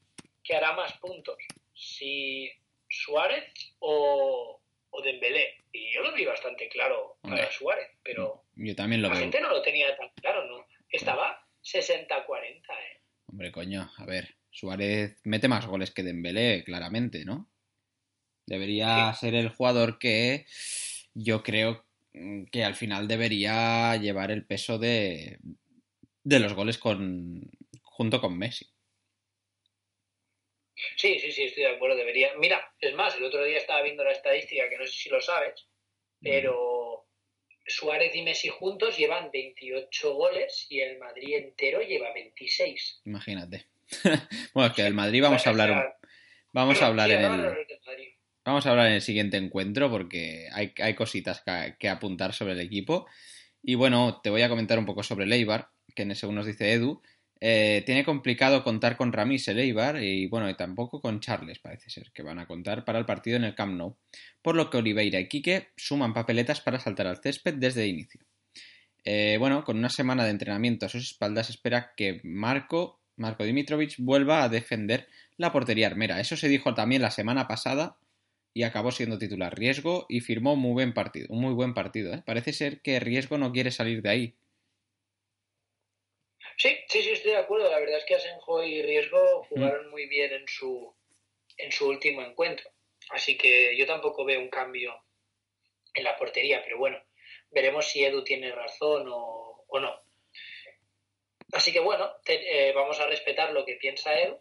que 0.44 0.55
hará 0.55 0.72
más 0.72 0.92
puntos, 0.99 1.36
si 1.74 2.51
Suárez 2.88 3.44
o, 3.78 4.61
o 4.90 5.03
Dembélé. 5.03 5.57
Y 5.72 5.92
yo 5.92 6.03
lo 6.03 6.12
vi 6.12 6.24
bastante 6.24 6.68
claro 6.68 7.18
para. 7.22 7.51
Suárez, 7.51 7.88
pero 8.03 8.44
Yo 8.55 8.74
también 8.74 9.03
lo 9.03 9.09
la 9.09 9.14
veo. 9.14 9.22
gente 9.22 9.40
no 9.40 9.49
lo 9.51 9.62
tenía 9.62 9.96
tan 9.96 10.11
claro, 10.20 10.44
¿no? 10.46 10.66
Estaba 10.90 11.46
60-40, 11.62 12.09
¿eh? 12.09 13.01
Hombre, 13.26 13.53
coño, 13.53 13.90
a 13.96 14.05
ver, 14.07 14.36
Suárez 14.51 15.18
mete 15.24 15.49
más 15.49 15.66
goles 15.66 15.90
que 15.90 16.03
Dembélé, 16.03 16.64
claramente, 16.64 17.24
¿no? 17.24 17.51
Debería 18.46 19.12
ser 19.12 19.34
el 19.34 19.51
jugador 19.51 19.99
que 19.99 20.46
yo 21.19 21.43
creo 21.43 21.85
mm, 22.12 22.45
que 22.45 22.64
al 22.64 22.75
final 22.75 23.09
debería 23.09 23.97
llevar 23.97 24.31
el 24.31 24.47
peso 24.47 24.79
de, 24.79 25.39
de 26.23 26.41
los 26.41 26.55
goles 26.55 26.79
con, 26.79 27.51
junto 27.83 28.21
con 28.21 28.39
Messi. 28.39 28.66
Sí, 30.97 31.19
sí, 31.19 31.33
sí, 31.33 31.45
estoy 31.45 31.64
de 31.64 31.71
acuerdo, 31.71 31.97
debería. 31.97 32.31
Mira, 32.39 32.73
es 32.81 32.95
más, 32.95 33.16
el 33.16 33.25
otro 33.25 33.45
día 33.45 33.59
estaba 33.59 33.83
viendo 33.83 34.05
la 34.05 34.12
estadística, 34.12 34.69
que 34.69 34.79
no 34.79 34.87
sé 34.87 34.93
si 34.93 35.09
lo 35.09 35.21
sabes, 35.21 35.66
pero 36.21 37.09
Suárez 37.66 38.14
y 38.14 38.23
Messi 38.23 38.49
juntos 38.49 38.97
llevan 38.97 39.31
28 39.33 40.14
goles 40.14 40.66
y 40.71 40.81
el 40.81 40.99
Madrid 40.99 41.37
entero 41.37 41.81
lleva 41.81 42.12
26. 42.12 43.03
Imagínate. 43.07 43.66
bueno, 44.55 44.69
es 44.69 44.75
que 44.75 44.83
del 44.83 44.95
Madrid 44.95 45.23
vamos 45.23 45.45
a 45.47 45.51
hablar, 45.51 45.97
vamos 46.53 46.81
a 46.81 46.87
hablar 46.87 47.11
en 47.11 47.25
el. 47.25 47.66
Vamos 48.49 48.64
a 48.64 48.70
hablar 48.70 48.86
en 48.86 48.94
el 48.94 49.03
siguiente 49.03 49.36
encuentro 49.36 49.90
porque 49.90 50.49
hay, 50.55 50.94
cositas 50.94 51.42
que, 51.42 51.76
que 51.78 51.90
apuntar 51.90 52.32
sobre 52.32 52.55
el 52.55 52.61
equipo. 52.61 53.07
Y 53.62 53.74
bueno, 53.74 54.22
te 54.22 54.30
voy 54.30 54.40
a 54.40 54.49
comentar 54.49 54.78
un 54.78 54.86
poco 54.86 55.03
sobre 55.03 55.26
el 55.26 55.32
Eibar, 55.34 55.68
que 55.94 56.14
según 56.14 56.36
nos 56.36 56.46
dice 56.46 56.72
Edu, 56.72 57.03
eh, 57.42 57.82
tiene 57.84 58.07
complicado 58.07 58.64
contar 58.64 58.96
con 58.96 59.12
Ramis 59.12 59.49
el 59.49 59.59
Eibar 59.59 60.03
y 60.03 60.28
bueno, 60.28 60.49
y 60.49 60.55
tampoco 60.57 61.03
con 61.03 61.20
Charles 61.20 61.59
parece 61.59 61.90
ser, 61.90 62.11
que 62.14 62.22
van 62.22 62.38
a 62.38 62.46
contar 62.46 62.86
para 62.86 62.99
el 62.99 63.05
partido 63.05 63.36
en 63.36 63.44
el 63.44 63.55
Camp 63.55 63.74
Nou. 63.74 63.99
Por 64.40 64.57
lo 64.57 64.70
que 64.70 64.78
Oliveira 64.78 65.20
y 65.20 65.28
Quique 65.28 65.68
suman 65.76 66.14
papeletas 66.14 66.62
para 66.62 66.80
saltar 66.80 67.07
al 67.07 67.18
césped 67.18 67.53
desde 67.53 67.84
el 67.84 67.90
inicio. 67.90 68.22
Eh, 69.05 69.36
bueno, 69.38 69.62
con 69.62 69.76
una 69.76 69.90
semana 69.90 70.24
de 70.24 70.30
entrenamiento 70.30 70.86
a 70.86 70.88
sus 70.88 71.03
espaldas 71.03 71.51
espera 71.51 71.92
que 71.94 72.22
Marco, 72.24 73.03
Marco 73.16 73.44
Dimitrovic 73.44 73.96
vuelva 73.99 74.42
a 74.42 74.49
defender 74.49 75.07
la 75.36 75.53
portería 75.53 75.88
armera. 75.88 76.18
Eso 76.18 76.34
se 76.34 76.49
dijo 76.49 76.72
también 76.72 77.03
la 77.03 77.11
semana 77.11 77.46
pasada 77.46 77.99
y 78.55 78.62
acabó 78.64 78.90
siendo 78.90 79.18
titular 79.18 79.57
Riesgo 79.57 80.07
y 80.09 80.20
firmó 80.20 80.57
muy 80.57 80.72
buen 80.72 80.94
partido, 80.94 81.26
un 81.30 81.40
muy 81.40 81.55
buen 81.55 81.74
partido. 81.74 82.14
¿eh? 82.14 82.22
Parece 82.26 82.53
ser 82.53 82.80
que 82.82 83.01
Riesgo 83.01 83.38
no 83.38 83.53
quiere 83.53 83.70
salir 83.70 84.03
de 84.03 84.11
ahí. 84.11 84.38
Sí, 86.57 86.76
sí, 86.88 87.03
sí, 87.03 87.11
estoy 87.11 87.32
de 87.32 87.36
acuerdo. 87.38 87.70
La 87.70 87.78
verdad 87.78 87.99
es 87.99 88.05
que 88.05 88.16
Asenjo 88.16 88.62
y 88.64 88.82
Riesgo 88.82 89.44
jugaron 89.44 89.90
muy 89.90 90.07
bien 90.09 90.32
en 90.32 90.49
su, 90.49 90.94
en 91.57 91.70
su 91.72 91.88
último 91.88 92.22
encuentro. 92.22 92.68
Así 93.11 93.36
que 93.38 93.76
yo 93.76 93.86
tampoco 93.86 94.24
veo 94.24 94.40
un 94.40 94.49
cambio 94.51 94.94
en 95.94 96.05
la 96.05 96.16
portería, 96.16 96.62
pero 96.64 96.78
bueno, 96.78 96.99
veremos 97.51 97.86
si 97.88 98.05
Edu 98.05 98.24
tiene 98.24 98.53
razón 98.53 99.07
o, 99.09 99.64
o 99.68 99.80
no. 99.80 100.03
Así 101.53 101.72
que 101.72 101.80
bueno, 101.80 102.11
te- 102.24 102.68
eh, 102.68 102.72
vamos 102.72 102.99
a 103.01 103.07
respetar 103.07 103.53
lo 103.53 103.64
que 103.64 103.76
piensa 103.76 104.18
Edu. 104.20 104.40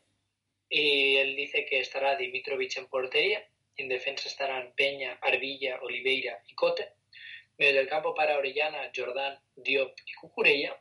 Y 0.69 1.15
él 1.17 1.35
dice 1.35 1.65
que 1.65 1.79
estará 1.79 2.15
Dimitrovic 2.17 2.75
en 2.77 2.87
portería. 2.87 3.47
En 3.78 3.89
defensa 3.89 4.28
estarán 4.28 4.73
Peña, 4.75 5.17
Arbilla, 5.21 5.80
Oliveira 5.82 6.41
y 6.47 6.55
Cote. 6.55 6.89
Medio 7.57 7.75
del 7.78 7.88
campo 7.88 8.13
para 8.15 8.38
Orellana, 8.38 8.78
Jordán, 8.95 9.39
Diop 9.55 9.93
y 10.05 10.13
Cucurella. 10.13 10.75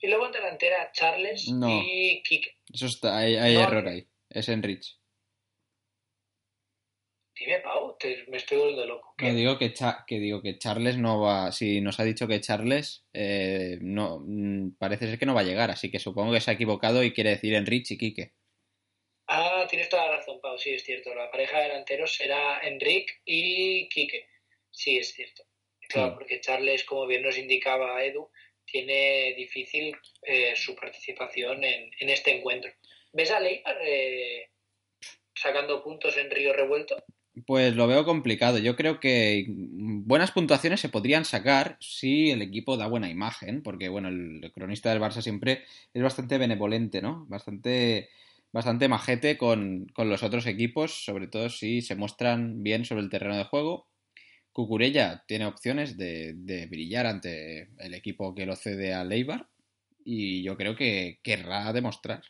Y 0.00 0.08
luego 0.08 0.26
en 0.26 0.32
delantera 0.32 0.90
Charles 0.92 1.48
No. 1.48 1.68
y 1.70 2.22
Kike. 2.22 2.56
Eso 2.72 2.86
está, 2.86 3.18
hay, 3.18 3.36
hay 3.36 3.54
No. 3.54 3.60
error 3.62 3.88
ahí. 3.88 4.06
Es 4.30 4.48
Enrich. 4.48 4.98
Dime, 7.38 7.58
Pau, 7.60 7.96
te- 7.98 8.24
me 8.28 8.36
estoy 8.36 8.58
volviendo 8.58 8.86
loco. 8.86 9.14
¿Qué? 9.18 9.30
No, 9.30 9.34
digo 9.34 9.58
que, 9.58 9.72
Cha- 9.72 10.04
que 10.06 10.20
digo 10.20 10.40
que 10.40 10.56
Charles 10.58 10.96
no 10.98 11.20
va. 11.20 11.50
Si 11.50 11.80
nos 11.80 11.98
ha 11.98 12.04
dicho 12.04 12.28
que 12.28 12.40
Charles 12.40 13.04
eh, 13.12 13.78
no 13.80 14.20
mm, 14.24 14.76
parece 14.78 15.06
ser 15.08 15.18
que 15.18 15.26
no 15.26 15.34
va 15.34 15.40
a 15.40 15.44
llegar, 15.44 15.70
así 15.70 15.90
que 15.90 15.98
supongo 15.98 16.32
que 16.32 16.40
se 16.40 16.50
ha 16.50 16.54
equivocado 16.54 17.02
y 17.02 17.12
quiere 17.12 17.30
decir 17.30 17.54
Enrich 17.54 17.90
y 17.90 17.98
Quique. 17.98 18.32
Ah, 19.26 19.66
tienes 19.68 19.88
toda 19.88 20.06
la 20.06 20.16
razón, 20.18 20.40
Pau, 20.40 20.58
sí, 20.58 20.70
es 20.70 20.84
cierto. 20.84 21.14
La 21.14 21.30
pareja 21.30 21.58
de 21.58 21.68
delanteros 21.68 22.14
será 22.14 22.60
Enric 22.60 23.20
y 23.24 23.88
Quique. 23.88 24.26
Sí, 24.70 24.98
es 24.98 25.14
cierto. 25.14 25.44
Claro, 25.88 26.10
Sí. 26.10 26.14
porque 26.18 26.40
Charles, 26.40 26.84
como 26.84 27.06
bien 27.06 27.22
nos 27.22 27.38
indicaba 27.38 28.02
Edu, 28.04 28.28
tiene 28.66 29.34
difícil 29.36 29.94
eh, 30.22 30.54
su 30.56 30.74
participación 30.74 31.62
en, 31.64 31.90
en 32.00 32.08
este 32.10 32.36
encuentro. 32.36 32.70
¿Ves 33.12 33.30
a 33.30 33.40
Leibar 33.40 33.76
eh, 33.82 34.48
sacando 35.34 35.82
puntos 35.82 36.16
en 36.16 36.30
Río 36.30 36.52
Revuelto? 36.52 36.96
Pues 37.46 37.74
lo 37.74 37.86
veo 37.86 38.04
complicado. 38.04 38.58
Yo 38.58 38.76
creo 38.76 39.00
que 39.00 39.44
buenas 39.48 40.30
puntuaciones 40.30 40.80
se 40.80 40.88
podrían 40.88 41.24
sacar 41.24 41.76
si 41.80 42.30
el 42.30 42.42
equipo 42.42 42.76
da 42.76 42.86
buena 42.86 43.10
imagen, 43.10 43.62
porque 43.62 43.88
bueno, 43.88 44.08
el 44.08 44.50
cronista 44.52 44.90
del 44.90 45.00
Barça 45.02 45.20
siempre 45.20 45.64
es 45.92 46.02
bastante 46.02 46.38
benevolente, 46.38 47.02
¿no? 47.02 47.26
Bastante, 47.28 48.08
bastante 48.54 48.86
majete 48.86 49.36
con, 49.36 49.86
con 49.88 50.08
los 50.08 50.22
otros 50.22 50.46
equipos, 50.46 51.04
sobre 51.04 51.26
todo 51.26 51.50
si 51.50 51.82
se 51.82 51.96
muestran 51.96 52.62
bien 52.62 52.84
sobre 52.84 53.02
el 53.02 53.10
terreno 53.10 53.36
de 53.36 53.42
juego. 53.42 53.88
Cucurella 54.52 55.24
tiene 55.26 55.46
opciones 55.46 55.98
de, 55.98 56.68
brillar 56.70 57.06
ante 57.06 57.70
el 57.80 57.94
equipo 57.94 58.32
que 58.32 58.46
lo 58.46 58.54
cede 58.54 58.94
a 58.94 59.02
Leibar 59.02 59.48
y 60.04 60.44
yo 60.44 60.56
creo 60.56 60.76
que 60.76 61.18
querrá 61.24 61.72
demostrar. 61.72 62.22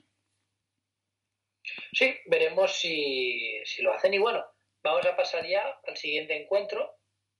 Sí, 1.92 2.14
veremos 2.24 2.72
si, 2.74 3.60
si 3.66 3.82
lo 3.82 3.92
hacen. 3.92 4.14
Y 4.14 4.18
bueno, 4.18 4.42
vamos 4.82 5.04
a 5.04 5.14
pasar 5.14 5.46
ya 5.46 5.62
al 5.86 5.96
siguiente 5.98 6.42
encuentro. 6.42 6.90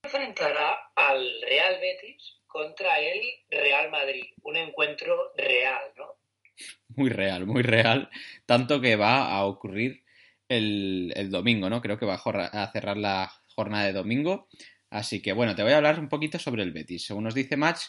Enfrentará 0.03 0.91
al 0.93 1.41
Real 1.41 1.79
Betis 1.81 2.41
contra 2.45 2.99
el 2.99 3.19
Real 3.49 3.89
Madrid. 3.89 4.25
Un 4.43 4.57
encuentro 4.57 5.33
real, 5.35 5.91
¿no? 5.95 6.14
Muy 6.95 7.09
real, 7.09 7.45
muy 7.45 7.61
real. 7.63 8.09
Tanto 8.45 8.79
que 8.81 8.95
va 8.95 9.29
a 9.31 9.45
ocurrir 9.45 10.03
el, 10.47 11.11
el 11.15 11.29
domingo, 11.29 11.69
¿no? 11.69 11.81
Creo 11.81 11.97
que 11.97 12.05
va 12.05 12.15
a, 12.15 12.71
cerrar 12.71 12.97
la 12.97 13.31
jornada 13.55 13.85
de 13.85 13.93
domingo. 13.93 14.47
Así 14.89 15.21
que 15.21 15.33
bueno, 15.33 15.55
te 15.55 15.63
voy 15.63 15.73
a 15.73 15.77
hablar 15.77 15.99
un 15.99 16.09
poquito 16.09 16.39
sobre 16.39 16.63
el 16.63 16.71
Betis. 16.71 17.05
Según 17.05 17.25
nos 17.25 17.33
dice 17.35 17.57
Match, 17.57 17.87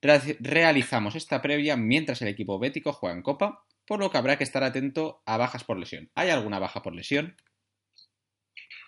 re- 0.00 0.36
realizamos 0.40 1.14
esta 1.14 1.42
previa 1.42 1.76
mientras 1.76 2.22
el 2.22 2.28
equipo 2.28 2.58
bético 2.58 2.92
juega 2.92 3.16
en 3.16 3.22
Copa, 3.22 3.64
por 3.86 4.00
lo 4.00 4.10
que 4.10 4.18
habrá 4.18 4.38
que 4.38 4.44
estar 4.44 4.62
atento 4.64 5.22
a 5.26 5.36
bajas 5.36 5.64
por 5.64 5.78
lesión. 5.78 6.10
¿Hay 6.14 6.30
alguna 6.30 6.58
baja 6.58 6.82
por 6.82 6.94
lesión? 6.94 7.36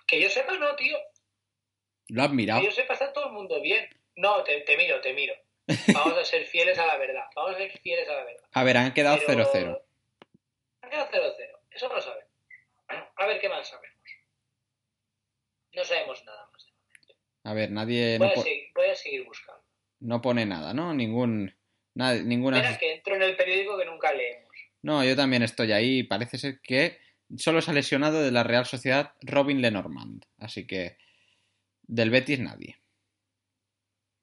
Que 0.07 0.23
yo 0.23 0.31
sepa, 0.31 0.57
no, 0.59 0.75
tío. 0.77 0.97
¿Lo 2.09 2.23
has 2.23 2.33
mirado? 2.33 2.61
Que 2.61 2.67
yo 2.67 2.73
sepa, 2.73 2.95
está 2.95 3.13
todo 3.13 3.27
el 3.27 3.33
mundo 3.33 3.61
bien. 3.61 3.87
No, 4.17 4.43
te, 4.43 4.61
te 4.63 4.77
miro, 4.77 5.01
te 5.01 5.13
miro. 5.13 5.35
Vamos 5.95 6.19
a 6.19 6.25
ser 6.25 6.45
fieles 6.47 6.79
a 6.79 6.87
la 6.87 6.97
verdad. 6.97 7.25
Vamos 7.35 7.55
a 7.55 7.59
ser 7.59 7.71
fieles 7.81 8.09
a 8.09 8.13
la 8.15 8.25
verdad. 8.25 8.45
A 8.53 8.65
ver, 8.65 8.77
han 8.77 8.93
quedado 8.95 9.19
Pero- 9.27 9.45
0-0. 9.53 9.83
Ha 10.83 10.89
quedado 10.91 11.09
0-0. 11.11 11.59
Eso 11.71 11.89
lo 11.89 12.01
sabemos. 12.01 12.31
A 13.17 13.27
ver 13.27 13.41
qué 13.41 13.49
más 13.49 13.69
sabemos. 13.69 13.97
No 15.75 15.85
sabemos 15.85 16.25
nada 16.25 16.49
más. 16.53 16.67
A 17.45 17.55
ver, 17.55 17.71
nadie 17.71 18.19
Voy 18.19 18.27
no, 18.27 18.33
a, 18.33 18.35
po- 18.35 18.43
seguir, 18.43 18.69
voy 18.75 18.87
a 18.89 18.95
seguir 18.95 19.25
buscando. 19.25 19.63
no 20.01 20.21
pone 20.21 20.45
nada, 20.47 20.75
¿no? 20.75 20.93
Ningún... 20.95 21.55
nada- 21.95 22.23
ninguna... 22.23 22.59
Espera 22.59 22.79
que 22.79 22.95
entro 22.95 23.15
en 23.17 23.23
el 23.23 23.37
periódico 23.37 23.79
que 23.79 23.85
nunca 23.85 24.13
leemos. 24.13 24.51
No, 24.83 25.05
yo 25.05 25.15
también 25.15 25.43
estoy 25.43 25.73
ahí. 25.73 26.03
Parece 26.03 26.39
ser 26.39 26.61
que 26.61 26.99
solo 27.37 27.61
se 27.63 27.71
ha 27.71 27.75
lesionado 27.75 28.21
de 28.23 28.31
la 28.33 28.43
Real 28.43 28.67
Sociedad 28.67 29.15
Robin 29.23 29.63
Lenormand. 29.63 30.25
Así 30.39 30.67
que 30.67 30.97
del 31.83 32.11
Betis 32.11 32.41
nadie. 32.41 32.79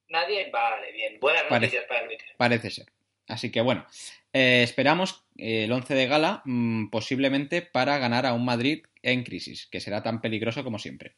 Nadie, 0.10 0.50
vale, 0.52 0.92
bien. 0.92 1.20
Buenas 1.20 1.44
Parece- 1.44 1.78
noticias 1.78 1.86
para 1.88 2.02
el 2.02 2.08
Betis. 2.10 2.28
Parece 2.38 2.70
ser. 2.72 2.86
Así 3.28 3.52
que 3.52 3.60
bueno, 3.62 3.86
eh, 4.32 4.62
esperamos 4.64 5.26
eh, 5.38 5.66
el 5.66 5.72
11 5.72 5.94
de 5.96 6.08
gala 6.08 6.42
mm, 6.46 6.90
posiblemente 6.90 7.62
para 7.62 7.98
ganar 7.98 8.26
a 8.26 8.34
un 8.34 8.46
Madrid 8.46 8.86
en 9.02 9.24
crisis, 9.24 9.68
que 9.70 9.82
será 9.82 10.02
tan 10.02 10.22
peligroso 10.22 10.64
como 10.64 10.80
siempre. 10.80 11.16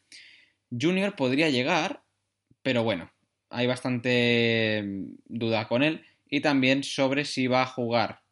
Junior 0.70 1.14
podría 1.14 1.50
llegar, 1.50 2.02
pero 2.62 2.82
bueno, 2.82 3.12
hay 3.48 3.66
bastante 3.68 4.82
mm, 4.84 5.04
duda 5.26 5.68
con 5.68 5.84
él 5.84 6.04
y 6.28 6.40
también 6.40 6.82
sobre 6.82 7.24
si 7.24 7.46
va 7.46 7.62
a 7.62 7.66
jugar 7.66 8.22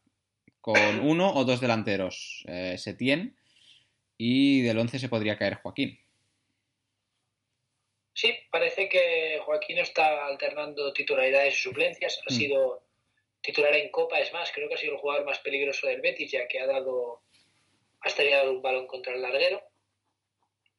con 0.60 0.98
uno 1.00 1.32
o 1.32 1.44
dos 1.44 1.60
delanteros 1.60 2.44
eh, 2.48 2.76
Setién 2.78 3.36
y 4.16 4.62
del 4.62 4.78
11 4.78 4.98
se 4.98 5.08
podría 5.08 5.38
caer 5.38 5.54
Joaquín. 5.54 5.98
Sí, 8.20 8.36
parece 8.50 8.88
que 8.88 9.38
Joaquín 9.44 9.78
está 9.78 10.26
alternando 10.26 10.92
titularidades 10.92 11.54
y 11.54 11.62
suplencias. 11.62 12.20
Ha 12.26 12.34
Mm. 12.34 12.36
sido 12.36 12.82
titular 13.40 13.76
en 13.76 13.90
Copa, 13.90 14.18
es 14.18 14.32
más, 14.32 14.50
creo 14.50 14.66
que 14.68 14.74
ha 14.74 14.76
sido 14.76 14.94
el 14.94 14.98
jugador 14.98 15.24
más 15.24 15.38
peligroso 15.38 15.86
del 15.86 16.00
Betis, 16.00 16.32
ya 16.32 16.48
que 16.48 16.58
ha 16.58 16.66
dado, 16.66 17.22
ha 18.00 18.08
estrellado 18.08 18.50
un 18.50 18.60
balón 18.60 18.88
contra 18.88 19.14
el 19.14 19.22
larguero. 19.22 19.62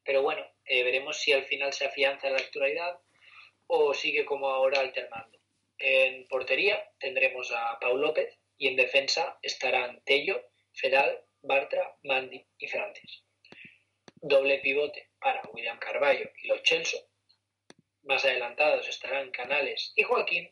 Pero 0.04 0.20
bueno, 0.20 0.46
eh, 0.66 0.82
veremos 0.82 1.16
si 1.16 1.32
al 1.32 1.44
final 1.46 1.72
se 1.72 1.86
afianza 1.86 2.26
en 2.26 2.34
la 2.34 2.40
titularidad 2.40 2.98
o 3.68 3.94
sigue 3.94 4.26
como 4.26 4.48
ahora 4.50 4.80
alternando. 4.80 5.38
En 5.78 6.28
portería 6.28 6.90
tendremos 6.98 7.50
a 7.52 7.78
Pau 7.80 7.96
López 7.96 8.38
y 8.58 8.68
en 8.68 8.76
defensa 8.76 9.38
estarán 9.40 10.02
Tello, 10.04 10.42
Fedal, 10.74 11.24
Bartra, 11.40 11.96
Mandi 12.02 12.44
y 12.58 12.68
Francis. 12.68 13.22
Doble 14.16 14.58
pivote 14.58 15.08
para 15.18 15.40
William 15.54 15.78
Carballo 15.78 16.30
y 16.42 16.48
Los 16.48 16.62
Chelso. 16.64 17.09
Más 18.10 18.24
adelantados 18.24 18.88
estarán 18.88 19.30
Canales 19.30 19.92
y 19.94 20.02
Joaquín. 20.02 20.50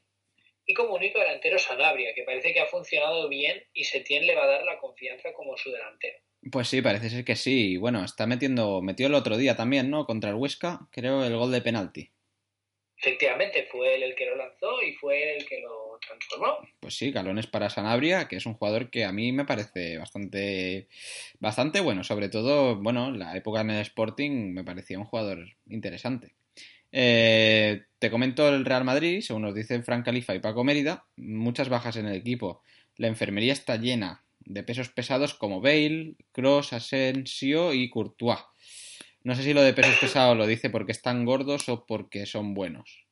Y 0.64 0.74
como 0.74 0.94
único 0.94 1.18
delantero 1.18 1.58
Sanabria, 1.58 2.14
que 2.14 2.22
parece 2.22 2.54
que 2.54 2.60
ha 2.60 2.66
funcionado 2.66 3.28
bien 3.28 3.60
y 3.72 3.82
Setién 3.82 4.28
le 4.28 4.36
va 4.36 4.44
a 4.44 4.46
dar 4.46 4.62
la 4.62 4.78
confianza 4.78 5.32
como 5.32 5.56
su 5.56 5.72
delantero. 5.72 6.18
Pues 6.52 6.68
sí, 6.68 6.80
parece 6.82 7.10
ser 7.10 7.24
que 7.24 7.34
sí. 7.34 7.72
Y 7.72 7.76
Bueno, 7.76 8.04
está 8.04 8.28
metiendo, 8.28 8.80
metió 8.80 9.08
el 9.08 9.14
otro 9.14 9.36
día 9.36 9.56
también, 9.56 9.90
¿no? 9.90 10.06
Contra 10.06 10.30
el 10.30 10.36
Huesca, 10.36 10.86
creo, 10.92 11.24
el 11.24 11.36
gol 11.36 11.50
de 11.50 11.60
penalti. 11.60 12.12
Efectivamente, 12.96 13.66
fue 13.72 13.96
él 13.96 14.04
el 14.04 14.14
que 14.14 14.26
lo 14.26 14.36
lanzó 14.36 14.80
y 14.80 14.92
fue 14.92 15.20
él 15.20 15.40
el 15.40 15.48
que 15.48 15.60
lo 15.60 15.98
transformó. 16.00 16.58
Pues 16.78 16.94
sí, 16.94 17.10
galones 17.10 17.48
para 17.48 17.70
Sanabria, 17.70 18.28
que 18.28 18.36
es 18.36 18.46
un 18.46 18.54
jugador 18.54 18.88
que 18.88 19.04
a 19.04 19.10
mí 19.10 19.32
me 19.32 19.44
parece 19.44 19.98
bastante, 19.98 20.86
bastante 21.40 21.80
bueno. 21.80 22.04
Sobre 22.04 22.28
todo, 22.28 22.76
bueno, 22.76 23.10
la 23.10 23.36
época 23.36 23.62
en 23.62 23.70
el 23.70 23.82
Sporting 23.82 24.52
me 24.52 24.62
parecía 24.62 25.00
un 25.00 25.06
jugador 25.06 25.56
interesante. 25.66 26.37
Eh, 26.92 27.82
te 27.98 28.10
comento 28.10 28.48
el 28.48 28.64
Real 28.64 28.84
Madrid, 28.84 29.20
según 29.20 29.42
nos 29.42 29.54
dicen 29.54 29.84
Frank 29.84 30.04
Califa 30.04 30.34
y 30.34 30.40
Paco 30.40 30.64
Mérida, 30.64 31.04
muchas 31.16 31.68
bajas 31.68 31.96
en 31.96 32.06
el 32.06 32.16
equipo. 32.16 32.62
La 32.96 33.08
enfermería 33.08 33.52
está 33.52 33.76
llena 33.76 34.24
de 34.40 34.62
pesos 34.62 34.88
pesados 34.88 35.34
como 35.34 35.60
Bale, 35.60 36.14
Cross, 36.32 36.72
Asensio 36.72 37.74
y 37.74 37.90
Courtois. 37.90 38.38
No 39.22 39.34
sé 39.34 39.42
si 39.42 39.52
lo 39.52 39.62
de 39.62 39.74
pesos 39.74 39.96
pesados 40.00 40.36
lo 40.36 40.46
dice 40.46 40.70
porque 40.70 40.92
están 40.92 41.24
gordos 41.24 41.68
o 41.68 41.84
porque 41.86 42.26
son 42.26 42.54
buenos. 42.54 43.04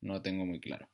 No 0.00 0.14
lo 0.14 0.22
tengo 0.22 0.46
muy 0.46 0.60
claro. 0.60 0.88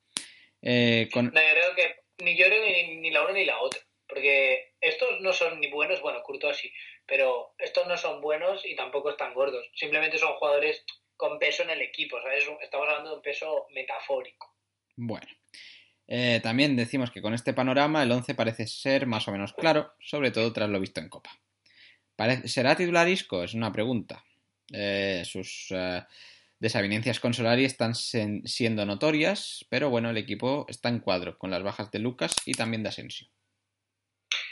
Eh, 0.63 1.09
con... 1.13 1.27
No, 1.27 1.33
yo 1.33 1.53
creo 1.53 1.75
que 1.77 2.25
ni 2.25 2.37
yo 2.37 2.47
creo 2.47 2.65
que 2.65 2.87
ni, 2.87 2.97
ni 2.97 3.11
la 3.11 3.23
una 3.23 3.33
ni 3.33 3.45
la 3.45 3.61
otra. 3.61 3.81
Porque 4.09 4.75
estos 4.81 5.21
no 5.21 5.33
son 5.33 5.61
ni 5.61 5.71
buenos, 5.71 6.01
bueno, 6.03 6.23
Courtois 6.23 6.57
sí, 6.57 6.71
pero 7.07 7.55
estos 7.59 7.87
no 7.87 7.97
son 7.97 8.21
buenos 8.21 8.65
y 8.67 8.77
tampoco 8.77 9.11
están 9.11 9.35
gordos. 9.35 9.65
Simplemente 9.75 10.19
son 10.19 10.35
jugadores 10.35 10.85
con 11.17 11.39
peso 11.39 11.63
en 11.63 11.71
el 11.71 11.83
equipo, 11.83 12.21
¿sabes? 12.21 12.45
Estamos 12.63 12.89
hablando 12.89 13.11
de 13.11 13.17
un 13.17 13.23
peso 13.23 13.67
metafórico. 13.75 14.55
Bueno. 14.97 15.27
Eh, 16.07 16.41
también 16.43 16.77
decimos 16.77 17.11
que 17.11 17.23
con 17.23 17.33
este 17.33 17.55
panorama 17.55 18.03
el 18.03 18.13
11 18.13 18.35
parece 18.35 18.67
ser 18.67 19.07
más 19.07 19.27
o 19.27 19.33
menos 19.33 19.55
claro, 19.55 19.95
sobre 20.01 20.31
todo 20.31 20.53
tras 20.53 20.69
lo 20.69 20.81
visto 20.81 21.01
en 21.01 21.09
Copa. 21.09 21.31
¿Será 22.45 22.77
titular 22.77 23.09
Isco? 23.09 23.43
Es 23.43 23.55
una 23.55 23.73
pregunta. 23.73 24.25
Eh, 24.73 25.23
sus 25.25 25.69
eh, 25.71 26.03
desavenencias 26.59 27.21
con 27.21 27.35
Solari 27.35 27.65
están 27.65 27.95
siendo 27.95 28.87
notorias, 28.87 29.65
pero 29.69 29.91
bueno, 29.91 30.11
el 30.11 30.17
equipo 30.17 30.67
está 30.69 30.89
en 30.89 31.01
cuadro 31.01 31.39
con 31.39 31.51
las 31.51 31.63
bajas 31.63 31.91
de 31.91 31.99
Lucas 31.99 32.37
y 32.45 32.53
también 32.53 32.83
de 32.83 32.91
Asensio. 32.91 33.27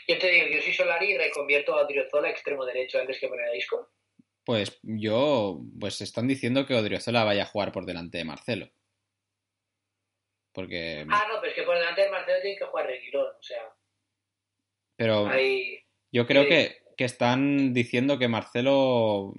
Yo 0.09 0.19
te 0.19 0.31
digo, 0.31 0.47
yo 0.49 0.61
soy 0.61 0.73
Solari 0.73 1.13
y 1.13 1.19
reconvierto 1.19 1.75
a 1.75 1.85
Odriozola 1.85 2.31
extremo 2.31 2.65
derecho 2.65 2.99
antes 2.99 3.21
que 3.21 3.29
poner 3.29 3.49
a 3.49 3.57
Isco. 3.57 3.91
Pues 4.45 4.79
yo, 4.83 5.61
pues 5.79 6.01
están 6.01 6.27
diciendo 6.29 6.67
que 6.67 6.75
Odriozola 6.75 7.25
vaya 7.25 7.45
a 7.45 7.47
jugar 7.47 7.71
por 7.73 7.87
delante 7.87 8.19
de 8.19 8.25
Marcelo. 8.25 8.71
Porque, 10.53 11.07
Ah, 11.09 11.25
no, 11.33 11.41
pero 11.41 11.51
es 11.51 11.55
que 11.57 11.63
por 11.63 11.77
delante 11.79 12.03
de 12.03 12.11
Marcelo 12.11 12.39
tiene 12.43 12.59
que 12.59 12.65
jugar 12.65 12.87
Reguilón, 12.87 13.27
o 13.39 13.43
sea, 13.43 13.63
pero 14.97 15.27
ahí... 15.29 15.79
Yo 16.13 16.27
creo 16.27 16.47
que, 16.47 16.83
que 16.97 17.05
están 17.05 17.73
diciendo 17.73 18.19
que 18.19 18.29
Marcelo 18.29 19.33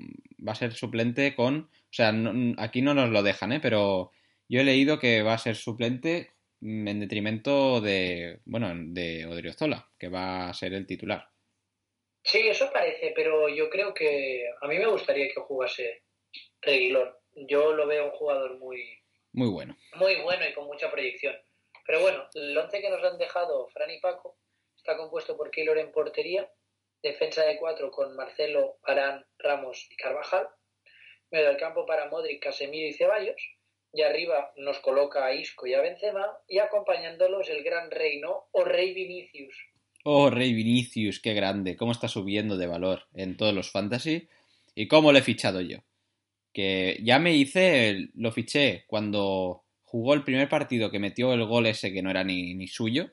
va 0.46 0.54
a 0.54 0.56
ser 0.56 0.74
suplente 0.74 1.36
con... 1.36 1.70
O 1.70 1.94
sea, 1.96 2.12
no- 2.12 2.56
aquí 2.58 2.82
no 2.82 2.96
nos 2.96 3.10
lo 3.12 3.22
dejan, 3.22 3.52
¿eh? 3.52 3.60
Pero 3.60 4.12
yo 4.50 4.60
he 4.62 4.64
leído 4.64 4.98
que 4.98 5.22
va 5.22 5.36
a 5.36 5.38
ser 5.38 5.56
suplente 5.56 6.32
en 6.62 7.00
detrimento 7.00 7.80
de, 7.80 8.40
bueno, 8.46 8.72
de 8.76 9.28
Odriozola, 9.28 9.92
que 10.00 10.10
va 10.10 10.50
a 10.50 10.54
ser 10.56 10.74
el 10.74 10.88
titular. 10.88 11.30
Sí, 12.24 12.48
eso 12.48 12.72
parece, 12.72 13.12
pero 13.16 13.50
yo 13.50 13.70
creo 13.70 13.94
que 13.94 14.46
a 14.62 14.68
mí 14.68 14.78
me 14.78 14.88
gustaría 14.88 15.28
que 15.28 15.42
jugase 15.42 16.04
Reguilón. 16.62 17.14
Yo 17.36 17.74
lo 17.74 17.86
veo 17.88 18.06
un 18.06 18.12
jugador 18.12 18.58
muy, 18.60 19.02
Muy 19.34 19.50
bueno. 19.50 19.76
muy 19.96 20.16
bueno 20.22 20.48
y 20.48 20.54
con 20.54 20.66
mucha 20.66 20.90
proyección. 20.90 21.36
Pero 21.86 22.00
bueno, 22.02 22.28
el 22.34 22.58
once 22.58 22.80
que 22.82 22.90
nos 22.90 23.04
han 23.04 23.18
dejado 23.18 23.68
Fran 23.70 23.92
y 23.92 24.00
Paco 24.00 24.38
está 24.78 24.96
compuesto 24.96 25.36
por 25.36 25.52
Keylor 25.52 25.78
en 25.78 25.92
portería, 25.92 26.50
defensa 27.02 27.44
de 27.44 27.58
cuatro 27.58 27.92
con 27.92 28.16
Marcelo, 28.16 28.78
Arán, 28.84 29.26
Ramos 29.38 29.86
y 29.92 29.96
Carvajal, 29.98 30.48
medio 31.32 31.48
del 31.48 31.58
campo 31.58 31.86
para 31.86 32.08
Modric, 32.10 32.42
Casemiro 32.42 32.88
y 32.88 32.94
Ceballos, 32.94 33.42
y 33.92 34.02
arriba 34.02 34.54
nos 34.56 34.80
coloca 34.80 35.26
a 35.26 35.34
Isco 35.34 35.68
y 35.68 35.74
a 35.74 35.82
Benzema, 35.82 36.38
y 36.48 36.60
acompañándolos 36.60 37.50
el 37.50 37.64
gran 37.64 37.92
reino 37.92 38.48
o 38.52 38.64
rey 38.64 38.94
Vinicius. 38.94 39.56
Oh, 40.04 40.30
Rey 40.30 40.54
Vinicius, 40.54 41.20
qué 41.20 41.34
grande, 41.34 41.78
cómo 41.78 41.94
está 41.94 42.08
subiendo 42.08 42.58
de 42.58 42.68
valor 42.68 43.08
en 43.14 43.38
todos 43.38 43.54
los 43.54 43.72
fantasy 43.72 44.28
y 44.76 44.88
cómo 44.88 45.12
lo 45.12 45.18
he 45.18 45.22
fichado 45.22 45.62
yo. 45.62 45.80
Que 46.54 47.00
ya 47.02 47.20
me 47.20 47.34
hice, 47.34 48.10
lo 48.14 48.32
fiché 48.32 48.84
cuando 48.88 49.64
jugó 49.84 50.14
el 50.14 50.24
primer 50.24 50.50
partido 50.50 50.92
que 50.92 51.00
metió 51.00 51.34
el 51.34 51.46
gol 51.46 51.68
ese 51.68 51.94
que 51.94 52.02
no 52.02 52.12
era 52.12 52.24
ni, 52.24 52.54
ni 52.54 52.68
suyo, 52.68 53.12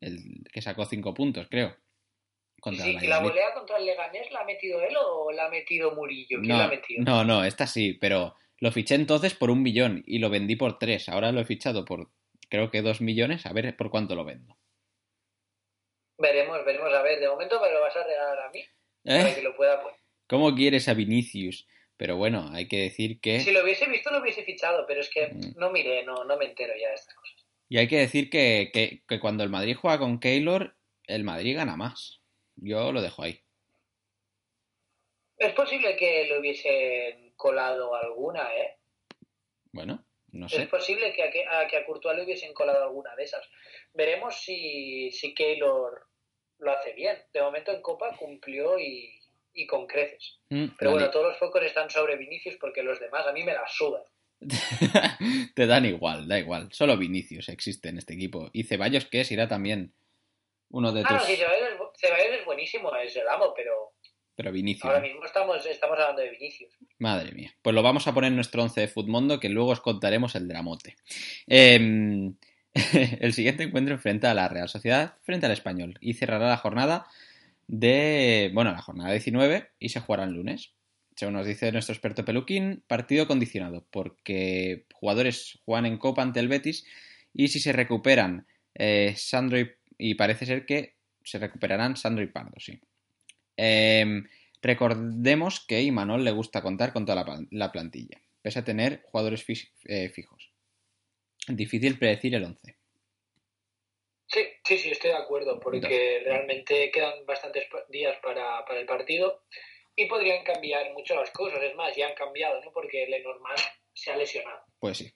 el 0.00 0.44
que 0.52 0.62
sacó 0.62 0.84
cinco 0.84 1.12
puntos, 1.12 1.48
creo. 1.50 1.74
Contra 2.60 2.84
Sí, 2.84 2.96
el 2.96 3.04
¿y 3.04 3.06
la 3.06 3.20
volea 3.20 3.52
contra 3.54 3.78
el 3.78 3.86
Leganés 3.86 4.30
la 4.32 4.40
ha 4.40 4.44
metido 4.44 4.80
él 4.82 4.94
o 5.00 5.30
la 5.32 5.46
ha 5.46 5.50
metido 5.50 5.94
Murillo? 5.94 6.40
¿Quién 6.40 6.48
la 6.48 6.58
No, 6.58 6.64
ha 6.64 6.68
metido? 6.68 7.04
no, 7.04 7.24
no, 7.24 7.44
esta 7.44 7.66
sí, 7.66 7.96
pero 8.00 8.34
lo 8.58 8.72
fiché 8.72 8.94
entonces 8.94 9.34
por 9.34 9.50
un 9.50 9.62
millón 9.62 10.02
y 10.06 10.18
lo 10.18 10.30
vendí 10.30 10.56
por 10.56 10.78
tres. 10.78 11.08
Ahora 11.08 11.32
lo 11.32 11.40
he 11.40 11.44
fichado 11.44 11.84
por 11.84 12.10
creo 12.48 12.70
que 12.70 12.82
dos 12.82 13.00
millones, 13.00 13.46
a 13.46 13.52
ver 13.52 13.76
por 13.76 13.90
cuánto 13.90 14.14
lo 14.14 14.24
vendo. 14.24 14.56
Veremos, 16.18 16.64
veremos 16.64 16.92
a 16.92 17.02
ver. 17.02 17.20
De 17.20 17.28
momento 17.28 17.60
me 17.60 17.70
lo 17.70 17.80
vas 17.80 17.96
a 17.96 18.04
regalar 18.04 18.38
a 18.40 18.50
mí 18.50 18.62
para 19.04 19.30
¿Eh? 19.30 19.34
que 19.34 19.42
lo 19.42 19.56
pueda 19.56 19.80
poner. 19.82 19.98
¿Cómo 20.28 20.54
quieres 20.54 20.88
a 20.88 20.94
Vinicius? 20.94 21.66
Pero 21.96 22.16
bueno, 22.16 22.50
hay 22.52 22.68
que 22.68 22.76
decir 22.78 23.20
que... 23.20 23.40
Si 23.40 23.50
lo 23.50 23.62
hubiese 23.64 23.86
visto 23.88 24.10
lo 24.10 24.20
hubiese 24.20 24.44
fichado, 24.44 24.84
pero 24.86 25.00
es 25.00 25.08
que 25.10 25.28
Mm. 25.28 25.54
no 25.56 25.70
miré, 25.70 26.04
no, 26.04 26.24
no 26.24 26.36
me 26.36 26.44
entero 26.46 26.72
ya 26.78 26.88
de 26.88 26.94
estas 26.94 27.14
cosas. 27.14 27.44
Y 27.68 27.78
hay 27.78 27.88
que 27.88 27.98
decir 27.98 28.30
que, 28.30 28.70
que- 28.72 29.02
que 29.06 29.20
cuando 29.20 29.42
el 29.44 29.50
Madrid 29.50 29.76
juega 29.76 29.98
con 29.98 30.20
Keylor, 30.20 30.76
el 31.06 31.24
Madrid 31.24 31.56
gana 31.56 31.76
más. 31.76 32.20
Yo 32.56 32.92
lo 32.92 33.00
dejo 33.02 33.22
ahí. 33.22 33.40
Es 35.36 35.52
posible 35.54 35.96
que 35.96 36.26
lo 36.26 36.40
hubiesen 36.40 37.32
colado 37.36 37.94
alguna, 37.94 38.48
¿eh? 38.56 38.76
Bueno, 39.72 40.04
no 40.32 40.46
Es 40.46 40.52
sé. 40.52 40.66
posible 40.66 41.12
que 41.12 41.22
a, 41.22 41.30
que 41.30 41.46
a, 41.46 41.66
que 41.68 41.76
a 41.76 41.86
Courtois 41.86 42.16
le 42.16 42.24
hubiesen 42.24 42.52
colado 42.52 42.82
alguna 42.84 43.14
de 43.16 43.24
esas. 43.24 43.48
Veremos 43.94 44.40
si, 44.42 45.10
si 45.12 45.34
Keylor 45.34 46.07
lo 46.58 46.72
hace 46.72 46.92
bien. 46.94 47.16
De 47.32 47.40
momento 47.42 47.72
en 47.72 47.82
Copa 47.82 48.14
cumplió 48.16 48.78
y, 48.78 49.10
y 49.54 49.66
con 49.66 49.86
creces. 49.86 50.38
Mm, 50.50 50.66
Pero 50.78 50.90
bueno, 50.92 51.10
todos 51.10 51.28
los 51.28 51.38
focos 51.38 51.62
están 51.62 51.88
sobre 51.90 52.16
Vinicius 52.16 52.56
porque 52.60 52.82
los 52.82 52.98
demás 53.00 53.26
a 53.26 53.32
mí 53.32 53.42
me 53.44 53.52
la 53.54 53.66
sudan. 53.68 54.02
Te 55.54 55.66
dan 55.66 55.84
igual, 55.84 56.28
da 56.28 56.38
igual. 56.38 56.68
Solo 56.72 56.96
Vinicius 56.96 57.48
existe 57.48 57.88
en 57.88 57.98
este 57.98 58.14
equipo. 58.14 58.50
Y 58.52 58.64
Ceballos, 58.64 59.06
que 59.06 59.20
es? 59.22 59.30
Irá 59.32 59.48
también 59.48 59.92
uno 60.70 60.92
de 60.92 61.02
Ah, 61.04 61.12
no, 61.12 61.18
tus... 61.18 61.26
sí, 61.26 61.36
Ceballos 61.36 61.68
es, 61.70 62.00
Ceballos 62.00 62.36
es 62.38 62.44
buenísimo, 62.44 62.94
es 62.96 63.16
el 63.16 63.26
amo, 63.28 63.52
pero 63.56 63.72
Pero 64.36 64.52
Vinicius. 64.52 64.84
ahora 64.84 65.00
¿no? 65.00 65.06
mismo 65.06 65.24
estamos, 65.24 65.66
estamos 65.66 65.98
hablando 65.98 66.22
de 66.22 66.30
Vinicius. 66.30 66.72
Madre 66.98 67.32
mía. 67.32 67.52
Pues 67.62 67.74
lo 67.74 67.82
vamos 67.82 68.06
a 68.06 68.14
poner 68.14 68.28
en 68.28 68.36
nuestro 68.36 68.62
11 68.62 68.80
de 68.82 68.88
Futmundo, 68.88 69.40
que 69.40 69.48
luego 69.48 69.70
os 69.70 69.80
contaremos 69.80 70.34
el 70.36 70.46
dramote. 70.46 70.94
Eh, 71.48 72.30
el 73.20 73.32
siguiente 73.32 73.64
encuentro 73.64 73.94
enfrenta 73.94 74.30
a 74.30 74.34
la 74.34 74.48
Real 74.48 74.68
Sociedad 74.68 75.14
frente 75.22 75.46
al 75.46 75.52
Español 75.52 75.98
y 76.00 76.14
cerrará 76.14 76.48
la 76.48 76.56
jornada 76.56 77.06
de, 77.66 78.50
bueno, 78.54 78.72
la 78.72 78.82
jornada 78.82 79.12
19 79.12 79.70
y 79.78 79.88
se 79.90 80.00
jugará 80.00 80.24
el 80.24 80.32
lunes. 80.32 80.72
Según 81.16 81.34
nos 81.34 81.46
dice 81.46 81.72
nuestro 81.72 81.92
experto 81.92 82.24
Peluquín, 82.24 82.84
partido 82.86 83.26
condicionado, 83.26 83.84
porque 83.90 84.86
jugadores 84.94 85.58
juegan 85.64 85.86
en 85.86 85.98
Copa 85.98 86.22
ante 86.22 86.40
el 86.40 86.48
Betis 86.48 86.86
y 87.32 87.48
si 87.48 87.58
se 87.58 87.72
recuperan 87.72 88.46
eh, 88.74 89.14
Sandro 89.16 89.58
y, 89.58 89.70
y 89.98 90.14
parece 90.14 90.46
ser 90.46 90.64
que 90.64 90.94
se 91.24 91.38
recuperarán 91.38 91.96
Sandro 91.96 92.22
y 92.22 92.28
Pardo, 92.28 92.54
sí. 92.58 92.80
Em, 93.56 94.26
recordemos 94.62 95.60
que 95.66 95.82
Imanol 95.82 96.24
le 96.24 96.30
gusta 96.30 96.62
contar 96.62 96.92
con 96.92 97.04
toda 97.04 97.24
la, 97.24 97.46
la 97.50 97.72
plantilla, 97.72 98.22
pese 98.40 98.60
a 98.60 98.64
tener 98.64 99.02
jugadores 99.04 99.44
eh, 99.84 100.08
fijos. 100.10 100.52
Difícil 101.48 101.98
predecir 101.98 102.34
el 102.34 102.44
11. 102.44 102.76
Sí, 104.26 104.40
sí, 104.64 104.78
sí, 104.78 104.90
estoy 104.90 105.10
de 105.10 105.16
acuerdo, 105.16 105.58
porque 105.58 106.20
realmente 106.22 106.90
quedan 106.90 107.24
bastantes 107.24 107.66
días 107.88 108.18
para, 108.22 108.64
para 108.66 108.80
el 108.80 108.86
partido 108.86 109.42
y 109.96 110.06
podrían 110.06 110.44
cambiar 110.44 110.92
mucho 110.92 111.14
las 111.14 111.30
cosas. 111.30 111.62
Es 111.62 111.74
más, 111.74 111.96
ya 111.96 112.08
han 112.08 112.14
cambiado, 112.14 112.62
¿no? 112.62 112.70
Porque 112.72 113.06
Lenormand 113.06 113.58
se 113.94 114.10
ha 114.10 114.16
lesionado. 114.16 114.62
Pues 114.78 114.98
sí. 114.98 115.12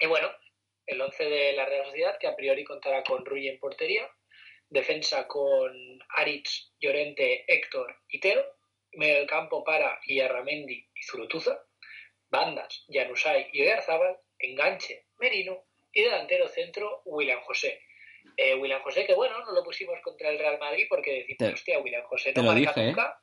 Y 0.00 0.06
bueno, 0.06 0.30
el 0.86 1.00
11 1.00 1.24
de 1.24 1.52
la 1.52 1.64
Real 1.64 1.86
Sociedad, 1.86 2.18
que 2.18 2.26
a 2.26 2.36
priori 2.36 2.64
contará 2.64 3.02
con 3.02 3.24
Rui 3.24 3.48
en 3.48 3.58
portería, 3.58 4.10
defensa 4.68 5.26
con 5.26 5.72
Aritz, 6.16 6.72
Llorente, 6.80 7.44
Héctor 7.46 7.96
y 8.08 8.20
Teo, 8.20 8.44
medio 8.92 9.14
del 9.16 9.26
campo 9.26 9.62
para 9.64 10.00
Iarramendi 10.06 10.88
y 10.94 11.02
Zurutuza, 11.04 11.64
bandas, 12.28 12.84
Janusay 12.88 13.48
y 13.52 13.62
Oyarzábal, 13.62 14.18
enganche, 14.38 15.06
Merino 15.18 15.64
y 15.98 16.02
delantero 16.02 16.46
centro, 16.48 17.00
William 17.06 17.40
José. 17.40 17.80
Eh, 18.36 18.54
William 18.54 18.82
José, 18.82 19.06
que 19.06 19.14
bueno, 19.14 19.38
no 19.44 19.52
lo 19.52 19.62
pusimos 19.64 19.98
contra 20.02 20.28
el 20.28 20.38
Real 20.38 20.58
Madrid 20.58 20.86
porque 20.90 21.12
decimos, 21.20 21.38
Te- 21.38 21.52
hostia, 21.54 21.78
William 21.78 22.02
José 22.04 22.32
no 22.34 22.42
marca 22.42 22.58
dije, 22.60 22.80
¿eh? 22.80 22.86
nunca. 22.88 23.22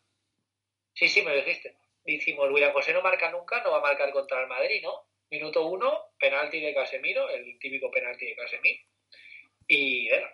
Sí, 0.94 1.08
sí, 1.08 1.22
me 1.22 1.32
lo 1.36 1.38
dijiste. 1.44 1.78
Decimos, 2.04 2.50
William 2.52 2.74
José 2.74 2.94
no 2.94 3.02
marca 3.02 3.30
nunca, 3.32 3.62
no 3.64 3.72
va 3.72 3.78
a 3.78 3.82
marcar 3.82 4.12
contra 4.12 4.42
el 4.42 4.48
Madrid, 4.48 4.82
¿no? 4.82 5.06
Minuto 5.30 5.66
uno, 5.68 6.00
penalti 6.20 6.60
de 6.60 6.74
Casemiro, 6.74 7.30
el 7.30 7.58
típico 7.60 7.92
penalti 7.92 8.26
de 8.26 8.36
Casemiro. 8.36 8.80
Y 9.68 10.10
bueno, 10.10 10.28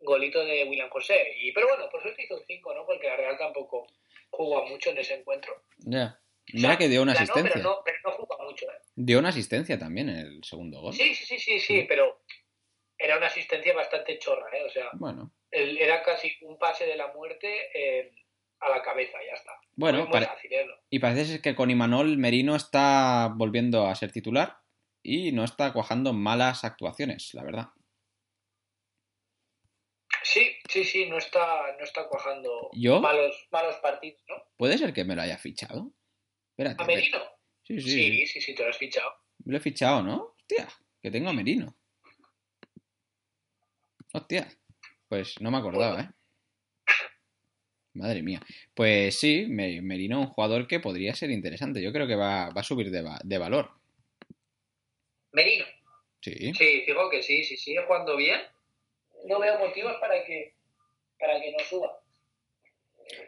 golito 0.00 0.44
de 0.44 0.64
William 0.64 0.90
José. 0.90 1.34
Y, 1.38 1.52
pero 1.52 1.68
bueno, 1.68 1.88
por 1.90 2.02
suerte 2.02 2.22
hizo 2.24 2.36
un 2.36 2.44
5, 2.46 2.74
¿no? 2.74 2.84
Porque 2.86 3.06
la 3.08 3.16
Real 3.16 3.38
tampoco 3.38 3.86
jugó 4.30 4.66
mucho 4.66 4.90
en 4.90 4.98
ese 4.98 5.14
encuentro. 5.14 5.62
Ya. 5.78 6.18
Mira 6.54 6.78
que 6.78 6.88
dio 6.88 7.02
una 7.02 7.14
ganó, 7.14 7.22
asistencia. 7.24 7.52
Pero 7.54 7.70
no, 7.70 7.82
pero 7.84 7.96
no 8.04 8.10
jugó 8.12 8.38
mucho, 8.44 8.66
¿eh? 8.66 8.78
Dio 8.94 9.18
una 9.18 9.28
asistencia 9.30 9.78
también 9.78 10.08
en 10.08 10.16
el 10.16 10.44
segundo 10.44 10.80
gol. 10.80 10.92
Sí, 10.92 11.14
sí, 11.14 11.24
sí, 11.24 11.38
sí, 11.38 11.60
sí, 11.60 11.84
pero 11.88 12.22
era 12.98 13.16
una 13.16 13.26
asistencia 13.26 13.74
bastante 13.74 14.18
chorra, 14.18 14.46
¿eh? 14.56 14.64
O 14.64 14.70
sea, 14.70 14.90
Bueno, 14.92 15.32
era 15.50 16.02
casi 16.02 16.36
un 16.42 16.58
pase 16.58 16.84
de 16.86 16.96
la 16.96 17.12
muerte 17.12 17.70
eh, 17.74 18.12
a 18.60 18.68
la 18.68 18.82
cabeza, 18.82 19.18
ya 19.26 19.34
está. 19.34 19.52
Bueno, 19.74 20.08
¿eh? 20.12 20.66
y 20.90 20.98
parece 20.98 21.24
ser 21.24 21.40
que 21.40 21.54
con 21.54 21.70
Imanol 21.70 22.18
Merino 22.18 22.54
está 22.54 23.32
volviendo 23.34 23.86
a 23.86 23.94
ser 23.94 24.12
titular 24.12 24.58
y 25.02 25.32
no 25.32 25.44
está 25.44 25.72
cuajando 25.72 26.12
malas 26.12 26.64
actuaciones, 26.64 27.32
la 27.32 27.42
verdad. 27.42 27.68
Sí, 30.22 30.58
sí, 30.68 30.84
sí, 30.84 31.08
no 31.08 31.16
está, 31.16 31.74
no 31.78 31.84
está 31.84 32.06
cuajando 32.08 32.70
¿Yo? 32.74 33.00
malos, 33.00 33.48
malos 33.50 33.76
partidos, 33.76 34.22
¿no? 34.28 34.36
¿Puede 34.56 34.76
ser 34.76 34.92
que 34.92 35.04
me 35.04 35.16
lo 35.16 35.22
haya 35.22 35.38
fichado? 35.38 35.92
Espérate. 36.60 36.82
¿A 36.82 36.86
Merino? 36.86 37.18
Sí, 37.62 37.80
sí, 37.80 37.90
Sí, 37.90 38.10
sí. 38.10 38.26
sí, 38.26 38.40
sí, 38.42 38.54
te 38.54 38.62
lo 38.64 38.68
has 38.68 38.76
fichado. 38.76 39.10
Lo 39.46 39.56
he 39.56 39.60
fichado, 39.60 40.02
¿no? 40.02 40.34
Hostia, 40.38 40.68
que 41.00 41.10
tengo 41.10 41.30
a 41.30 41.32
Merino. 41.32 41.74
Hostia. 44.12 44.46
Pues 45.08 45.40
no 45.40 45.50
me 45.50 45.56
acordaba, 45.58 46.00
¿eh? 46.02 46.10
Madre 47.94 48.22
mía. 48.22 48.40
Pues 48.74 49.18
sí, 49.18 49.46
Me- 49.48 49.80
Merino 49.80 50.20
es 50.20 50.26
un 50.28 50.32
jugador 50.34 50.66
que 50.68 50.80
podría 50.80 51.14
ser 51.14 51.30
interesante. 51.30 51.82
Yo 51.82 51.92
creo 51.92 52.06
que 52.06 52.14
va, 52.14 52.50
va 52.50 52.60
a 52.60 52.64
subir 52.64 52.90
de, 52.90 53.02
va- 53.02 53.20
de 53.24 53.38
valor. 53.38 53.70
Merino. 55.32 55.64
Sí. 56.20 56.52
Sí, 56.54 56.84
digo 56.86 57.08
que 57.10 57.22
sí, 57.22 57.42
si 57.44 57.56
sigue 57.56 57.82
jugando 57.86 58.16
bien, 58.16 58.40
no 59.26 59.40
veo 59.40 59.58
motivos 59.58 59.94
para 60.00 60.22
que, 60.24 60.54
para 61.18 61.40
que 61.40 61.52
no 61.52 61.58
suba. 61.60 61.99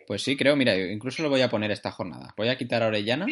Pues 0.07 0.23
sí, 0.23 0.37
creo, 0.37 0.57
mira, 0.57 0.77
incluso 0.77 1.23
lo 1.23 1.29
voy 1.29 1.43
a 1.43 1.49
poner 1.49 1.71
esta 1.71 1.91
jornada. 1.91 2.35
Voy 2.37 2.49
a 2.49 2.57
quitar 2.57 2.83
a 2.83 2.89
Orellana 2.89 3.27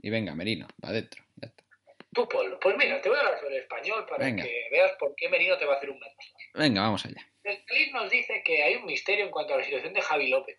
y 0.00 0.10
venga, 0.10 0.34
Merino, 0.34 0.66
para 0.80 0.92
adentro. 0.92 1.24
Ya 1.36 1.48
está. 1.48 1.64
Tú, 2.12 2.28
Paul, 2.28 2.58
pues 2.60 2.76
mira, 2.76 3.00
te 3.00 3.08
voy 3.08 3.18
a 3.18 3.22
hablar 3.22 3.40
sobre 3.40 3.56
el 3.56 3.62
español 3.62 4.06
para 4.08 4.24
Venga. 4.24 4.44
que 4.44 4.68
veas 4.70 4.92
por 4.98 5.14
qué 5.16 5.28
Merino 5.28 5.58
te 5.58 5.64
va 5.64 5.74
a 5.74 5.76
hacer 5.78 5.90
un 5.90 5.98
menos. 5.98 6.14
Venga, 6.54 6.82
vamos 6.82 7.04
allá. 7.04 7.28
El 7.42 7.64
clip 7.64 7.92
nos 7.92 8.10
dice 8.10 8.42
que 8.44 8.62
hay 8.62 8.76
un 8.76 8.86
misterio 8.86 9.24
en 9.24 9.30
cuanto 9.30 9.54
a 9.54 9.58
la 9.58 9.64
situación 9.64 9.92
de 9.92 10.00
Javi 10.00 10.28
López, 10.28 10.58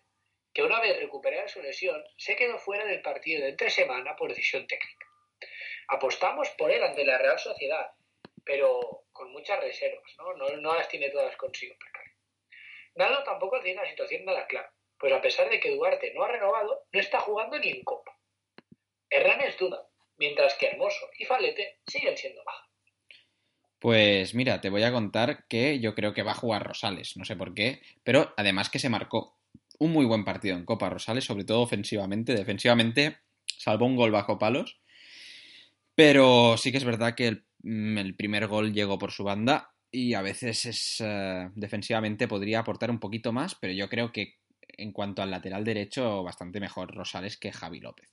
que 0.52 0.62
una 0.62 0.80
vez 0.80 0.98
recuperada 0.98 1.48
su 1.48 1.62
lesión, 1.62 2.02
se 2.16 2.36
quedó 2.36 2.58
fuera 2.58 2.84
del 2.84 3.00
partido 3.02 3.42
de 3.42 3.50
entre 3.50 3.70
semana 3.70 4.14
por 4.16 4.28
decisión 4.28 4.66
técnica. 4.66 5.06
Apostamos 5.88 6.50
por 6.50 6.70
él 6.70 6.82
ante 6.82 7.04
la 7.04 7.18
Real 7.18 7.38
Sociedad, 7.38 7.90
pero 8.44 9.04
con 9.12 9.32
muchas 9.32 9.60
reservas, 9.60 10.14
¿no? 10.18 10.34
No, 10.34 10.56
no 10.58 10.74
las 10.74 10.88
tiene 10.88 11.10
todas 11.10 11.36
consigo. 11.36 11.74
Nalo 12.94 13.22
tampoco 13.24 13.60
tiene 13.60 13.82
la 13.82 13.88
situación 13.88 14.24
nada 14.24 14.46
clara, 14.46 14.72
pues 14.98 15.12
a 15.12 15.20
pesar 15.20 15.50
de 15.50 15.60
que 15.60 15.74
Duarte 15.74 16.12
no 16.14 16.24
ha 16.24 16.28
renovado, 16.28 16.84
no 16.92 17.00
está 17.00 17.20
jugando 17.20 17.58
ni 17.58 17.68
en 17.68 17.82
Copa. 17.82 18.12
Herrán 19.10 19.40
es 19.42 19.58
duda, 19.58 19.86
mientras 20.16 20.54
que 20.54 20.66
Hermoso 20.66 21.06
y 21.18 21.24
Falete 21.24 21.80
siguen 21.86 22.16
siendo 22.16 22.42
baja. 22.44 22.66
Pues 23.78 24.34
mira, 24.34 24.60
te 24.60 24.70
voy 24.70 24.82
a 24.82 24.92
contar 24.92 25.46
que 25.48 25.78
yo 25.80 25.94
creo 25.94 26.14
que 26.14 26.22
va 26.22 26.32
a 26.32 26.36
jugar 26.36 26.66
Rosales, 26.66 27.16
no 27.16 27.24
sé 27.24 27.36
por 27.36 27.54
qué, 27.54 27.80
pero 28.02 28.32
además 28.36 28.70
que 28.70 28.78
se 28.78 28.88
marcó 28.88 29.38
un 29.78 29.92
muy 29.92 30.06
buen 30.06 30.24
partido 30.24 30.56
en 30.56 30.64
Copa 30.64 30.88
Rosales, 30.88 31.24
sobre 31.24 31.44
todo 31.44 31.60
ofensivamente, 31.60 32.34
defensivamente 32.34 33.18
salvó 33.46 33.86
un 33.86 33.96
gol 33.96 34.10
bajo 34.10 34.38
palos, 34.38 34.80
pero 35.94 36.56
sí 36.56 36.72
que 36.72 36.78
es 36.78 36.84
verdad 36.84 37.14
que 37.14 37.28
el, 37.28 37.46
mm, 37.62 38.16
primer 38.16 38.46
gol 38.46 38.72
llegó 38.72 38.98
por 38.98 39.12
su 39.12 39.24
banda 39.24 39.70
y 39.90 40.14
a 40.14 40.22
veces 40.22 40.64
es 40.64 40.96
eh, 41.00 41.48
defensivamente 41.54 42.28
podría 42.28 42.60
aportar 42.60 42.90
un 42.90 42.98
poquito 42.98 43.32
más, 43.32 43.54
pero 43.54 43.72
yo 43.72 43.88
creo 43.88 44.12
que 44.12 44.36
en 44.76 44.92
cuanto 44.92 45.22
al 45.22 45.30
lateral 45.30 45.64
derecho 45.64 46.22
bastante 46.22 46.60
mejor 46.60 46.94
Rosales 46.94 47.36
que 47.36 47.52
Javi 47.52 47.80
López. 47.80 48.10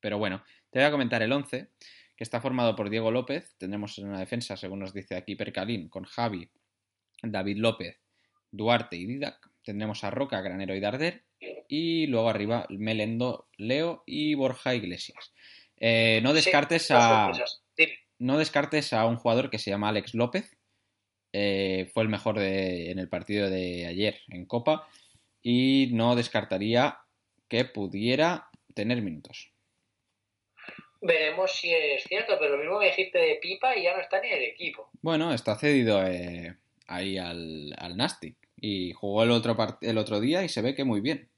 Pero 0.00 0.18
bueno, 0.18 0.42
te 0.70 0.78
voy 0.78 0.86
a 0.86 0.90
comentar 0.90 1.22
el 1.22 1.32
11 1.32 1.68
que 2.16 2.24
está 2.24 2.40
formado 2.40 2.74
por 2.76 2.90
Diego 2.90 3.10
López. 3.10 3.54
Tendremos 3.58 3.98
en 3.98 4.08
una 4.08 4.18
defensa, 4.20 4.56
según 4.56 4.80
nos 4.80 4.92
dice 4.92 5.16
aquí 5.16 5.36
Percalín, 5.36 5.88
con 5.88 6.04
Javi, 6.04 6.50
David 7.22 7.58
López, 7.58 7.98
Duarte 8.50 8.96
y 8.96 9.06
Didac. 9.06 9.50
Tendremos 9.62 10.04
a 10.04 10.10
Roca, 10.10 10.40
Granero 10.40 10.74
y 10.74 10.80
Darder. 10.80 11.24
Y 11.68 12.06
luego 12.08 12.28
arriba 12.28 12.66
Melendo, 12.70 13.48
Leo 13.56 14.02
y 14.06 14.34
Borja 14.34 14.74
Iglesias. 14.74 15.32
Eh, 15.76 16.20
no 16.22 16.32
descartes 16.34 16.86
Sí, 16.86 16.94
a. 16.96 17.30
No 18.18 18.36
descartes 18.36 18.92
a 18.92 19.06
un 19.06 19.16
jugador 19.16 19.48
que 19.48 19.58
se 19.58 19.70
llama 19.70 19.88
Alex 19.88 20.14
López. 20.14 20.56
Eh, 21.32 21.90
fue 21.94 22.02
el 22.02 22.08
mejor 22.08 22.38
de- 22.38 22.90
en 22.90 22.98
el 22.98 23.08
partido 23.08 23.48
de 23.48 23.86
ayer 23.86 24.20
en 24.28 24.44
Copa. 24.46 24.86
Y 25.42 25.90
no 25.92 26.16
descartaría 26.16 26.98
que 27.48 27.64
pudiera 27.64 28.48
tener 28.74 29.02
minutos. 29.02 29.52
Veremos 31.02 31.52
si 31.52 31.72
es 31.72 32.04
cierto, 32.04 32.36
pero 32.38 32.56
lo 32.56 32.58
mismo 32.58 32.78
me 32.78 32.86
dijiste 32.86 33.18
de 33.18 33.36
Pipa 33.36 33.74
y 33.74 33.84
ya 33.84 33.94
no 33.94 34.02
está 34.02 34.20
ni 34.20 34.28
en 34.28 34.36
el 34.36 34.44
equipo. 34.44 34.90
Bueno, 35.00 35.32
está 35.32 35.56
cedido 35.56 36.06
eh, 36.06 36.56
ahí 36.86 37.16
al, 37.16 37.74
al 37.78 37.96
Nastic. 37.96 38.36
Y 38.56 38.92
jugó 38.92 39.22
el 39.22 39.30
otro, 39.30 39.56
el 39.80 39.96
otro 39.96 40.20
día 40.20 40.44
y 40.44 40.50
se 40.50 40.60
ve 40.60 40.74
que 40.74 40.84
muy 40.84 41.00
bien. 41.00 41.30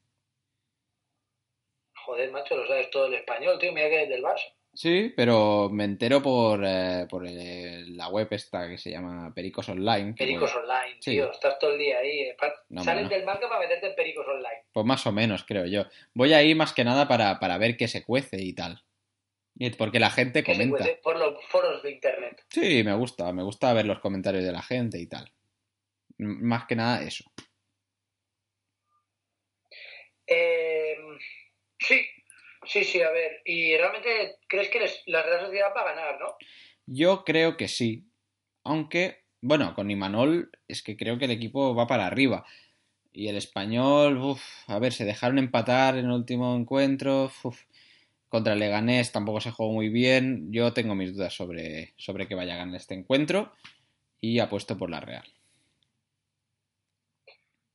Joder, 2.05 2.31
macho, 2.31 2.57
lo 2.57 2.67
sabes 2.67 2.89
todo 2.89 3.05
el 3.05 3.13
español, 3.13 3.57
tío. 3.59 3.71
Mira 3.71 3.87
que 3.87 3.95
eres 3.95 4.09
del 4.09 4.23
Barça. 4.23 4.51
Sí, 4.75 5.13
pero 5.15 5.69
me 5.69 5.83
entero 5.83 6.21
por, 6.21 6.63
eh, 6.65 7.05
por 7.07 7.27
eh, 7.27 7.83
la 7.89 8.07
web 8.09 8.27
esta 8.31 8.67
que 8.67 8.79
se 8.79 8.89
llama 8.89 9.31
Pericos 9.33 9.69
Online. 9.69 10.13
Pericos 10.13 10.55
Online, 10.55 10.95
sí. 10.99 11.11
tío. 11.11 11.31
Estás 11.31 11.59
todo 11.59 11.73
el 11.73 11.77
día 11.79 11.99
ahí. 11.99 12.21
eh, 12.21 12.35
No, 12.69 12.83
Sales 12.83 13.07
del 13.07 13.23
banco 13.23 13.47
para 13.47 13.59
meterte 13.59 13.89
en 13.89 13.95
Pericos 13.95 14.25
Online. 14.27 14.65
Pues 14.71 14.85
más 14.85 15.05
o 15.05 15.11
menos, 15.11 15.43
creo 15.47 15.67
yo. 15.67 15.83
Voy 16.15 16.33
ahí 16.33 16.55
más 16.55 16.73
que 16.73 16.83
nada 16.83 17.07
para, 17.07 17.39
para 17.39 17.59
ver 17.59 17.77
qué 17.77 17.87
se 17.87 18.03
cuece 18.03 18.41
y 18.41 18.53
tal. 18.53 18.83
Porque 19.77 19.99
la 19.99 20.09
gente 20.09 20.39
se 20.39 20.45
comenta. 20.45 20.83
por 21.03 21.19
los 21.19 21.35
foros 21.45 21.83
de 21.83 21.91
internet. 21.91 22.43
Sí, 22.49 22.83
me 22.83 22.95
gusta, 22.95 23.31
me 23.31 23.43
gusta 23.43 23.71
ver 23.73 23.85
los 23.85 23.99
comentarios 23.99 24.43
de 24.43 24.51
la 24.51 24.63
gente 24.63 24.99
y 24.99 25.05
tal. 25.05 25.31
Más 26.17 26.65
que 26.65 26.75
nada 26.75 27.03
eso. 27.03 27.25
Eh, 30.25 30.95
sí, 31.79 32.01
sí, 32.65 32.83
sí, 32.83 33.01
a 33.01 33.09
ver. 33.11 33.41
¿Y 33.45 33.75
realmente 33.77 34.37
crees 34.47 34.69
que 34.69 34.79
les- 34.79 35.03
la 35.07 35.23
Real 35.23 35.45
Sociedad 35.45 35.73
va 35.75 35.81
a 35.81 35.93
ganar, 35.95 36.19
no? 36.19 36.35
Yo 36.85 37.23
creo 37.23 37.57
que 37.57 37.67
sí. 37.67 38.05
Aunque, 38.63 39.23
bueno, 39.41 39.73
con 39.75 39.91
Imanol 39.91 40.51
es 40.67 40.83
que 40.83 40.97
creo 40.97 41.17
que 41.17 41.25
el 41.25 41.31
equipo 41.31 41.75
va 41.75 41.87
para 41.87 42.07
arriba. 42.07 42.45
Y 43.11 43.27
el 43.27 43.37
español, 43.37 44.17
uff, 44.17 44.43
a 44.67 44.79
ver, 44.79 44.91
se 44.93 45.05
dejaron 45.05 45.37
empatar 45.37 45.97
en 45.97 46.05
el 46.05 46.11
último 46.11 46.55
encuentro. 46.55 47.31
uf. 47.43 47.61
Contra 48.29 48.53
el 48.53 48.59
Leganés 48.59 49.11
tampoco 49.11 49.39
se 49.41 49.51
jugó 49.51 49.71
muy 49.71 49.89
bien. 49.89 50.51
Yo 50.51 50.73
tengo 50.73 50.95
mis 50.95 51.13
dudas 51.13 51.33
sobre, 51.35 51.93
sobre 51.97 52.27
que 52.27 52.33
vaya 52.35 52.55
a 52.55 52.57
ganar 52.57 52.75
este 52.75 52.95
encuentro. 52.95 53.53
Y 54.19 54.39
apuesto 54.39 54.77
por 54.77 54.89
la 54.89 55.01
Real. 55.01 55.25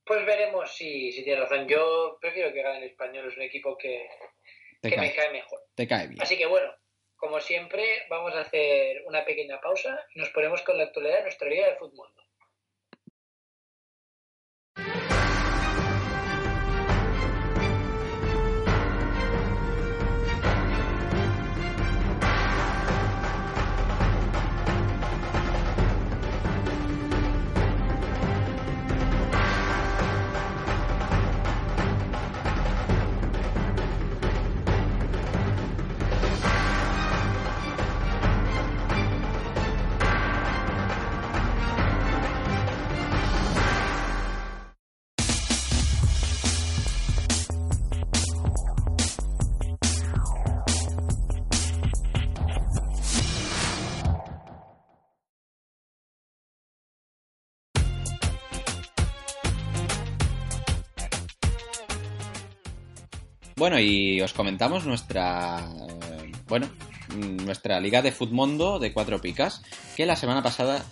Pues 0.05 0.25
veremos 0.25 0.75
si, 0.75 1.11
si 1.11 1.23
tiene 1.23 1.41
razón. 1.41 1.67
Yo 1.67 2.17
prefiero 2.19 2.51
que 2.51 2.63
gane 2.63 2.79
el 2.79 2.85
español, 2.85 3.27
es 3.27 3.37
un 3.37 3.43
equipo 3.43 3.77
que, 3.77 4.07
Te 4.81 4.89
que 4.89 4.97
me 4.97 5.13
cae, 5.13 5.31
mejor. 5.31 5.59
te 5.75 5.87
cae 5.87 6.07
bien. 6.07 6.21
Así 6.21 6.37
que 6.37 6.45
bueno, 6.45 6.73
como 7.17 7.39
siempre, 7.41 7.83
vamos 8.09 8.33
a 8.33 8.41
hacer 8.41 9.03
una 9.05 9.25
pequeña 9.25 9.59
pausa 9.59 9.99
y 10.15 10.19
nos 10.19 10.29
ponemos 10.29 10.61
con 10.61 10.77
la 10.77 10.85
actualidad 10.85 11.17
de 11.17 11.23
nuestra 11.23 11.49
liga 11.49 11.67
de 11.67 11.75
fútbol. 11.75 12.09
Bueno, 63.59 63.77
y 63.79 64.21
os 64.21 64.33
comentamos 64.33 64.85
nuestra. 64.85 65.59
eh, 65.59 66.31
Bueno, 66.47 66.67
nuestra 67.45 67.79
liga 67.79 68.01
de 68.01 68.11
Futmundo 68.13 68.79
de 68.79 68.93
cuatro 68.93 69.19
picas. 69.19 69.61
Que 69.97 70.05
la 70.05 70.15
semana 70.15 70.41
pasada 70.41 70.83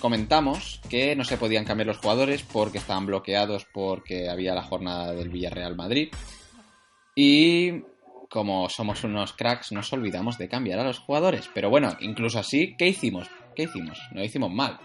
comentamos 0.00 0.80
que 0.90 1.14
no 1.16 1.24
se 1.24 1.38
podían 1.38 1.64
cambiar 1.64 1.86
los 1.86 1.98
jugadores 1.98 2.42
porque 2.42 2.78
estaban 2.78 3.06
bloqueados 3.06 3.66
porque 3.72 4.28
había 4.28 4.54
la 4.54 4.62
jornada 4.64 5.14
del 5.14 5.28
Villarreal 5.28 5.76
Madrid. 5.76 6.08
Y 7.14 7.82
como 8.28 8.68
somos 8.68 9.04
unos 9.04 9.32
cracks, 9.32 9.72
nos 9.72 9.92
olvidamos 9.92 10.38
de 10.38 10.48
cambiar 10.48 10.80
a 10.80 10.84
los 10.84 10.98
jugadores. 10.98 11.48
Pero 11.54 11.70
bueno, 11.70 11.96
incluso 12.00 12.40
así, 12.40 12.74
¿qué 12.76 12.88
hicimos? 12.88 13.28
¿Qué 13.54 13.62
hicimos? 13.64 13.98
No 14.12 14.22
hicimos 14.22 14.50
mal. 14.52 14.78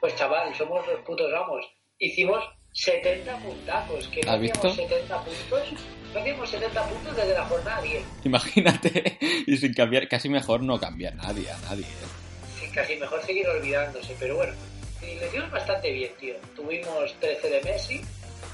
Pues 0.00 0.16
chaval, 0.16 0.54
somos 0.54 0.86
los 0.86 1.00
putos 1.00 1.30
amos. 1.34 1.66
Hicimos 1.98 2.42
70 2.72 3.36
puntazos, 3.38 4.08
que 4.08 4.22
no 4.22 4.32
hacíamos 4.32 4.76
70 4.76 5.24
puntos, 5.24 5.68
no 6.14 6.20
hacíamos 6.20 6.50
70 6.50 6.82
puntos 6.84 7.16
desde 7.16 7.34
la 7.34 7.44
jornada 7.46 7.82
10. 7.82 8.02
Imagínate, 8.24 9.18
y 9.46 9.56
sin 9.56 9.74
cambiar, 9.74 10.08
casi 10.08 10.28
mejor 10.28 10.62
no 10.62 10.78
cambiar 10.78 11.14
nadie, 11.16 11.50
a 11.50 11.58
nadie. 11.58 11.84
¿eh? 11.84 12.60
Sí, 12.60 12.70
casi 12.72 12.96
mejor 12.96 13.22
seguir 13.24 13.48
olvidándose, 13.48 14.14
pero 14.18 14.36
bueno, 14.36 14.54
y 15.02 15.14
le 15.18 15.28
dimos 15.30 15.50
bastante 15.50 15.90
bien, 15.92 16.12
tío. 16.20 16.34
Tuvimos 16.54 17.14
13 17.20 17.48
de 17.50 17.60
Messi, 17.62 18.00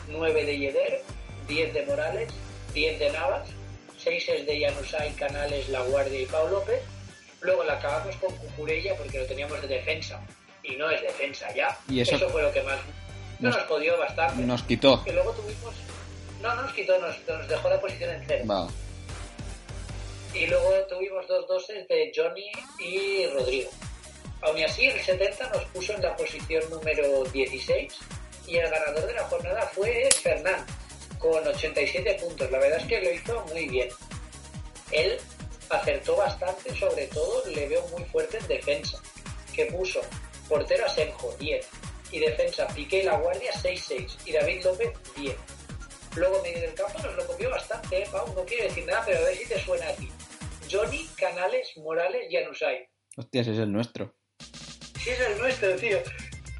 9 0.09 0.45
de 0.45 0.59
Yeder, 0.59 1.03
10 1.49 1.75
de 1.75 1.83
Morales, 1.87 2.33
10 2.73 2.99
de 2.99 3.11
Navas, 3.13 3.49
6 3.99 4.29
es 4.29 4.47
de 4.47 4.61
Janusay, 4.61 5.13
Canales, 5.15 5.69
La 5.69 5.81
Guardia 5.83 6.21
y 6.21 6.27
Pau 6.27 6.49
López. 6.49 6.81
Luego 7.43 7.65
la 7.65 7.75
acabamos 7.75 8.17
con 8.17 8.35
Cucurella 8.37 8.95
porque 8.97 9.19
lo 9.19 9.27
teníamos 9.27 9.61
de 9.63 9.69
defensa 9.69 10.21
y 10.63 10.75
no 10.77 10.91
es 10.91 11.01
defensa 11.03 11.53
ya. 11.55 11.77
Y 11.89 12.01
eso- 12.01 12.19
fue 12.31 12.43
lo 12.43 12.51
que 12.53 12.63
más 12.63 12.79
no 13.41 13.49
Nos- 13.51 13.59
nos 13.59 13.67
jodió 13.67 13.99
bastante. 13.99 14.43
Nos 14.43 14.63
quitó. 14.63 15.03
Que 15.05 15.13
luego 15.13 15.33
tuvimos. 15.33 15.75
No, 16.43 16.55
no 16.55 16.63
nos 16.63 16.73
quitó, 16.73 16.99
nos, 16.99 17.17
nos 17.29 17.49
dejó 17.49 17.69
la 17.71 17.81
posición 17.81 18.11
en 18.11 18.25
cero. 18.27 18.69
Y 20.35 20.47
luego 20.47 20.71
tuvimos 20.89 21.27
dos 21.27 21.47
doses 21.49 21.89
de 21.89 22.13
Johnny 22.15 22.51
y 22.79 23.27
Rodrigo. 23.29 23.71
Aún 24.43 24.63
así, 24.63 24.87
el 24.87 25.01
70 25.01 25.49
nos 25.51 25.65
puso 25.67 25.95
en 25.95 26.03
la 26.03 26.15
posición 26.15 26.63
número 26.71 27.25
16 27.25 27.93
y 28.47 28.57
el 28.59 28.69
ganador 28.71 29.07
de 29.07 29.15
la 29.15 29.25
jornada 29.25 29.63
fue 29.75 30.09
Fernán, 30.23 30.65
con 31.19 31.47
87 31.47 32.19
puntos. 32.21 32.51
La 32.51 32.59
verdad 32.59 32.79
es 32.81 32.87
que 32.87 33.01
lo 33.01 33.11
hizo 33.11 33.45
muy 33.51 33.67
bien. 33.69 33.89
Él 34.93 35.17
acertó 35.71 36.17
bastante, 36.17 36.77
sobre 36.79 37.07
todo 37.09 37.43
le 37.47 37.67
veo 37.69 37.85
muy 37.89 38.05
fuerte 38.05 38.37
en 38.39 38.47
defensa, 38.47 39.01
que 39.55 39.65
puso 39.67 40.01
portero 40.49 40.85
Asenjo 40.87 41.35
10 41.41 41.67
y 42.13 42.19
defensa 42.21 42.67
Piqué 42.69 43.01
y 43.01 43.03
La 43.05 43.17
Guardia 43.19 43.53
6-6 43.53 44.17
y 44.27 44.33
David 44.33 44.65
López 44.65 44.91
10. 45.17 45.35
Luego 46.17 46.43
medio 46.43 46.61
del 46.61 46.75
campo 46.75 46.99
nos 47.03 47.15
lo 47.17 47.27
copió 47.27 47.51
bastante, 47.51 48.03
¿eh, 48.03 48.09
Pau? 48.11 48.27
No 48.35 48.45
quiero 48.45 48.65
decir 48.65 48.85
nada, 48.87 49.03
pero 49.05 49.19
a 49.19 49.23
ver 49.23 49.37
si 49.37 49.47
te 49.47 49.61
suena 49.61 49.87
a 49.89 49.93
ti. 49.95 50.09
Johnny, 50.71 51.07
Canales, 51.17 51.69
Morales 51.77 52.27
y 52.31 52.37
Anusay. 52.37 52.89
Hostias, 53.17 53.49
es 53.49 53.59
el 53.59 53.71
nuestro. 53.71 54.15
Sí, 55.03 55.11
es 55.11 55.21
el 55.21 55.39
nuestro, 55.39 55.77
tío. 55.77 55.99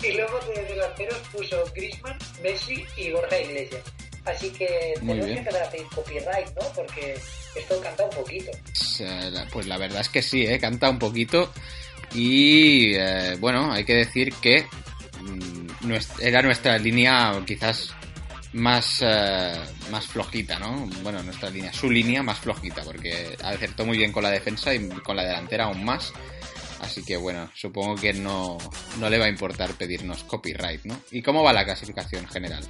Y 0.03 0.13
luego 0.13 0.39
de 0.55 0.63
delanteros 0.65 1.19
puso 1.33 1.65
Griezmann, 1.75 2.19
Messi 2.43 2.85
y 2.97 3.11
Borja 3.13 3.41
Iglesias. 3.41 3.83
Así 4.27 4.51
que 4.51 4.95
tenemos 4.99 5.27
que 5.27 5.33
empezar 5.33 5.63
a 5.63 5.71
pedir 5.71 5.87
copyright, 5.95 6.49
¿no? 6.61 6.69
Porque 6.75 7.15
esto 7.55 7.81
canta 7.81 8.05
un 8.05 8.11
poquito. 8.11 8.51
Pues, 9.53 9.67
la- 9.67 9.79
verdad 9.79 10.01
es 10.01 10.09
que 10.09 10.21
sí, 10.23 10.45
¿eh? 10.45 10.59
canta 10.59 10.91
un 10.91 10.99
poquito. 10.99 11.53
Y 12.15 12.95
eh, 12.95 13.37
bueno, 13.39 13.73
hay 13.73 13.85
que 13.85 13.95
decir 13.95 14.33
que 14.35 14.67
era 16.21 16.43
nuestra 16.43 16.79
línea 16.79 17.33
quizás 17.47 17.95
más, 18.53 19.03
eh, 19.03 19.55
más 19.91 20.07
flojita, 20.07 20.59
¿no? 20.59 20.87
Bueno, 21.03 21.23
nuestra 21.23 21.51
línea, 21.51 21.73
su 21.73 21.91
línea 21.91 22.23
más 22.23 22.39
flojita, 22.39 22.83
porque 22.83 23.37
acertó 23.43 23.85
muy 23.85 23.99
bien 23.99 24.13
con 24.13 24.23
la 24.23 24.31
defensa 24.31 24.75
y 24.75 24.89
con 24.89 25.17
la 25.17 25.25
delantera 25.25 25.65
aún 25.65 25.85
más. 25.85 26.13
Así 26.81 27.05
que 27.05 27.17
bueno, 27.17 27.51
supongo 27.55 27.97
que 27.97 28.13
no, 28.13 28.59
no 28.99 29.09
le 29.09 29.19
va 29.19 29.27
a 29.27 29.29
importar 29.29 29.73
pedirnos 29.75 30.25
copyright, 30.25 30.85
¿no? 30.85 30.99
¿Y 31.11 31.23
cómo 31.23 31.43
va 31.43 31.53
la 31.53 31.65
clasificación 31.65 32.27
general? 32.29 32.65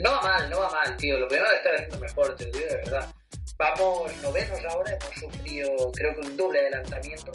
No 0.00 0.10
va 0.10 0.22
mal, 0.22 0.50
no 0.50 0.60
va 0.60 0.70
mal, 0.70 0.96
tío. 0.96 1.18
Lo 1.18 1.28
veo 1.28 1.44
estar 1.44 1.74
haciendo 1.74 1.98
mejor, 1.98 2.34
te 2.36 2.46
lo 2.46 2.52
digo 2.52 2.66
de 2.66 2.76
verdad. 2.76 3.14
Vamos 3.58 4.16
novenos 4.22 4.58
ahora, 4.70 4.92
hemos 4.92 5.14
sufrido 5.14 5.92
creo 5.92 6.14
que 6.14 6.20
un 6.26 6.36
doble 6.36 6.60
adelantamiento 6.60 7.30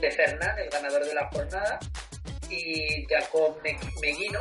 de 0.00 0.10
Fernán, 0.10 0.58
el 0.58 0.70
ganador 0.70 1.04
de 1.04 1.14
la 1.14 1.28
jornada, 1.28 1.78
y 2.50 3.06
Jacob 3.06 3.60
Me- 3.62 3.78
Meguino. 4.00 4.40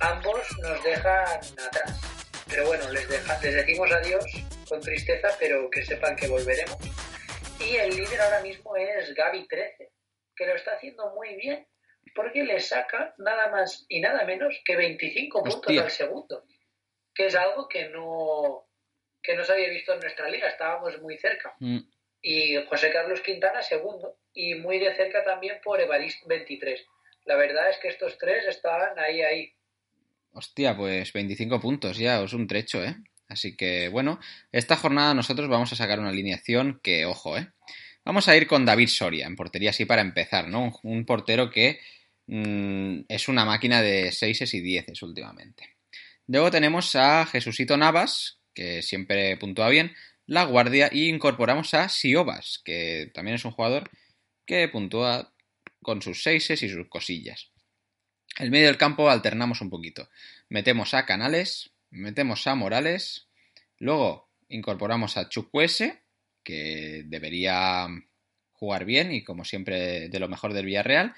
Ambos 0.00 0.40
nos 0.62 0.82
dejan 0.84 1.24
atrás. 1.66 2.00
Pero 2.48 2.66
bueno, 2.66 2.88
les, 2.92 3.08
deja- 3.08 3.40
les 3.42 3.54
decimos 3.54 3.90
adiós 3.90 4.24
con 4.68 4.80
tristeza, 4.80 5.28
pero 5.38 5.68
que 5.70 5.84
sepan 5.84 6.14
que 6.16 6.28
volveremos. 6.28 6.76
Y 7.58 7.76
el 7.76 7.96
líder 7.96 8.20
ahora 8.20 8.40
mismo 8.42 8.76
es 8.76 9.14
Gaby 9.14 9.48
13, 9.48 9.90
que 10.36 10.46
lo 10.46 10.54
está 10.54 10.72
haciendo 10.72 11.12
muy 11.14 11.34
bien, 11.36 11.66
porque 12.14 12.44
le 12.44 12.60
saca 12.60 13.14
nada 13.18 13.48
más 13.48 13.86
y 13.88 14.00
nada 14.00 14.24
menos 14.24 14.54
que 14.64 14.76
25 14.76 15.42
puntos 15.42 15.72
al 15.84 15.90
segundo, 15.90 16.44
que 17.14 17.26
es 17.26 17.34
algo 17.34 17.66
que 17.68 17.88
no, 17.88 18.68
que 19.22 19.34
no 19.34 19.42
se 19.44 19.52
había 19.52 19.70
visto 19.70 19.94
en 19.94 20.00
nuestra 20.00 20.28
liga, 20.28 20.48
estábamos 20.48 21.00
muy 21.00 21.16
cerca. 21.18 21.54
Mm, 21.60 21.78
Y 22.22 22.56
José 22.66 22.92
Carlos 22.92 23.20
Quintana 23.22 23.62
segundo, 23.62 24.18
y 24.32 24.54
muy 24.56 24.78
de 24.78 24.94
cerca 24.94 25.24
también 25.24 25.60
por 25.64 25.80
Evarist 25.80 26.24
23. 26.26 26.84
La 27.26 27.36
verdad 27.36 27.68
es 27.70 27.78
que 27.78 27.88
estos 27.88 28.16
tres 28.18 28.46
están 28.46 28.98
ahí, 28.98 29.20
ahí. 29.20 29.52
Hostia, 30.32 30.76
pues 30.76 31.12
25 31.12 31.60
puntos 31.60 31.98
ya, 31.98 32.22
es 32.22 32.32
un 32.32 32.46
trecho, 32.46 32.82
¿eh? 32.82 32.96
Así 33.28 33.56
que, 33.56 33.88
bueno, 33.88 34.20
esta 34.52 34.76
jornada 34.76 35.12
nosotros 35.12 35.48
vamos 35.48 35.72
a 35.72 35.76
sacar 35.76 35.98
una 35.98 36.10
alineación 36.10 36.80
que, 36.82 37.04
ojo, 37.04 37.36
¿eh? 37.36 37.50
Vamos 38.04 38.28
a 38.28 38.36
ir 38.36 38.46
con 38.46 38.64
David 38.64 38.86
Soria 38.86 39.26
en 39.26 39.34
portería, 39.34 39.70
así 39.70 39.84
para 39.84 40.02
empezar, 40.02 40.46
¿no? 40.46 40.72
Un, 40.84 41.04
portero 41.04 41.50
que 41.50 41.80
mm, 42.28 43.00
es 43.08 43.26
una 43.26 43.44
máquina 43.44 43.82
de 43.82 44.12
6 44.12 44.54
y 44.54 44.60
10 44.60 45.02
últimamente. 45.02 45.76
Luego 46.28 46.52
tenemos 46.52 46.94
a 46.94 47.26
Jesucito 47.26 47.76
Navas, 47.76 48.38
que 48.54 48.82
siempre 48.82 49.36
puntúa 49.36 49.68
bien, 49.68 49.92
la 50.26 50.44
guardia, 50.44 50.88
y 50.92 51.08
incorporamos 51.08 51.74
a 51.74 51.88
Siobas, 51.88 52.60
que 52.64 53.10
también 53.12 53.34
es 53.34 53.44
un 53.44 53.50
jugador 53.50 53.90
que 54.44 54.68
puntúa 54.68 55.32
con 55.86 56.02
sus 56.02 56.24
6 56.24 56.50
y 56.50 56.68
sus 56.68 56.88
cosillas. 56.88 57.52
El 58.36 58.50
medio 58.50 58.66
del 58.66 58.76
campo 58.76 59.08
alternamos 59.08 59.60
un 59.60 59.70
poquito. 59.70 60.08
Metemos 60.48 60.94
a 60.94 61.06
Canales, 61.06 61.70
metemos 61.90 62.44
a 62.48 62.56
Morales, 62.56 63.28
luego 63.78 64.28
incorporamos 64.48 65.16
a 65.16 65.28
Chukwese, 65.28 66.02
que 66.42 67.04
debería 67.06 67.86
jugar 68.50 68.84
bien 68.84 69.12
y 69.12 69.22
como 69.22 69.44
siempre 69.44 70.08
de 70.08 70.18
lo 70.18 70.26
mejor 70.26 70.54
del 70.54 70.66
Villarreal, 70.66 71.14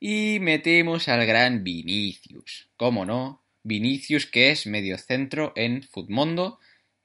y 0.00 0.38
metemos 0.40 1.08
al 1.08 1.26
gran 1.26 1.62
Vinicius. 1.62 2.70
¿Cómo 2.78 3.04
no? 3.04 3.44
Vinicius 3.64 4.24
que 4.24 4.50
es 4.50 4.66
medio 4.66 4.96
centro 4.96 5.52
en 5.56 5.82
Futmundo 5.82 6.58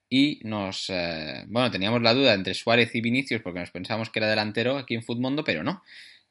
y 0.08 0.40
nos... 0.46 0.90
eh, 0.90 1.44
bueno, 1.48 1.72
teníamos 1.72 2.02
la 2.02 2.14
duda 2.14 2.36
entre 2.36 2.54
Suárez 2.54 2.96
y 2.96 3.02
Vinicius 3.02 3.42
porque 3.42 3.60
nos 3.60 3.72
pensábamos 3.72 4.10
que 4.10 4.20
era 4.20 4.30
delantero 4.30 4.78
aquí 4.78 4.96
en 4.96 5.04
Futmundo, 5.04 5.44
pero 5.44 5.62
no. 5.62 5.84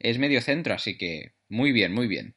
Es 0.03 0.17
medio 0.17 0.41
centro, 0.41 0.73
así 0.73 0.97
que 0.97 1.33
muy 1.49 1.71
bien, 1.71 1.93
muy 1.93 2.07
bien. 2.07 2.35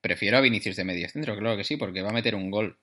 prefiero 0.00 0.38
a 0.38 0.40
Vinicius 0.40 0.76
de 0.76 0.84
medio 0.84 1.08
centro, 1.08 1.36
claro 1.38 1.56
que 1.56 1.64
sí, 1.64 1.76
porque 1.76 2.02
va 2.02 2.10
a 2.10 2.12
meter 2.12 2.34
un 2.34 2.50
gol. 2.50 2.78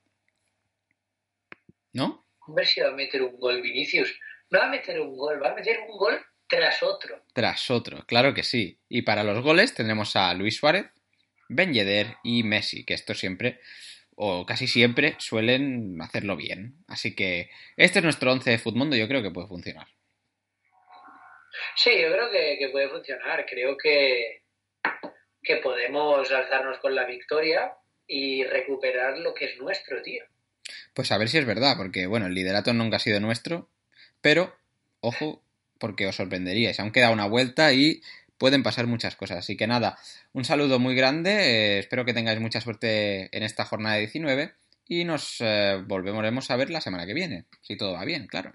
¿No? 1.92 2.26
Hombre, 2.48 2.66
si 2.66 2.80
va 2.82 2.90
a 2.90 2.94
meter 2.94 3.22
un 3.22 3.38
gol 3.40 3.62
Vinicius. 3.62 4.18
No 4.50 4.60
va 4.60 4.66
a 4.66 4.70
meter 4.70 5.00
un 5.00 5.16
gol, 5.16 5.42
va 5.44 5.52
a 5.52 5.56
meter 5.56 5.80
un 5.88 5.98
gol 5.98 6.20
tras 6.48 6.82
otro. 6.82 7.24
Tras 7.34 7.70
otro, 7.70 8.06
claro 8.08 8.34
que 8.34 8.44
sí. 8.44 8.80
Y 8.90 9.04
para 9.04 9.24
los 9.24 9.44
goles 9.44 9.76
tendremos 9.76 10.16
a 10.16 10.34
Luis 10.34 10.58
Suárez, 10.58 10.88
Ben 11.50 11.74
Yedder 11.74 12.16
y 12.24 12.44
Messi, 12.44 12.86
que 12.86 12.96
esto 12.96 13.14
siempre, 13.14 13.60
o 14.16 14.46
casi 14.46 14.68
siempre, 14.68 15.16
suelen 15.20 16.02
hacerlo 16.02 16.36
bien. 16.36 16.84
Así 16.88 17.16
que 17.16 17.52
este 17.78 18.00
es 18.00 18.04
nuestro 18.04 18.32
11 18.32 18.50
de 18.50 18.58
Futmundo, 18.58 18.96
yo 18.96 19.08
creo 19.08 19.22
que 19.22 19.32
puede 19.32 19.48
funcionar. 19.48 19.88
Sí, 21.76 21.92
yo 22.02 22.12
creo 22.12 22.30
que, 22.30 22.58
que 22.60 22.70
puede 22.70 22.90
funcionar. 22.90 23.46
Creo 23.46 23.78
que, 23.78 24.44
que 25.42 25.58
podemos 25.58 26.32
alzarnos 26.32 26.80
con 26.80 26.96
la 26.96 27.06
victoria 27.06 27.74
y 28.08 28.44
recuperar 28.44 29.18
lo 29.20 29.34
que 29.34 29.46
es 29.46 29.58
nuestro, 29.60 30.02
tío. 30.02 30.24
Pues 30.94 31.12
a 31.12 31.18
ver 31.18 31.30
si 31.30 31.38
es 31.38 31.46
verdad, 31.46 31.76
porque 31.78 32.08
bueno, 32.08 32.28
el 32.28 32.34
liderato 32.34 32.74
nunca 32.74 32.98
ha 32.98 33.00
sido 33.00 33.20
nuestro, 33.20 33.70
pero 34.22 34.56
ojo, 35.00 35.42
porque 35.80 36.08
os 36.08 36.16
sorprenderíais. 36.16 36.80
Aún 36.80 36.92
queda 36.92 37.12
una 37.12 37.28
vuelta 37.28 37.72
y 37.74 38.02
pueden 38.38 38.64
pasar 38.64 38.88
muchas 38.88 39.16
cosas. 39.16 39.40
Así 39.40 39.56
que 39.56 39.68
nada, 39.68 39.98
un 40.34 40.46
saludo 40.46 40.80
muy 40.80 40.96
grande, 40.96 41.32
eh, 41.32 41.80
espero 41.80 42.06
que 42.06 42.14
tengáis 42.14 42.40
mucha 42.40 42.62
suerte 42.62 43.36
en 43.36 43.44
esta 43.44 43.66
jornada 43.66 43.98
19 43.98 44.54
y 44.88 45.06
nos 45.06 45.38
eh, 45.40 45.82
volveremos 45.86 46.50
a 46.50 46.56
ver 46.56 46.72
la 46.72 46.82
semana 46.82 47.06
que 47.06 47.14
viene, 47.14 47.46
si 47.62 47.78
todo 47.78 47.94
va 47.94 48.06
bien, 48.06 48.28
claro. 48.28 48.52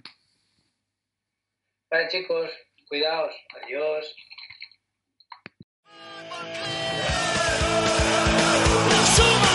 Vale 1.90 2.08
chicos, 2.08 2.50
Cuidaos, 2.94 3.34
adiós. 3.56 4.06
Santa 9.16 9.54